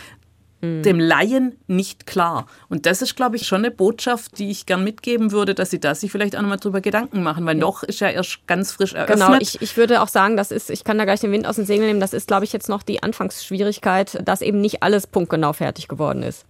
Mhm. 0.61 0.83
dem 0.83 0.99
Laien 0.99 1.57
nicht 1.69 2.07
klar. 2.07 2.47
Und 2.69 2.87
das 2.87 3.01
ist, 3.01 3.15
glaube 3.15 3.37
ich, 3.37 3.47
schon 3.47 3.59
eine 3.59 3.71
Botschaft, 3.71 4.39
die 4.39 4.51
ich 4.51 4.67
gern 4.67 4.83
mitgeben 4.83 5.31
würde, 5.31 5.55
dass 5.55 5.71
sie 5.71 5.79
da 5.79 5.95
sich 5.95 6.11
vielleicht 6.11 6.37
auch 6.37 6.43
nochmal 6.43 6.59
drüber 6.59 6.81
Gedanken 6.81 7.23
machen, 7.23 7.47
weil 7.47 7.57
ja. 7.57 7.61
noch 7.61 7.85
ist 7.85 8.01
ja 8.01 8.09
erst 8.09 8.47
ganz 8.47 8.73
frisch 8.73 8.93
eröffnet. 8.93 9.21
Genau, 9.21 9.39
ich, 9.39 9.63
ich 9.63 9.77
würde 9.77 10.03
auch 10.03 10.09
sagen, 10.09 10.37
das 10.37 10.51
ist, 10.51 10.71
ich 10.71 10.83
kann 10.83 10.99
da 10.99 11.05
gleich 11.05 11.21
den 11.21 11.31
Wind 11.31 11.47
aus 11.47 11.57
den 11.57 11.67
Segeln 11.67 11.87
nehmen, 11.87 12.01
das 12.01 12.13
ist, 12.13 12.27
glaube 12.27 12.45
ich, 12.45 12.53
jetzt 12.53 12.69
noch 12.69 12.83
die 12.83 13.03
Anfangsschwierigkeit, 13.03 14.21
dass 14.27 14.41
eben 14.41 14.61
nicht 14.61 14.83
alles 14.83 15.07
punktgenau 15.07 15.53
fertig 15.53 15.87
geworden 15.87 16.23
ist. 16.25 16.45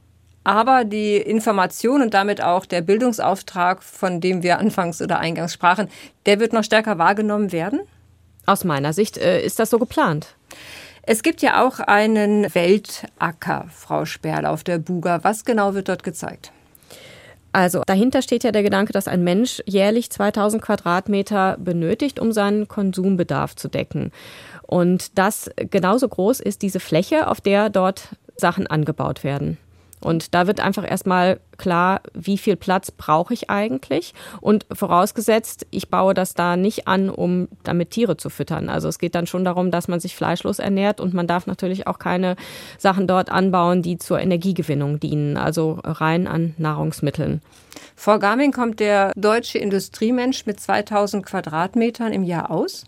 Aber 0.45 0.85
die 0.85 1.17
Information 1.17 2.01
und 2.01 2.15
damit 2.15 2.43
auch 2.43 2.65
der 2.65 2.81
Bildungsauftrag, 2.81 3.83
von 3.83 4.23
dem 4.23 4.43
wir 4.43 4.59
anfangs 4.59 5.03
oder 5.03 5.19
eingangs 5.19 5.53
sprachen, 5.53 5.89
der 6.25 6.41
wird 6.41 6.55
noch 6.55 6.65
stärker 6.65 6.97
wahrgenommen 6.97 7.53
werden? 7.53 7.81
Aus 8.47 8.65
meiner 8.65 8.95
Sicht 8.95 9.19
äh, 9.19 9.45
ist 9.45 9.59
das 9.59 9.69
so 9.69 9.79
geplant. 9.79 10.29
Es 11.11 11.23
gibt 11.23 11.41
ja 11.41 11.67
auch 11.67 11.81
einen 11.81 12.55
Weltacker, 12.55 13.65
Frau 13.71 14.05
Sperl, 14.05 14.45
auf 14.45 14.63
der 14.63 14.77
Buga. 14.77 15.21
Was 15.25 15.47
genau 15.47 15.73
wird 15.73 15.89
dort 15.89 16.03
gezeigt? 16.03 16.53
Also 17.51 17.81
dahinter 17.87 18.21
steht 18.21 18.45
ja 18.45 18.53
der 18.53 18.63
Gedanke, 18.63 18.93
dass 18.93 19.09
ein 19.09 19.25
Mensch 19.25 19.63
jährlich 19.65 20.11
2000 20.11 20.63
Quadratmeter 20.63 21.57
benötigt, 21.59 22.21
um 22.21 22.31
seinen 22.31 22.69
Konsumbedarf 22.69 23.57
zu 23.57 23.69
decken. 23.69 24.13
Und 24.67 25.17
das 25.17 25.51
genauso 25.57 26.07
groß 26.11 26.41
ist 26.41 26.61
diese 26.61 26.79
Fläche, 26.79 27.29
auf 27.29 27.41
der 27.41 27.71
dort 27.71 28.11
Sachen 28.37 28.67
angebaut 28.67 29.25
werden. 29.25 29.57
Und 30.01 30.35
da 30.35 30.47
wird 30.47 30.61
einfach 30.61 30.89
erstmal 30.89 31.41
klar, 31.57 32.01
wie 32.15 32.39
viel 32.39 32.57
Platz 32.57 32.91
brauche 32.91 33.35
ich 33.35 33.51
eigentlich? 33.51 34.15
Und 34.41 34.67
vorausgesetzt, 34.73 35.67
ich 35.71 35.89
baue 35.89 36.15
das 36.15 36.35
da 36.35 36.57
nicht 36.57 36.87
an, 36.87 37.11
um 37.11 37.49
damit 37.65 37.91
Tiere 37.91 38.17
zu 38.17 38.31
füttern. 38.31 38.69
Also 38.69 38.89
es 38.89 38.99
geht 38.99 39.15
dann 39.15 39.27
schon 39.27 39.45
darum, 39.45 39.71
dass 39.71 39.89
man 39.89 40.01
sich 40.01 40.15
fleischlos 40.15 40.59
ernährt 40.59 41.01
und 41.01 41.15
man 41.15 41.27
darf 41.27 41.47
natürlich 41.47 41.87
auch 41.87 41.99
keine 41.99 42.37
Sachen 42.79 43.07
dort 43.07 43.31
anbauen, 43.31 43.83
die 43.83 43.99
zur 43.99 44.21
Energiegewinnung 44.21 45.01
dienen, 45.01 45.37
also 45.37 45.81
rein 45.83 46.27
an 46.27 46.55
Nahrungsmitteln. 46.59 47.43
Frau 47.97 48.19
Garmin, 48.19 48.53
kommt 48.53 48.81
der 48.81 49.13
deutsche 49.17 49.59
Industriemensch 49.59 50.47
mit 50.47 50.61
2000 50.61 51.27
Quadratmetern 51.27 52.13
im 52.13 52.23
Jahr 52.23 52.51
aus? 52.51 52.87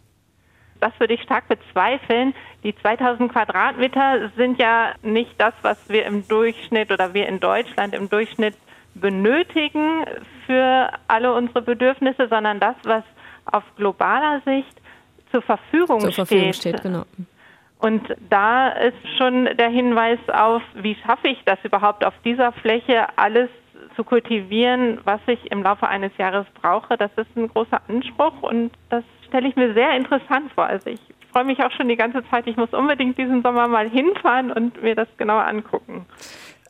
Das 0.80 0.92
würde 0.98 1.14
ich 1.14 1.22
stark 1.22 1.46
bezweifeln. 1.48 2.34
Die 2.62 2.74
2000 2.76 3.32
Quadratmeter 3.32 4.30
sind 4.36 4.58
ja 4.58 4.92
nicht 5.02 5.34
das, 5.38 5.54
was 5.62 5.78
wir 5.88 6.04
im 6.04 6.26
Durchschnitt 6.28 6.92
oder 6.92 7.14
wir 7.14 7.26
in 7.26 7.40
Deutschland 7.40 7.94
im 7.94 8.10
Durchschnitt 8.10 8.54
benötigen 8.94 10.04
für 10.46 10.90
alle 11.08 11.32
unsere 11.32 11.62
Bedürfnisse, 11.62 12.28
sondern 12.28 12.60
das, 12.60 12.76
was 12.84 13.04
auf 13.46 13.62
globaler 13.76 14.42
Sicht 14.44 14.80
zur 15.30 15.42
Verfügung, 15.42 16.00
zur 16.00 16.12
Verfügung 16.12 16.52
steht. 16.52 16.76
steht 16.76 16.82
genau. 16.82 17.04
Und 17.78 18.14
da 18.28 18.68
ist 18.68 18.98
schon 19.16 19.46
der 19.56 19.70
Hinweis 19.70 20.18
auf, 20.30 20.62
wie 20.74 20.96
schaffe 20.96 21.28
ich 21.28 21.42
das 21.46 21.58
überhaupt 21.64 22.04
auf 22.04 22.12
dieser 22.24 22.52
Fläche 22.52 23.06
alles 23.16 23.48
zu 23.96 24.04
kultivieren, 24.04 25.00
was 25.04 25.20
ich 25.26 25.50
im 25.50 25.62
Laufe 25.62 25.88
eines 25.88 26.14
Jahres 26.18 26.46
brauche. 26.60 26.98
Das 26.98 27.10
ist 27.16 27.34
ein 27.36 27.48
großer 27.48 27.80
Anspruch 27.88 28.42
und 28.42 28.72
das 28.90 29.02
stelle 29.26 29.48
ich 29.48 29.56
mir 29.56 29.72
sehr 29.72 29.96
interessant 29.96 30.52
vor. 30.52 30.66
Also 30.66 30.90
ich 30.90 31.00
freue 31.30 31.44
mich 31.44 31.62
auch 31.62 31.70
schon 31.72 31.88
die 31.88 31.96
ganze 31.96 32.22
Zeit. 32.28 32.46
Ich 32.46 32.56
muss 32.56 32.72
unbedingt 32.72 33.18
diesen 33.18 33.42
Sommer 33.42 33.68
mal 33.68 33.88
hinfahren 33.88 34.52
und 34.52 34.82
mir 34.82 34.94
das 34.94 35.08
genauer 35.16 35.46
angucken. 35.46 36.06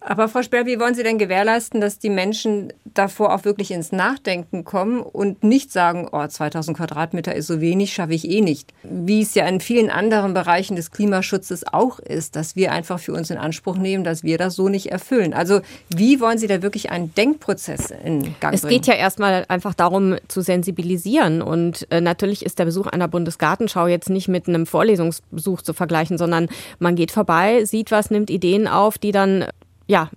Aber 0.03 0.29
Frau 0.29 0.43
Sperr, 0.43 0.65
wie 0.65 0.81
wollen 0.81 0.95
Sie 0.95 1.03
denn 1.03 1.19
gewährleisten, 1.19 1.81
dass 1.81 1.99
die 1.99 2.09
Menschen 2.09 2.73
davor 2.85 3.35
auch 3.35 3.45
wirklich 3.45 3.71
ins 3.71 3.93
Nachdenken 3.93 4.65
kommen 4.65 5.01
und 5.01 5.45
nicht 5.45 5.71
sagen, 5.71 6.09
oh, 6.11 6.27
2000 6.27 6.75
Quadratmeter 6.75 7.35
ist 7.35 7.47
so 7.47 7.61
wenig, 7.61 7.93
schaffe 7.93 8.15
ich 8.15 8.29
eh 8.29 8.41
nicht. 8.41 8.73
Wie 8.83 9.21
es 9.21 9.35
ja 9.35 9.47
in 9.47 9.61
vielen 9.61 9.91
anderen 9.91 10.33
Bereichen 10.33 10.75
des 10.75 10.91
Klimaschutzes 10.91 11.67
auch 11.67 11.99
ist, 11.99 12.35
dass 12.35 12.57
wir 12.57 12.73
einfach 12.73 12.99
für 12.99 13.13
uns 13.13 13.29
in 13.29 13.37
Anspruch 13.37 13.77
nehmen, 13.77 14.03
dass 14.03 14.23
wir 14.23 14.39
das 14.39 14.55
so 14.55 14.71
nicht 14.71 14.91
erfüllen. 14.91 15.35
Also 15.35 15.61
wie 15.95 16.19
wollen 16.19 16.39
Sie 16.39 16.47
da 16.47 16.63
wirklich 16.63 16.91
einen 16.91 17.15
Denkprozess 17.15 17.91
in 17.91 18.35
Gang 18.41 18.55
es 18.55 18.63
bringen? 18.63 18.73
Es 18.73 18.87
geht 18.87 18.87
ja 18.87 18.95
erstmal 18.95 19.45
einfach 19.49 19.75
darum, 19.75 20.17
zu 20.29 20.41
sensibilisieren. 20.41 21.43
Und 21.43 21.87
äh, 21.91 22.01
natürlich 22.01 22.45
ist 22.45 22.59
der 22.59 22.65
Besuch 22.65 22.87
einer 22.87 23.09
Bundesgartenschau 23.09 23.87
jetzt 23.87 24.09
nicht 24.09 24.29
mit 24.29 24.49
einem 24.49 24.65
Vorlesungsbesuch 24.65 25.61
zu 25.61 25.75
vergleichen, 25.75 26.17
sondern 26.17 26.49
man 26.79 26.97
geht 26.97 27.11
vorbei, 27.11 27.67
sieht 27.67 27.91
was, 27.91 28.11
nimmt 28.11 28.31
Ideen 28.31 28.67
auf, 28.67 28.97
die 28.97 29.13
dann 29.13 29.45
ja, 29.91 30.11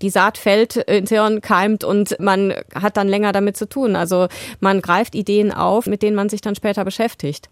die 0.00 0.10
Saat 0.10 0.38
fällt 0.38 0.76
ins 0.76 1.10
Hirn, 1.10 1.40
keimt 1.40 1.82
und 1.82 2.18
man 2.20 2.54
hat 2.74 2.96
dann 2.96 3.08
länger 3.08 3.32
damit 3.32 3.56
zu 3.56 3.68
tun. 3.68 3.96
Also 3.96 4.28
man 4.60 4.80
greift 4.80 5.14
Ideen 5.14 5.52
auf, 5.52 5.86
mit 5.86 6.02
denen 6.02 6.14
man 6.14 6.28
sich 6.28 6.40
dann 6.40 6.54
später 6.54 6.84
beschäftigt. 6.84 7.50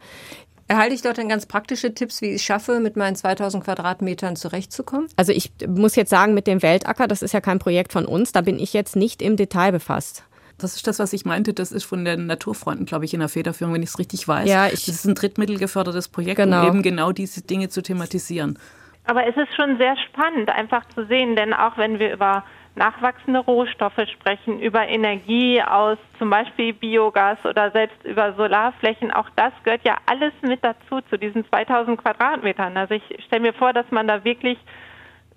Erhalte 0.69 0.95
ich 0.95 1.03
dort 1.03 1.19
dann 1.19 1.29
ganz 1.29 1.47
praktische 1.47 1.95
Tipps, 1.95 2.21
wie 2.23 2.27
ich 2.27 2.37
es 2.37 2.43
schaffe, 2.43 2.81
mit 2.81 2.97
meinen 2.97 3.15
2000 3.15 3.65
Quadratmetern 3.65 4.35
zurechtzukommen? 4.35 5.09
Also 5.17 5.33
ich 5.33 5.53
muss 5.67 5.95
jetzt 5.95 6.11
sagen, 6.11 6.35
mit 6.35 6.47
dem 6.47 6.63
Weltacker, 6.63 7.07
das 7.07 7.23
ist 7.23 7.33
ja 7.33 7.41
kein 7.41 7.61
Projekt 7.61 7.93
von 7.93 8.05
uns, 8.05 8.33
da 8.33 8.41
bin 8.41 8.59
ich 8.59 8.73
jetzt 8.73 8.97
nicht 8.97 9.23
im 9.23 9.37
Detail 9.37 9.71
befasst. 9.71 10.25
Das 10.59 10.75
ist 10.75 10.87
das, 10.87 10.99
was 10.99 11.13
ich 11.13 11.25
meinte. 11.25 11.53
Das 11.53 11.71
ist 11.71 11.85
von 11.85 12.05
den 12.05 12.27
Naturfreunden, 12.27 12.87
glaube 12.87 13.05
ich, 13.05 13.13
in 13.13 13.21
der 13.21 13.29
Federführung, 13.29 13.75
wenn 13.75 13.83
ich 13.83 13.91
es 13.91 13.99
richtig 13.99 14.27
weiß. 14.27 14.49
Ja, 14.49 14.67
ich, 14.67 14.87
das 14.87 14.97
ist 14.97 15.05
ein 15.05 15.15
drittmittelgefördertes 15.15 16.09
Projekt, 16.09 16.37
genau. 16.37 16.63
um 16.63 16.69
eben 16.69 16.83
genau 16.83 17.13
diese 17.13 17.43
Dinge 17.43 17.69
zu 17.69 17.83
thematisieren. 17.83 18.59
Aber 19.07 19.27
es 19.27 19.37
ist 19.37 19.55
schon 19.55 19.79
sehr 19.79 19.97
spannend, 19.97 20.51
einfach 20.51 20.85
zu 20.89 21.07
sehen, 21.07 21.37
denn 21.37 21.55
auch 21.55 21.77
wenn 21.79 21.99
wir 21.99 22.13
über 22.13 22.45
nachwachsende 22.75 23.39
Rohstoffe 23.39 24.07
sprechen, 24.13 24.61
über 24.61 24.87
Energie 24.87 25.63
aus 25.63 25.97
zum 26.19 26.29
Beispiel 26.29 26.75
Biogas 26.75 27.39
oder 27.45 27.71
selbst 27.71 28.05
über 28.05 28.35
Solarflächen, 28.35 29.11
auch 29.13 29.31
das 29.37 29.53
gehört 29.63 29.87
ja 29.87 29.97
alles 30.07 30.33
mit 30.43 30.63
dazu, 30.63 31.01
zu 31.09 31.17
diesen 31.17 31.49
2000 31.49 32.03
Quadratmetern. 32.03 32.77
Also 32.77 32.95
ich 32.95 33.25
stelle 33.25 33.43
mir 33.43 33.55
vor, 33.55 33.73
dass 33.73 33.91
man 33.91 34.07
da 34.07 34.25
wirklich 34.25 34.59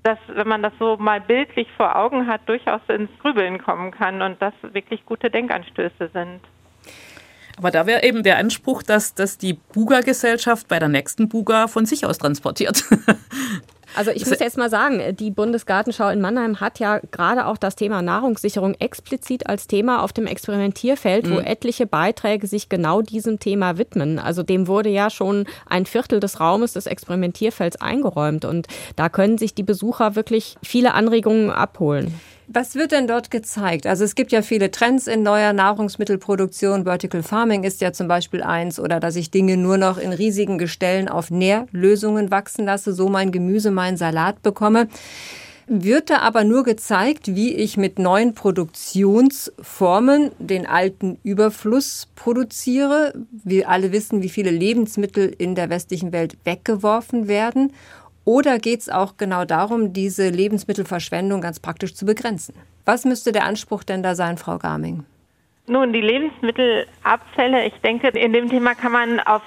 dass, 0.03 0.17
wenn 0.27 0.47
man 0.47 0.63
das 0.63 0.73
so 0.79 0.97
mal 0.97 1.19
bildlich 1.19 1.67
vor 1.75 1.95
Augen 1.95 2.27
hat, 2.27 2.47
durchaus 2.47 2.81
ins 2.87 3.11
Grübeln 3.19 3.61
kommen 3.61 3.91
kann 3.91 4.21
und 4.21 4.41
das 4.41 4.53
wirklich 4.61 5.05
gute 5.05 5.29
Denkanstöße 5.29 6.09
sind. 6.13 6.39
Aber 7.59 7.71
da 7.71 7.85
wäre 7.85 8.03
eben 8.03 8.23
der 8.23 8.37
Anspruch, 8.37 8.83
dass, 8.83 9.15
dass 9.15 9.37
die 9.37 9.53
Buga-Gesellschaft 9.53 10.69
bei 10.69 10.79
der 10.79 10.87
nächsten 10.87 11.27
Buga 11.27 11.67
von 11.67 11.85
sich 11.85 12.05
aus 12.05 12.17
transportiert. 12.17 12.85
Also 13.95 14.11
ich 14.11 14.23
muss 14.27 14.39
jetzt 14.39 14.55
mal 14.55 14.69
sagen, 14.69 15.01
die 15.15 15.31
Bundesgartenschau 15.31 16.09
in 16.09 16.21
Mannheim 16.21 16.59
hat 16.59 16.77
ja 16.77 16.99
gerade 17.11 17.47
auch 17.47 17.57
das 17.57 17.75
Thema 17.75 18.03
Nahrungssicherung 18.03 18.75
explizit 18.75 19.47
als 19.47 19.65
Thema 19.65 20.03
auf 20.03 20.13
dem 20.13 20.27
Experimentierfeld, 20.27 21.25
mhm. 21.25 21.33
wo 21.33 21.39
etliche 21.39 21.87
Beiträge 21.87 22.45
sich 22.45 22.69
genau 22.69 23.01
diesem 23.01 23.39
Thema 23.39 23.79
widmen. 23.79 24.19
Also 24.19 24.43
dem 24.43 24.67
wurde 24.67 24.89
ja 24.89 25.09
schon 25.09 25.45
ein 25.67 25.87
Viertel 25.87 26.19
des 26.19 26.39
Raumes 26.39 26.73
des 26.73 26.85
Experimentierfelds 26.85 27.81
eingeräumt 27.81 28.45
und 28.45 28.67
da 28.95 29.09
können 29.09 29.39
sich 29.39 29.55
die 29.55 29.63
Besucher 29.63 30.15
wirklich 30.15 30.57
viele 30.61 30.93
Anregungen 30.93 31.49
abholen. 31.49 32.13
Was 32.51 32.73
wird 32.73 32.93
denn 32.93 33.05
dort 33.05 33.29
gezeigt? 33.29 33.85
Also 33.85 34.03
es 34.03 34.15
gibt 34.15 34.31
ja 34.31 34.41
viele 34.41 34.71
Trends 34.71 35.05
in 35.05 35.21
neuer 35.21 35.53
Nahrungsmittelproduktion. 35.53 36.83
Vertical 36.83 37.21
Farming 37.21 37.63
ist 37.63 37.79
ja 37.79 37.93
zum 37.93 38.07
Beispiel 38.07 38.41
eins 38.41 38.79
oder 38.79 38.99
dass 38.99 39.15
ich 39.15 39.29
Dinge 39.29 39.55
nur 39.55 39.77
noch 39.77 39.99
in 39.99 40.11
riesigen 40.11 40.57
Gestellen 40.57 41.09
auf 41.09 41.29
Nährlösungen 41.29 42.31
wachsen 42.31 42.65
lasse, 42.65 42.91
so 42.93 43.07
mein 43.07 43.31
Gemüse, 43.31 43.69
mein 43.69 43.97
Salat 43.97 44.41
bekomme. 44.41 44.87
Wird 45.67 46.09
da 46.09 46.21
aber 46.21 46.43
nur 46.43 46.63
gezeigt, 46.63 47.35
wie 47.35 47.53
ich 47.53 47.77
mit 47.77 47.99
neuen 47.99 48.33
Produktionsformen 48.33 50.31
den 50.39 50.65
alten 50.65 51.19
Überfluss 51.21 52.07
produziere. 52.15 53.13
Wir 53.43 53.69
alle 53.69 53.91
wissen, 53.91 54.23
wie 54.23 54.29
viele 54.29 54.49
Lebensmittel 54.49 55.31
in 55.37 55.53
der 55.53 55.69
westlichen 55.69 56.11
Welt 56.11 56.35
weggeworfen 56.45 57.27
werden. 57.27 57.73
Oder 58.29 58.59
geht 58.59 58.81
es 58.81 58.89
auch 58.89 59.17
genau 59.17 59.43
darum, 59.43 59.91
diese 59.91 60.29
Lebensmittelverschwendung 60.29 61.41
ganz 61.41 61.59
praktisch 61.59 61.95
zu 61.95 62.05
begrenzen? 62.05 62.53
Was 62.85 63.03
müsste 63.03 63.31
der 63.31 63.43
Anspruch 63.43 63.83
denn 63.83 64.03
da 64.03 64.13
sein, 64.13 64.37
Frau 64.37 64.59
Garming? 64.59 65.03
Nun, 65.65 65.93
die 65.93 66.01
Lebensmittelabfälle, 66.01 67.65
ich 67.65 67.73
denke, 67.81 68.09
in 68.09 68.31
dem 68.31 68.47
Thema 68.47 68.75
kann 68.75 68.91
man 68.91 69.19
auf 69.19 69.41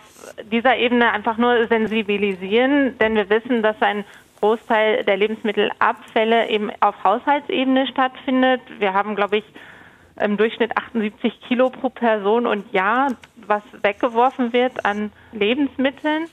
dieser 0.50 0.76
Ebene 0.78 1.12
einfach 1.12 1.36
nur 1.36 1.68
sensibilisieren, 1.68 2.98
denn 2.98 3.14
wir 3.14 3.30
wissen, 3.30 3.62
dass 3.62 3.80
ein 3.82 4.04
Großteil 4.40 5.04
der 5.04 5.16
Lebensmittelabfälle 5.16 6.48
eben 6.48 6.72
auf 6.80 6.96
Haushaltsebene 7.04 7.86
stattfindet. 7.86 8.62
Wir 8.80 8.94
haben, 8.94 9.14
glaube 9.14 9.36
ich, 9.36 9.44
im 10.20 10.36
Durchschnitt 10.36 10.76
78 10.76 11.40
Kilo 11.46 11.70
pro 11.70 11.88
Person 11.88 12.48
und 12.48 12.72
Jahr, 12.72 13.12
was 13.46 13.62
weggeworfen 13.80 14.52
wird 14.52 14.84
an 14.84 15.12
Lebensmitteln. 15.30 16.26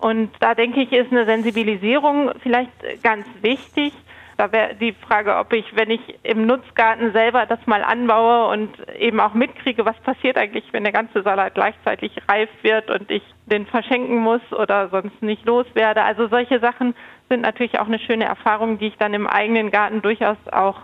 Und 0.00 0.30
da 0.40 0.54
denke 0.54 0.80
ich, 0.80 0.92
ist 0.92 1.12
eine 1.12 1.26
Sensibilisierung 1.26 2.30
vielleicht 2.42 2.72
ganz 3.02 3.26
wichtig. 3.42 3.92
Da 4.38 4.50
wäre 4.52 4.74
die 4.74 4.94
Frage, 4.94 5.36
ob 5.36 5.52
ich, 5.52 5.76
wenn 5.76 5.90
ich 5.90 6.00
im 6.22 6.46
Nutzgarten 6.46 7.12
selber 7.12 7.44
das 7.44 7.58
mal 7.66 7.84
anbaue 7.84 8.50
und 8.50 8.70
eben 8.98 9.20
auch 9.20 9.34
mitkriege, 9.34 9.84
was 9.84 9.98
passiert 9.98 10.38
eigentlich, 10.38 10.64
wenn 10.72 10.84
der 10.84 10.94
ganze 10.94 11.22
Salat 11.22 11.54
gleichzeitig 11.54 12.12
reif 12.26 12.48
wird 12.62 12.90
und 12.90 13.10
ich 13.10 13.22
den 13.44 13.66
verschenken 13.66 14.16
muss 14.16 14.40
oder 14.52 14.88
sonst 14.88 15.22
nicht 15.22 15.44
loswerde. 15.44 16.02
Also 16.02 16.28
solche 16.28 16.58
Sachen 16.58 16.94
sind 17.28 17.42
natürlich 17.42 17.78
auch 17.78 17.86
eine 17.86 17.98
schöne 17.98 18.24
Erfahrung, 18.24 18.78
die 18.78 18.86
ich 18.86 18.96
dann 18.96 19.12
im 19.12 19.26
eigenen 19.26 19.70
Garten 19.70 20.00
durchaus 20.00 20.38
auch 20.50 20.78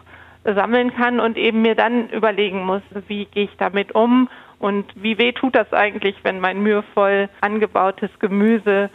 sammeln 0.44 0.94
kann 0.94 1.18
und 1.18 1.38
eben 1.38 1.62
mir 1.62 1.74
dann 1.74 2.10
überlegen 2.10 2.62
muss, 2.62 2.82
wie 3.08 3.24
gehe 3.24 3.44
ich 3.44 3.56
damit 3.56 3.94
um 3.94 4.28
und 4.58 4.84
wie 4.94 5.18
weh 5.18 5.32
tut 5.32 5.54
das 5.54 5.72
eigentlich, 5.72 6.16
wenn 6.22 6.40
mein 6.40 6.62
mühevoll 6.62 7.28
angebautes 7.40 8.10
Gemüse 8.18 8.90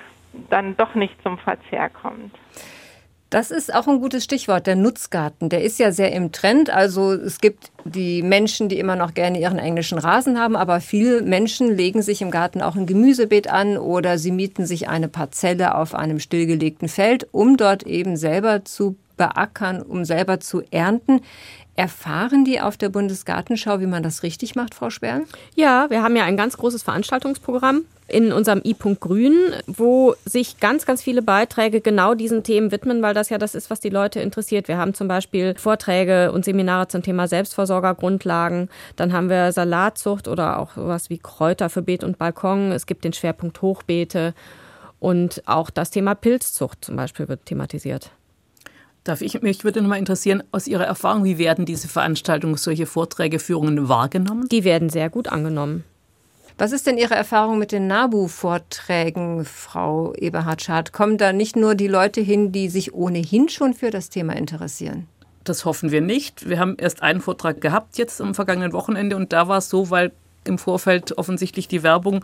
dann 0.49 0.77
doch 0.77 0.95
nicht 0.95 1.15
zum 1.23 1.37
Verzehr 1.37 1.89
kommt. 1.89 2.33
Das 3.31 3.49
ist 3.49 3.73
auch 3.73 3.87
ein 3.87 4.01
gutes 4.01 4.25
Stichwort, 4.25 4.67
der 4.67 4.75
Nutzgarten. 4.75 5.47
Der 5.47 5.63
ist 5.63 5.79
ja 5.79 5.93
sehr 5.93 6.11
im 6.11 6.33
Trend. 6.33 6.69
Also 6.69 7.13
es 7.13 7.39
gibt 7.39 7.71
die 7.85 8.23
Menschen, 8.23 8.67
die 8.67 8.77
immer 8.77 8.97
noch 8.97 9.13
gerne 9.13 9.39
ihren 9.39 9.57
englischen 9.57 9.97
Rasen 9.97 10.37
haben, 10.37 10.57
aber 10.57 10.81
viele 10.81 11.21
Menschen 11.21 11.73
legen 11.73 12.01
sich 12.01 12.21
im 12.21 12.29
Garten 12.29 12.61
auch 12.61 12.75
ein 12.75 12.87
Gemüsebeet 12.87 13.47
an 13.47 13.77
oder 13.77 14.17
sie 14.17 14.31
mieten 14.31 14.65
sich 14.65 14.89
eine 14.89 15.07
Parzelle 15.07 15.75
auf 15.75 15.95
einem 15.95 16.19
stillgelegten 16.19 16.89
Feld, 16.89 17.25
um 17.31 17.55
dort 17.55 17.83
eben 17.83 18.17
selber 18.17 18.65
zu 18.65 18.97
beackern, 19.15 19.81
um 19.81 20.03
selber 20.03 20.41
zu 20.41 20.61
ernten. 20.69 21.21
Erfahren 21.77 22.43
die 22.43 22.59
auf 22.59 22.75
der 22.75 22.89
Bundesgartenschau, 22.89 23.79
wie 23.79 23.87
man 23.87 24.03
das 24.03 24.23
richtig 24.23 24.55
macht, 24.55 24.75
Frau 24.75 24.89
Sperl? 24.89 25.23
Ja, 25.55 25.89
wir 25.89 26.03
haben 26.03 26.17
ja 26.17 26.25
ein 26.25 26.35
ganz 26.35 26.57
großes 26.57 26.83
Veranstaltungsprogramm 26.83 27.85
in 28.11 28.31
unserem 28.31 28.61
i-Punkt 28.63 29.01
Grün, 29.01 29.37
wo 29.67 30.13
sich 30.25 30.59
ganz, 30.59 30.85
ganz 30.85 31.01
viele 31.01 31.21
Beiträge 31.21 31.81
genau 31.81 32.13
diesen 32.13 32.43
Themen 32.43 32.71
widmen, 32.71 33.01
weil 33.01 33.13
das 33.13 33.29
ja 33.29 33.37
das 33.37 33.55
ist, 33.55 33.69
was 33.69 33.79
die 33.79 33.89
Leute 33.89 34.19
interessiert. 34.19 34.67
Wir 34.67 34.77
haben 34.77 34.93
zum 34.93 35.07
Beispiel 35.07 35.55
Vorträge 35.57 36.31
und 36.31 36.45
Seminare 36.45 36.87
zum 36.87 37.03
Thema 37.03 37.27
Selbstversorgergrundlagen. 37.27 38.69
Dann 38.95 39.13
haben 39.13 39.29
wir 39.29 39.51
Salatzucht 39.51 40.27
oder 40.27 40.59
auch 40.59 40.75
sowas 40.75 41.09
wie 41.09 41.17
Kräuter 41.17 41.69
für 41.69 41.81
Beet 41.81 42.03
und 42.03 42.17
Balkon. 42.17 42.71
Es 42.71 42.85
gibt 42.85 43.03
den 43.03 43.13
Schwerpunkt 43.13 43.61
Hochbeete 43.61 44.33
und 44.99 45.41
auch 45.45 45.69
das 45.69 45.89
Thema 45.89 46.13
Pilzzucht 46.13 46.85
zum 46.85 46.95
Beispiel 46.95 47.27
wird 47.27 47.45
thematisiert. 47.45 48.11
Darf 49.03 49.21
ich, 49.21 49.41
mich 49.41 49.63
würde 49.63 49.81
nochmal 49.81 49.97
interessieren, 49.97 50.43
aus 50.51 50.67
Ihrer 50.67 50.83
Erfahrung, 50.83 51.23
wie 51.23 51.39
werden 51.39 51.65
diese 51.65 51.87
Veranstaltungen, 51.87 52.55
solche 52.55 52.85
Vorträge, 52.85 53.39
Führungen 53.39 53.89
wahrgenommen? 53.89 54.47
Die 54.49 54.63
werden 54.63 54.89
sehr 54.89 55.09
gut 55.09 55.27
angenommen. 55.27 55.83
Was 56.57 56.71
ist 56.71 56.85
denn 56.85 56.97
Ihre 56.97 57.15
Erfahrung 57.15 57.57
mit 57.57 57.71
den 57.71 57.87
NABU-Vorträgen, 57.87 59.45
Frau 59.45 60.13
Eberhard-Schad? 60.13 60.93
Kommen 60.93 61.17
da 61.17 61.33
nicht 61.33 61.55
nur 61.55 61.75
die 61.75 61.87
Leute 61.87 62.21
hin, 62.21 62.51
die 62.51 62.69
sich 62.69 62.93
ohnehin 62.93 63.49
schon 63.49 63.73
für 63.73 63.89
das 63.89 64.09
Thema 64.09 64.35
interessieren? 64.35 65.07
Das 65.43 65.65
hoffen 65.65 65.91
wir 65.91 66.01
nicht. 66.01 66.47
Wir 66.47 66.59
haben 66.59 66.75
erst 66.77 67.01
einen 67.01 67.21
Vortrag 67.21 67.61
gehabt 67.61 67.97
jetzt 67.97 68.21
am 68.21 68.35
vergangenen 68.35 68.73
Wochenende 68.73 69.15
und 69.15 69.33
da 69.33 69.47
war 69.47 69.57
es 69.57 69.69
so, 69.69 69.89
weil 69.89 70.11
im 70.43 70.57
Vorfeld 70.57 71.17
offensichtlich 71.17 71.67
die 71.67 71.83
Werbung 71.83 72.23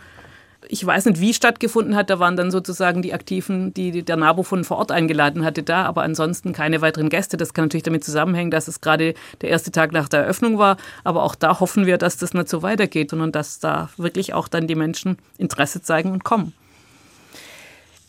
ich 0.70 0.86
weiß 0.86 1.06
nicht, 1.06 1.20
wie 1.22 1.34
stattgefunden 1.34 1.96
hat. 1.96 2.10
Da 2.10 2.20
waren 2.20 2.36
dann 2.36 2.52
sozusagen 2.52 3.02
die 3.02 3.14
Aktiven, 3.14 3.74
die 3.74 4.04
der 4.04 4.18
NABU 4.18 4.44
von 4.44 4.64
vor 4.64 4.78
Ort 4.78 4.92
eingeladen 4.92 5.44
hatte, 5.44 5.64
da, 5.64 5.86
aber 5.86 6.04
ansonsten 6.04 6.54
keine 6.54 6.82
weiteren 6.82 7.10
Gäste. 7.10 7.38
Das 7.38 7.54
kann 7.54 7.66
natürlich 7.66 7.84
damit 7.84 8.04
zusammenhängen, 8.04 8.52
dass 8.52 8.68
es 8.68 8.82
gerade 8.82 9.14
der 9.42 9.50
erste 9.50 9.72
Tag 9.72 9.92
nach 9.92 10.10
der 10.10 10.22
Eröffnung 10.22 10.58
war. 10.58 10.78
Aber 11.04 11.24
auch 11.24 11.36
da 11.36 11.60
hoffen 11.60 11.86
wir, 11.86 11.98
dass 11.98 12.18
das 12.18 12.34
nicht 12.34 12.50
so 12.50 12.62
weitergeht, 12.62 13.12
sondern 13.12 13.32
dass 13.32 13.60
da 13.60 13.90
wirklich 13.98 14.34
auch 14.34 14.48
dann 14.48 14.68
die 14.68 14.76
Menschen 14.76 15.18
Interesse 15.38 15.82
zeigen 15.82 16.12
und 16.12 16.24
kommen. 16.24 16.54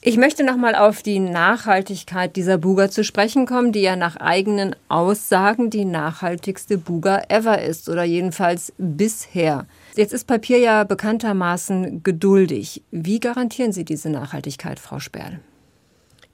Ich 0.00 0.16
möchte 0.16 0.44
nochmal 0.44 0.76
auf 0.76 1.02
die 1.02 1.18
Nachhaltigkeit 1.18 2.36
dieser 2.36 2.56
Buga 2.56 2.88
zu 2.88 3.02
sprechen 3.02 3.46
kommen, 3.46 3.72
die 3.72 3.80
ja 3.80 3.96
nach 3.96 4.14
eigenen 4.14 4.76
Aussagen 4.88 5.70
die 5.70 5.84
nachhaltigste 5.84 6.78
Buga 6.78 7.24
ever 7.28 7.60
ist 7.60 7.88
oder 7.88 8.04
jedenfalls 8.04 8.72
bisher. 8.78 9.66
Jetzt 9.98 10.12
ist 10.12 10.28
Papier 10.28 10.58
ja 10.58 10.84
bekanntermaßen 10.84 12.04
geduldig. 12.04 12.84
Wie 12.92 13.18
garantieren 13.18 13.72
Sie 13.72 13.84
diese 13.84 14.10
Nachhaltigkeit, 14.10 14.78
Frau 14.78 15.00
Sperl? 15.00 15.40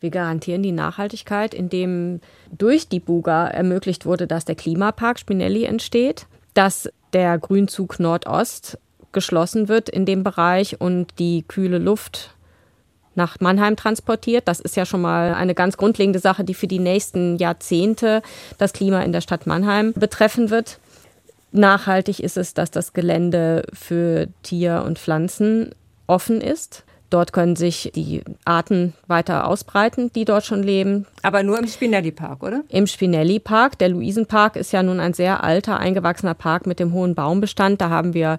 Wir 0.01 0.11
garantieren 0.11 0.63
die 0.63 0.71
Nachhaltigkeit, 0.71 1.55
indem 1.55 2.21
durch 2.53 2.89
die 2.89 3.01
Buga 3.01 3.47
ermöglicht 3.47 4.05
wurde, 4.05 4.27
dass 4.27 4.45
der 4.45 4.55
Klimapark 4.55 5.19
Spinelli 5.19 5.65
entsteht, 5.65 6.27
dass 6.53 6.91
der 7.15 7.39
Grünzug 7.39 7.99
Nordost 7.99 8.77
geschlossen 9.13 9.67
wird 9.69 9.89
in 9.89 10.05
dem 10.05 10.25
Bereich 10.25 10.83
und 10.83 11.19
die 11.19 11.43
kühle 11.49 11.79
Luft 11.79 12.35
nach 13.15 13.41
Mannheim 13.41 13.77
transportiert. 13.77 14.47
Das 14.47 14.61
ist 14.61 14.77
ja 14.77 14.85
schon 14.85 15.01
mal 15.01 15.33
eine 15.33 15.55
ganz 15.55 15.79
grundlegende 15.79 16.19
Sache, 16.19 16.45
die 16.45 16.53
für 16.53 16.67
die 16.67 16.81
nächsten 16.81 17.39
Jahrzehnte 17.39 18.21
das 18.59 18.75
Klima 18.75 19.01
in 19.01 19.13
der 19.13 19.23
Stadt 19.23 19.47
Mannheim 19.47 19.95
betreffen 19.95 20.51
wird. 20.51 20.81
Nachhaltig 21.55 22.19
ist 22.19 22.37
es, 22.37 22.53
dass 22.53 22.73
das 22.73 22.95
Gelände 22.95 23.65
für 23.73 24.27
Tier 24.43 24.83
und 24.85 24.99
Pflanzen 24.99 25.71
offen 26.09 26.41
ist. 26.41 26.83
Dort 27.11 27.33
können 27.33 27.55
sich 27.55 27.93
die 27.95 28.23
Arten 28.45 28.93
weiter 29.07 29.47
ausbreiten, 29.47 30.11
die 30.13 30.25
dort 30.25 30.45
schon 30.45 30.65
leben. 30.65 31.07
Aber 31.23 31.45
nur 31.45 31.57
im 31.57 31.69
Spinelli-Park, 31.69 32.43
oder? 32.43 32.63
Im 32.71 32.89
Spinelli-Park. 32.89 33.79
Der 33.79 33.91
Luisenpark 33.91 34.57
ist 34.57 34.73
ja 34.73 34.83
nun 34.83 34.99
ein 34.99 35.15
sehr 35.15 35.45
alter, 35.45 35.79
eingewachsener 35.79 36.35
Park 36.35 36.67
mit 36.67 36.81
dem 36.81 36.93
hohen 36.93 37.15
Baumbestand. 37.15 37.81
Da 37.81 37.89
haben 37.89 38.15
wir 38.15 38.39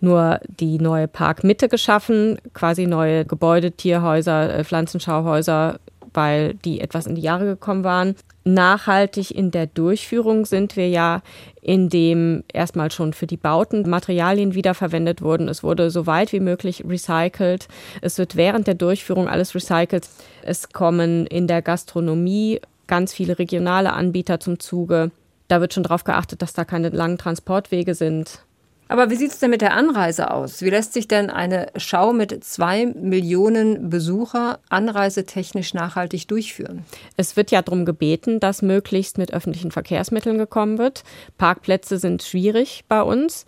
nur 0.00 0.40
die 0.48 0.78
neue 0.78 1.06
Parkmitte 1.06 1.68
geschaffen, 1.68 2.38
quasi 2.52 2.88
neue 2.88 3.24
Gebäude, 3.24 3.70
Tierhäuser, 3.70 4.52
äh, 4.52 4.64
Pflanzenschauhäuser, 4.64 5.78
weil 6.16 6.54
die 6.54 6.80
etwas 6.80 7.06
in 7.06 7.14
die 7.14 7.22
Jahre 7.22 7.44
gekommen 7.44 7.84
waren. 7.84 8.16
Nachhaltig 8.44 9.32
in 9.32 9.50
der 9.50 9.66
Durchführung 9.66 10.46
sind 10.46 10.76
wir 10.76 10.88
ja, 10.88 11.22
indem 11.62 12.44
erstmal 12.52 12.90
schon 12.90 13.12
für 13.12 13.26
die 13.26 13.36
Bauten 13.36 13.88
Materialien 13.88 14.54
wiederverwendet 14.54 15.20
wurden. 15.20 15.48
Es 15.48 15.62
wurde 15.62 15.90
so 15.90 16.06
weit 16.06 16.32
wie 16.32 16.40
möglich 16.40 16.84
recycelt. 16.88 17.68
Es 18.00 18.18
wird 18.18 18.36
während 18.36 18.66
der 18.66 18.74
Durchführung 18.74 19.28
alles 19.28 19.54
recycelt. 19.54 20.08
Es 20.42 20.70
kommen 20.70 21.26
in 21.26 21.46
der 21.46 21.62
Gastronomie 21.62 22.60
ganz 22.86 23.12
viele 23.12 23.38
regionale 23.38 23.92
Anbieter 23.92 24.40
zum 24.40 24.58
Zuge. 24.58 25.10
Da 25.48 25.60
wird 25.60 25.74
schon 25.74 25.82
darauf 25.82 26.04
geachtet, 26.04 26.42
dass 26.42 26.52
da 26.52 26.64
keine 26.64 26.90
langen 26.90 27.18
Transportwege 27.18 27.94
sind. 27.94 28.45
Aber 28.88 29.10
wie 29.10 29.16
sieht 29.16 29.32
es 29.32 29.38
denn 29.40 29.50
mit 29.50 29.62
der 29.62 29.74
Anreise 29.74 30.30
aus? 30.30 30.62
Wie 30.62 30.70
lässt 30.70 30.92
sich 30.92 31.08
denn 31.08 31.28
eine 31.28 31.68
Schau 31.76 32.12
mit 32.12 32.44
zwei 32.44 32.86
Millionen 32.86 33.90
Besucher 33.90 34.60
anreisetechnisch 34.68 35.74
nachhaltig 35.74 36.28
durchführen? 36.28 36.84
Es 37.16 37.36
wird 37.36 37.50
ja 37.50 37.62
darum 37.62 37.84
gebeten, 37.84 38.38
dass 38.38 38.62
möglichst 38.62 39.18
mit 39.18 39.32
öffentlichen 39.32 39.72
Verkehrsmitteln 39.72 40.38
gekommen 40.38 40.78
wird. 40.78 41.02
Parkplätze 41.36 41.98
sind 41.98 42.22
schwierig 42.22 42.84
bei 42.88 43.02
uns. 43.02 43.44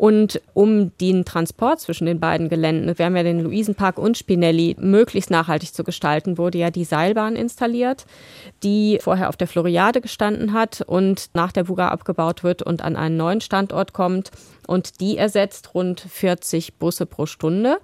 Und 0.00 0.40
um 0.54 0.96
den 0.96 1.26
Transport 1.26 1.78
zwischen 1.78 2.06
den 2.06 2.20
beiden 2.20 2.48
Geländen, 2.48 2.96
wir 2.96 3.04
haben 3.04 3.16
ja 3.16 3.22
den 3.22 3.42
Luisenpark 3.42 3.98
und 3.98 4.16
Spinelli, 4.16 4.74
möglichst 4.80 5.30
nachhaltig 5.30 5.74
zu 5.74 5.84
gestalten, 5.84 6.38
wurde 6.38 6.56
ja 6.56 6.70
die 6.70 6.84
Seilbahn 6.84 7.36
installiert, 7.36 8.06
die 8.62 8.98
vorher 9.02 9.28
auf 9.28 9.36
der 9.36 9.46
Floriade 9.46 10.00
gestanden 10.00 10.54
hat 10.54 10.80
und 10.80 11.28
nach 11.34 11.52
der 11.52 11.64
Buga 11.64 11.88
abgebaut 11.88 12.42
wird 12.42 12.62
und 12.62 12.80
an 12.82 12.96
einen 12.96 13.18
neuen 13.18 13.42
Standort 13.42 13.92
kommt. 13.92 14.30
Und 14.66 15.02
die 15.02 15.18
ersetzt 15.18 15.74
rund 15.74 16.00
40 16.00 16.78
Busse 16.78 17.04
pro 17.04 17.26
Stunde. 17.26 17.76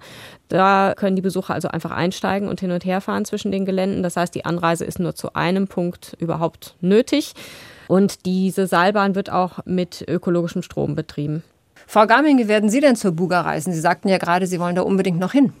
Da 0.47 0.95
können 0.97 1.17
die 1.17 1.21
Besucher 1.21 1.53
also 1.53 1.67
einfach 1.67 1.91
einsteigen 1.91 2.49
und 2.49 2.59
hin 2.59 2.71
und 2.71 2.83
her 2.83 2.99
fahren 2.99 3.25
zwischen 3.25 3.51
den 3.51 3.63
Geländen. 3.63 4.01
Das 4.01 4.17
heißt, 4.17 4.33
die 4.33 4.43
Anreise 4.43 4.85
ist 4.85 4.97
nur 4.97 5.13
zu 5.13 5.35
einem 5.35 5.67
Punkt 5.67 6.17
überhaupt 6.17 6.77
nötig. 6.81 7.33
Und 7.87 8.25
diese 8.25 8.65
Seilbahn 8.65 9.13
wird 9.13 9.29
auch 9.29 9.59
mit 9.65 10.03
ökologischem 10.07 10.63
Strom 10.63 10.95
betrieben. 10.95 11.43
Frau 11.89 12.05
Garming, 12.05 12.37
wie 12.37 12.49
werden 12.49 12.69
Sie 12.69 12.81
denn 12.81 12.97
zur 12.97 13.13
Buga 13.13 13.41
reisen? 13.41 13.71
Sie 13.71 13.79
sagten 13.79 14.09
ja 14.09 14.17
gerade, 14.17 14.45
Sie 14.45 14.59
wollen 14.59 14.75
da 14.75 14.81
unbedingt 14.81 15.19
noch 15.19 15.31
hin. 15.31 15.53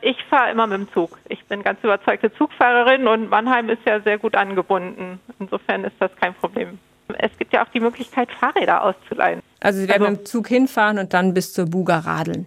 Ich 0.00 0.16
fahre 0.28 0.50
immer 0.50 0.66
mit 0.66 0.80
dem 0.80 0.92
Zug. 0.92 1.18
Ich 1.28 1.44
bin 1.46 1.62
ganz 1.62 1.78
überzeugte 1.82 2.32
Zugfahrerin 2.34 3.06
und 3.06 3.30
Mannheim 3.30 3.68
ist 3.68 3.82
ja 3.86 4.00
sehr 4.00 4.18
gut 4.18 4.34
angebunden. 4.34 5.20
Insofern 5.38 5.84
ist 5.84 5.94
das 6.00 6.10
kein 6.20 6.34
Problem. 6.34 6.78
Es 7.18 7.30
gibt 7.38 7.52
ja 7.52 7.64
auch 7.64 7.68
die 7.70 7.80
Möglichkeit, 7.80 8.28
Fahrräder 8.30 8.82
auszuleihen. 8.82 9.40
Also 9.60 9.80
Sie 9.80 9.88
werden 9.88 10.02
also, 10.02 10.10
mit 10.12 10.20
dem 10.20 10.26
Zug 10.26 10.48
hinfahren 10.48 10.98
und 10.98 11.14
dann 11.14 11.32
bis 11.32 11.52
zur 11.52 11.66
Buga 11.66 12.00
radeln. 12.00 12.46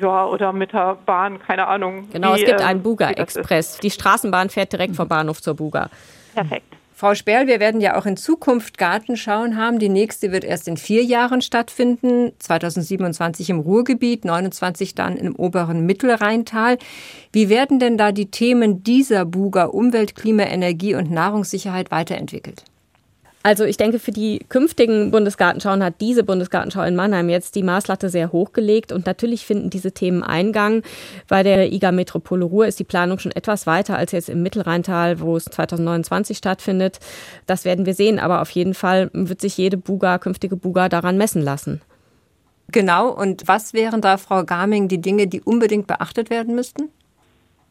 Ja, 0.00 0.26
oder 0.26 0.52
mit 0.52 0.72
der 0.72 0.96
Bahn, 1.06 1.38
keine 1.38 1.68
Ahnung. 1.68 2.08
Genau, 2.12 2.34
wie, 2.34 2.40
es 2.40 2.46
gibt 2.46 2.60
einen 2.60 2.82
Buga 2.82 3.10
Express. 3.10 3.78
Die 3.78 3.90
Straßenbahn 3.90 4.50
fährt 4.50 4.72
direkt 4.72 4.96
vom 4.96 5.06
Bahnhof 5.06 5.40
zur 5.40 5.54
Buga. 5.54 5.88
Perfekt. 6.34 6.74
Frau 6.96 7.16
Sperl, 7.16 7.48
wir 7.48 7.58
werden 7.58 7.80
ja 7.80 7.98
auch 7.98 8.06
in 8.06 8.16
Zukunft 8.16 8.78
Gartenschauen 8.78 9.56
haben. 9.56 9.80
Die 9.80 9.88
nächste 9.88 10.30
wird 10.30 10.44
erst 10.44 10.68
in 10.68 10.76
vier 10.76 11.02
Jahren 11.02 11.42
stattfinden. 11.42 12.30
2027 12.38 13.50
im 13.50 13.58
Ruhrgebiet, 13.58 14.24
29 14.24 14.94
dann 14.94 15.16
im 15.16 15.34
oberen 15.34 15.86
Mittelrheintal. 15.86 16.78
Wie 17.32 17.48
werden 17.48 17.80
denn 17.80 17.98
da 17.98 18.12
die 18.12 18.30
Themen 18.30 18.84
dieser 18.84 19.24
Buga 19.24 19.64
Umwelt, 19.64 20.14
Klima, 20.14 20.44
Energie 20.44 20.94
und 20.94 21.10
Nahrungssicherheit 21.10 21.90
weiterentwickelt? 21.90 22.62
Also 23.46 23.64
ich 23.64 23.76
denke, 23.76 23.98
für 23.98 24.10
die 24.10 24.38
künftigen 24.48 25.10
Bundesgartenschauen 25.10 25.84
hat 25.84 26.00
diese 26.00 26.24
Bundesgartenschau 26.24 26.82
in 26.82 26.96
Mannheim 26.96 27.28
jetzt 27.28 27.56
die 27.56 27.62
Maßlatte 27.62 28.08
sehr 28.08 28.32
hochgelegt 28.32 28.90
und 28.90 29.04
natürlich 29.04 29.44
finden 29.44 29.68
diese 29.68 29.92
Themen 29.92 30.22
Eingang. 30.22 30.82
Bei 31.28 31.42
der 31.42 31.70
IGA 31.70 31.92
Metropole 31.92 32.46
Ruhr 32.46 32.66
ist 32.66 32.78
die 32.78 32.84
Planung 32.84 33.18
schon 33.18 33.32
etwas 33.32 33.66
weiter 33.66 33.98
als 33.98 34.12
jetzt 34.12 34.30
im 34.30 34.42
Mittelrheintal, 34.42 35.20
wo 35.20 35.36
es 35.36 35.44
2029 35.44 36.38
stattfindet. 36.38 37.00
Das 37.44 37.66
werden 37.66 37.84
wir 37.84 37.92
sehen, 37.92 38.18
aber 38.18 38.40
auf 38.40 38.48
jeden 38.48 38.72
Fall 38.72 39.10
wird 39.12 39.42
sich 39.42 39.58
jede 39.58 39.76
Buga, 39.76 40.16
künftige 40.16 40.56
Buga 40.56 40.88
daran 40.88 41.18
messen 41.18 41.42
lassen. 41.42 41.82
Genau, 42.72 43.10
und 43.10 43.46
was 43.46 43.74
wären 43.74 44.00
da, 44.00 44.16
Frau 44.16 44.42
Garming, 44.44 44.88
die 44.88 45.02
Dinge, 45.02 45.26
die 45.26 45.42
unbedingt 45.42 45.86
beachtet 45.86 46.30
werden 46.30 46.54
müssten? 46.54 46.88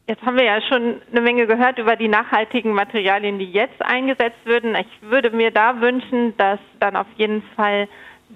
Jetzt 0.05 0.21
haben 0.25 0.35
wir 0.35 0.43
ja 0.43 0.61
schon 0.61 1.01
eine 1.11 1.21
Menge 1.21 1.47
gehört 1.47 1.79
über 1.79 1.95
die 1.95 2.09
nachhaltigen 2.09 2.73
Materialien, 2.73 3.39
die 3.39 3.49
jetzt 3.49 3.81
eingesetzt 3.81 4.45
würden. 4.45 4.75
Ich 4.75 5.01
würde 5.01 5.29
mir 5.29 5.49
da 5.49 5.79
wünschen, 5.79 6.35
dass 6.35 6.59
dann 6.81 6.97
auf 6.97 7.07
jeden 7.15 7.41
Fall 7.55 7.87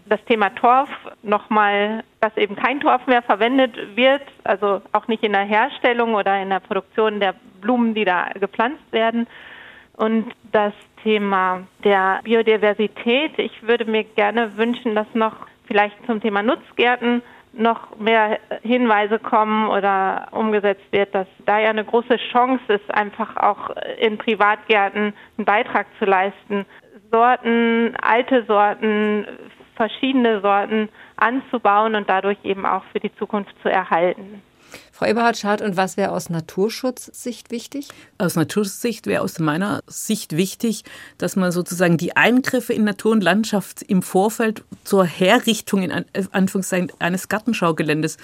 das 0.05 0.23
Thema 0.25 0.49
Torf 0.55 0.89
nochmal, 1.23 2.05
dass 2.21 2.37
eben 2.37 2.55
kein 2.55 2.79
Torf 2.79 3.05
mehr 3.07 3.21
verwendet 3.21 3.75
wird, 3.97 4.21
also 4.45 4.81
auch 4.93 5.09
nicht 5.09 5.23
in 5.23 5.33
der 5.33 5.43
Herstellung 5.43 6.13
oder 6.13 6.41
in 6.41 6.49
der 6.49 6.61
Produktion 6.61 7.19
der 7.19 7.35
Blumen, 7.59 7.93
die 7.93 8.05
da 8.05 8.29
gepflanzt 8.39 8.91
werden. 8.91 9.27
Und 9.97 10.31
das 10.53 10.73
Thema 11.03 11.63
der 11.83 12.21
Biodiversität, 12.23 13.37
ich 13.39 13.63
würde 13.63 13.83
mir 13.83 14.05
gerne 14.05 14.55
wünschen, 14.55 14.95
dass 14.95 15.07
noch 15.13 15.35
vielleicht 15.65 15.97
zum 16.05 16.21
Thema 16.21 16.43
Nutzgärten 16.43 17.21
noch 17.57 17.97
mehr 17.97 18.39
Hinweise 18.61 19.19
kommen 19.19 19.67
oder 19.67 20.27
umgesetzt 20.31 20.85
wird, 20.91 21.13
dass 21.13 21.27
da 21.45 21.59
ja 21.59 21.69
eine 21.69 21.85
große 21.85 22.17
Chance 22.31 22.73
ist, 22.73 22.93
einfach 22.93 23.35
auch 23.37 23.71
in 23.99 24.17
Privatgärten 24.17 25.13
einen 25.37 25.45
Beitrag 25.45 25.87
zu 25.99 26.05
leisten, 26.05 26.65
Sorten, 27.11 27.95
alte 28.01 28.43
Sorten, 28.43 29.25
verschiedene 29.75 30.41
Sorten 30.41 30.89
anzubauen 31.15 31.95
und 31.95 32.09
dadurch 32.09 32.37
eben 32.43 32.65
auch 32.65 32.83
für 32.91 32.99
die 32.99 33.15
Zukunft 33.15 33.55
zu 33.61 33.69
erhalten. 33.69 34.41
Frau 34.91 35.05
Eberhard-Schad, 35.05 35.61
und 35.61 35.77
was 35.77 35.97
wäre 35.97 36.11
aus 36.11 36.29
Naturschutzsicht 36.29 37.51
wichtig? 37.51 37.89
Aus 38.17 38.35
Naturschutzsicht 38.35 39.07
wäre 39.07 39.21
aus 39.21 39.39
meiner 39.39 39.81
Sicht 39.87 40.35
wichtig, 40.35 40.83
dass 41.17 41.35
man 41.35 41.51
sozusagen 41.51 41.97
die 41.97 42.15
Eingriffe 42.15 42.73
in 42.73 42.83
Natur 42.83 43.11
und 43.11 43.23
Landschaft 43.23 43.81
im 43.83 44.01
Vorfeld 44.01 44.63
zur 44.83 45.05
Herrichtung 45.05 45.83
in 45.83 46.05
Anführungszeichen 46.31 46.91
eines 46.99 47.27
Gartenschaugeländes 47.29 48.17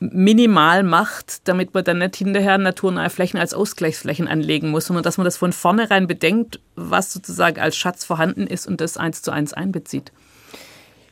minimal 0.00 0.84
macht, 0.84 1.48
damit 1.48 1.74
man 1.74 1.84
dann 1.84 1.98
nicht 1.98 2.16
hinterher 2.16 2.56
naturnahe 2.56 3.10
Flächen 3.10 3.38
als 3.38 3.52
Ausgleichsflächen 3.52 4.28
anlegen 4.28 4.70
muss, 4.70 4.86
sondern 4.86 5.02
dass 5.02 5.18
man 5.18 5.24
das 5.24 5.36
von 5.36 5.52
vornherein 5.52 6.06
bedenkt, 6.06 6.60
was 6.76 7.12
sozusagen 7.12 7.60
als 7.60 7.76
Schatz 7.76 8.04
vorhanden 8.04 8.46
ist 8.46 8.66
und 8.66 8.80
das 8.80 8.96
eins 8.96 9.22
zu 9.22 9.32
eins 9.32 9.52
einbezieht. 9.52 10.12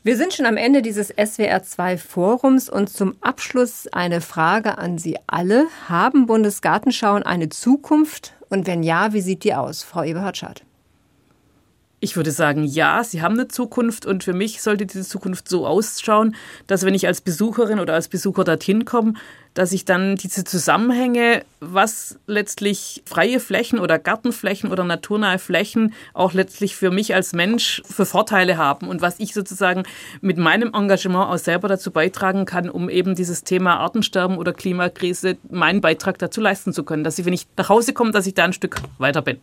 Wir 0.06 0.16
sind 0.16 0.32
schon 0.32 0.46
am 0.46 0.56
Ende 0.56 0.82
dieses 0.82 1.12
SWR2 1.12 1.98
Forums 1.98 2.68
und 2.68 2.88
zum 2.88 3.16
Abschluss 3.22 3.88
eine 3.88 4.20
Frage 4.20 4.78
an 4.78 4.98
Sie 4.98 5.16
alle. 5.26 5.66
Haben 5.88 6.26
Bundesgartenschauen 6.26 7.24
eine 7.24 7.48
Zukunft? 7.48 8.32
Und 8.48 8.68
wenn 8.68 8.84
ja, 8.84 9.12
wie 9.14 9.20
sieht 9.20 9.42
die 9.42 9.52
aus? 9.52 9.82
Frau 9.82 10.04
Eberhard-Schad. 10.04 10.62
Ich 11.98 12.14
würde 12.14 12.30
sagen, 12.30 12.62
ja, 12.62 13.02
sie 13.02 13.20
haben 13.20 13.34
eine 13.34 13.48
Zukunft 13.48 14.06
und 14.06 14.22
für 14.22 14.32
mich 14.32 14.62
sollte 14.62 14.86
diese 14.86 15.02
Zukunft 15.02 15.48
so 15.48 15.66
ausschauen, 15.66 16.36
dass 16.68 16.84
wenn 16.84 16.94
ich 16.94 17.08
als 17.08 17.20
Besucherin 17.20 17.80
oder 17.80 17.94
als 17.94 18.06
Besucher 18.06 18.44
dorthin 18.44 18.84
komme, 18.84 19.14
dass 19.56 19.72
ich 19.72 19.86
dann 19.86 20.16
diese 20.16 20.44
Zusammenhänge, 20.44 21.42
was 21.60 22.20
letztlich 22.26 23.02
freie 23.06 23.40
Flächen 23.40 23.78
oder 23.78 23.98
Gartenflächen 23.98 24.70
oder 24.70 24.84
naturnahe 24.84 25.38
Flächen 25.38 25.94
auch 26.12 26.34
letztlich 26.34 26.76
für 26.76 26.90
mich 26.90 27.14
als 27.14 27.32
Mensch 27.32 27.82
für 27.86 28.04
Vorteile 28.04 28.58
haben 28.58 28.86
und 28.88 29.00
was 29.00 29.18
ich 29.18 29.32
sozusagen 29.32 29.84
mit 30.20 30.36
meinem 30.36 30.74
Engagement 30.74 31.30
auch 31.30 31.38
selber 31.38 31.68
dazu 31.68 31.90
beitragen 31.90 32.44
kann, 32.44 32.68
um 32.68 32.90
eben 32.90 33.14
dieses 33.14 33.44
Thema 33.44 33.78
Artensterben 33.78 34.36
oder 34.36 34.52
Klimakrise 34.52 35.38
meinen 35.50 35.80
Beitrag 35.80 36.18
dazu 36.18 36.42
leisten 36.42 36.74
zu 36.74 36.84
können, 36.84 37.02
dass 37.02 37.18
ich, 37.18 37.24
wenn 37.24 37.32
ich 37.32 37.46
nach 37.56 37.70
Hause 37.70 37.94
komme, 37.94 38.10
dass 38.10 38.26
ich 38.26 38.34
da 38.34 38.44
ein 38.44 38.52
Stück 38.52 38.76
weiter 38.98 39.22
bin. 39.22 39.40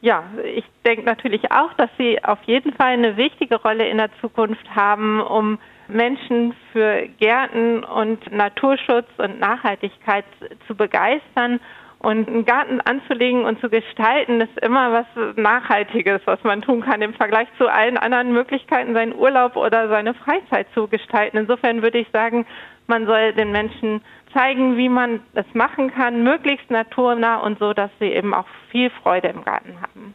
Ja, 0.00 0.22
ich 0.44 0.64
denke 0.84 1.04
natürlich 1.04 1.50
auch, 1.50 1.72
dass 1.74 1.90
sie 1.98 2.22
auf 2.22 2.38
jeden 2.46 2.72
Fall 2.74 2.92
eine 2.92 3.16
wichtige 3.16 3.56
Rolle 3.56 3.88
in 3.88 3.96
der 3.96 4.10
Zukunft 4.20 4.68
haben, 4.76 5.20
um 5.20 5.58
Menschen 5.88 6.54
für 6.72 7.08
Gärten 7.18 7.84
und 7.84 8.30
Naturschutz 8.32 9.08
und 9.18 9.40
Nachhaltigkeit 9.40 10.24
zu 10.66 10.74
begeistern. 10.74 11.60
Und 11.98 12.28
einen 12.28 12.44
Garten 12.44 12.80
anzulegen 12.82 13.44
und 13.44 13.58
zu 13.60 13.70
gestalten, 13.70 14.40
ist 14.42 14.58
immer 14.60 14.92
was 14.92 15.36
Nachhaltiges, 15.36 16.20
was 16.26 16.42
man 16.44 16.60
tun 16.60 16.82
kann 16.82 17.00
im 17.00 17.14
Vergleich 17.14 17.48
zu 17.56 17.68
allen 17.68 17.96
anderen 17.96 18.32
Möglichkeiten, 18.32 18.92
seinen 18.92 19.14
Urlaub 19.14 19.56
oder 19.56 19.88
seine 19.88 20.12
Freizeit 20.12 20.66
zu 20.74 20.88
gestalten. 20.88 21.38
Insofern 21.38 21.82
würde 21.82 21.98
ich 21.98 22.08
sagen, 22.12 22.46
man 22.86 23.06
soll 23.06 23.32
den 23.32 23.50
Menschen 23.50 24.02
zeigen, 24.32 24.76
wie 24.76 24.90
man 24.90 25.20
es 25.34 25.46
machen 25.54 25.90
kann, 25.90 26.22
möglichst 26.22 26.70
naturnah 26.70 27.38
und 27.38 27.58
so, 27.58 27.72
dass 27.72 27.90
sie 27.98 28.12
eben 28.12 28.34
auch 28.34 28.46
viel 28.70 28.90
Freude 28.90 29.28
im 29.28 29.42
Garten 29.44 29.80
haben. 29.80 30.14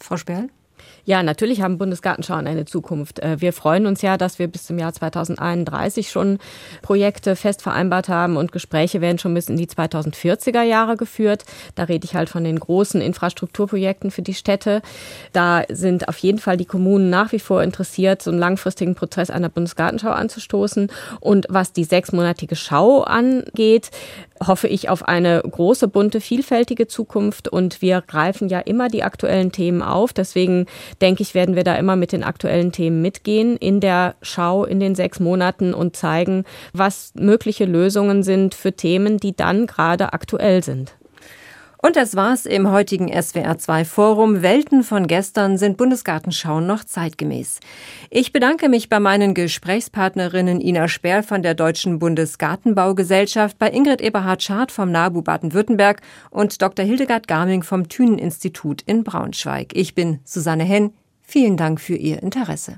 Frau 0.00 0.16
Sperl? 0.16 0.48
Ja, 1.04 1.22
natürlich 1.22 1.62
haben 1.62 1.78
Bundesgartenschauen 1.78 2.46
eine 2.46 2.64
Zukunft. 2.64 3.18
Äh, 3.20 3.40
wir 3.40 3.52
freuen 3.52 3.86
uns 3.86 4.02
ja, 4.02 4.16
dass 4.16 4.38
wir 4.38 4.48
bis 4.48 4.66
zum 4.66 4.78
Jahr 4.78 4.92
2031 4.92 6.10
schon 6.10 6.38
Projekte 6.82 7.36
fest 7.36 7.62
vereinbart 7.62 8.08
haben 8.08 8.36
und 8.36 8.52
Gespräche 8.52 9.00
werden 9.00 9.18
schon 9.18 9.34
bis 9.34 9.48
in 9.48 9.56
die 9.56 9.66
2040er 9.66 10.62
Jahre 10.62 10.96
geführt. 10.96 11.44
Da 11.74 11.84
rede 11.84 12.04
ich 12.04 12.14
halt 12.14 12.28
von 12.28 12.44
den 12.44 12.58
großen 12.58 13.00
Infrastrukturprojekten 13.00 14.10
für 14.10 14.22
die 14.22 14.34
Städte. 14.34 14.82
Da 15.32 15.64
sind 15.68 16.08
auf 16.08 16.18
jeden 16.18 16.38
Fall 16.38 16.56
die 16.56 16.64
Kommunen 16.64 17.10
nach 17.10 17.32
wie 17.32 17.38
vor 17.38 17.62
interessiert, 17.62 18.22
so 18.22 18.30
einen 18.30 18.40
langfristigen 18.40 18.94
Prozess 18.94 19.30
einer 19.30 19.48
Bundesgartenschau 19.48 20.10
anzustoßen. 20.10 20.90
Und 21.20 21.46
was 21.48 21.72
die 21.72 21.84
sechsmonatige 21.84 22.56
Schau 22.56 23.02
angeht, 23.02 23.90
hoffe 24.46 24.68
ich 24.68 24.88
auf 24.88 25.06
eine 25.06 25.42
große, 25.42 25.88
bunte, 25.88 26.20
vielfältige 26.20 26.86
Zukunft 26.86 27.48
und 27.48 27.82
wir 27.82 28.02
greifen 28.02 28.48
ja 28.48 28.60
immer 28.60 28.88
die 28.88 29.02
aktuellen 29.02 29.52
Themen 29.52 29.82
auf. 29.82 30.12
Deswegen 30.12 30.66
denke 31.00 31.22
ich, 31.22 31.34
werden 31.34 31.56
wir 31.56 31.64
da 31.64 31.74
immer 31.76 31.96
mit 31.96 32.12
den 32.12 32.24
aktuellen 32.24 32.72
Themen 32.72 33.02
mitgehen 33.02 33.56
in 33.56 33.80
der 33.80 34.14
Schau 34.22 34.64
in 34.64 34.80
den 34.80 34.94
sechs 34.94 35.20
Monaten 35.20 35.74
und 35.74 35.96
zeigen, 35.96 36.44
was 36.72 37.12
mögliche 37.14 37.64
Lösungen 37.64 38.22
sind 38.22 38.54
für 38.54 38.72
Themen, 38.72 39.18
die 39.18 39.34
dann 39.34 39.66
gerade 39.66 40.12
aktuell 40.12 40.62
sind. 40.62 40.97
Und 41.80 41.94
das 41.94 42.16
war's 42.16 42.44
im 42.44 42.70
heutigen 42.70 43.08
SWR2 43.08 43.84
Forum. 43.84 44.42
Welten 44.42 44.82
von 44.82 45.06
gestern 45.06 45.56
sind 45.58 45.76
Bundesgartenschauen 45.76 46.66
noch 46.66 46.82
zeitgemäß. 46.82 47.60
Ich 48.10 48.32
bedanke 48.32 48.68
mich 48.68 48.88
bei 48.88 48.98
meinen 48.98 49.32
Gesprächspartnerinnen 49.32 50.60
Ina 50.60 50.88
Sperl 50.88 51.22
von 51.22 51.42
der 51.42 51.54
Deutschen 51.54 52.00
Bundesgartenbaugesellschaft, 52.00 53.58
bei 53.58 53.70
Ingrid 53.70 54.00
Eberhard-Schad 54.00 54.72
vom 54.72 54.90
NABU 54.90 55.22
Baden-Württemberg 55.22 56.02
und 56.30 56.60
Dr. 56.60 56.84
Hildegard 56.84 57.28
Garming 57.28 57.62
vom 57.62 57.88
Thünen-Institut 57.88 58.82
in 58.82 59.04
Braunschweig. 59.04 59.68
Ich 59.74 59.94
bin 59.94 60.18
Susanne 60.24 60.64
Henn. 60.64 60.92
Vielen 61.22 61.56
Dank 61.56 61.80
für 61.80 61.94
Ihr 61.94 62.22
Interesse. 62.22 62.76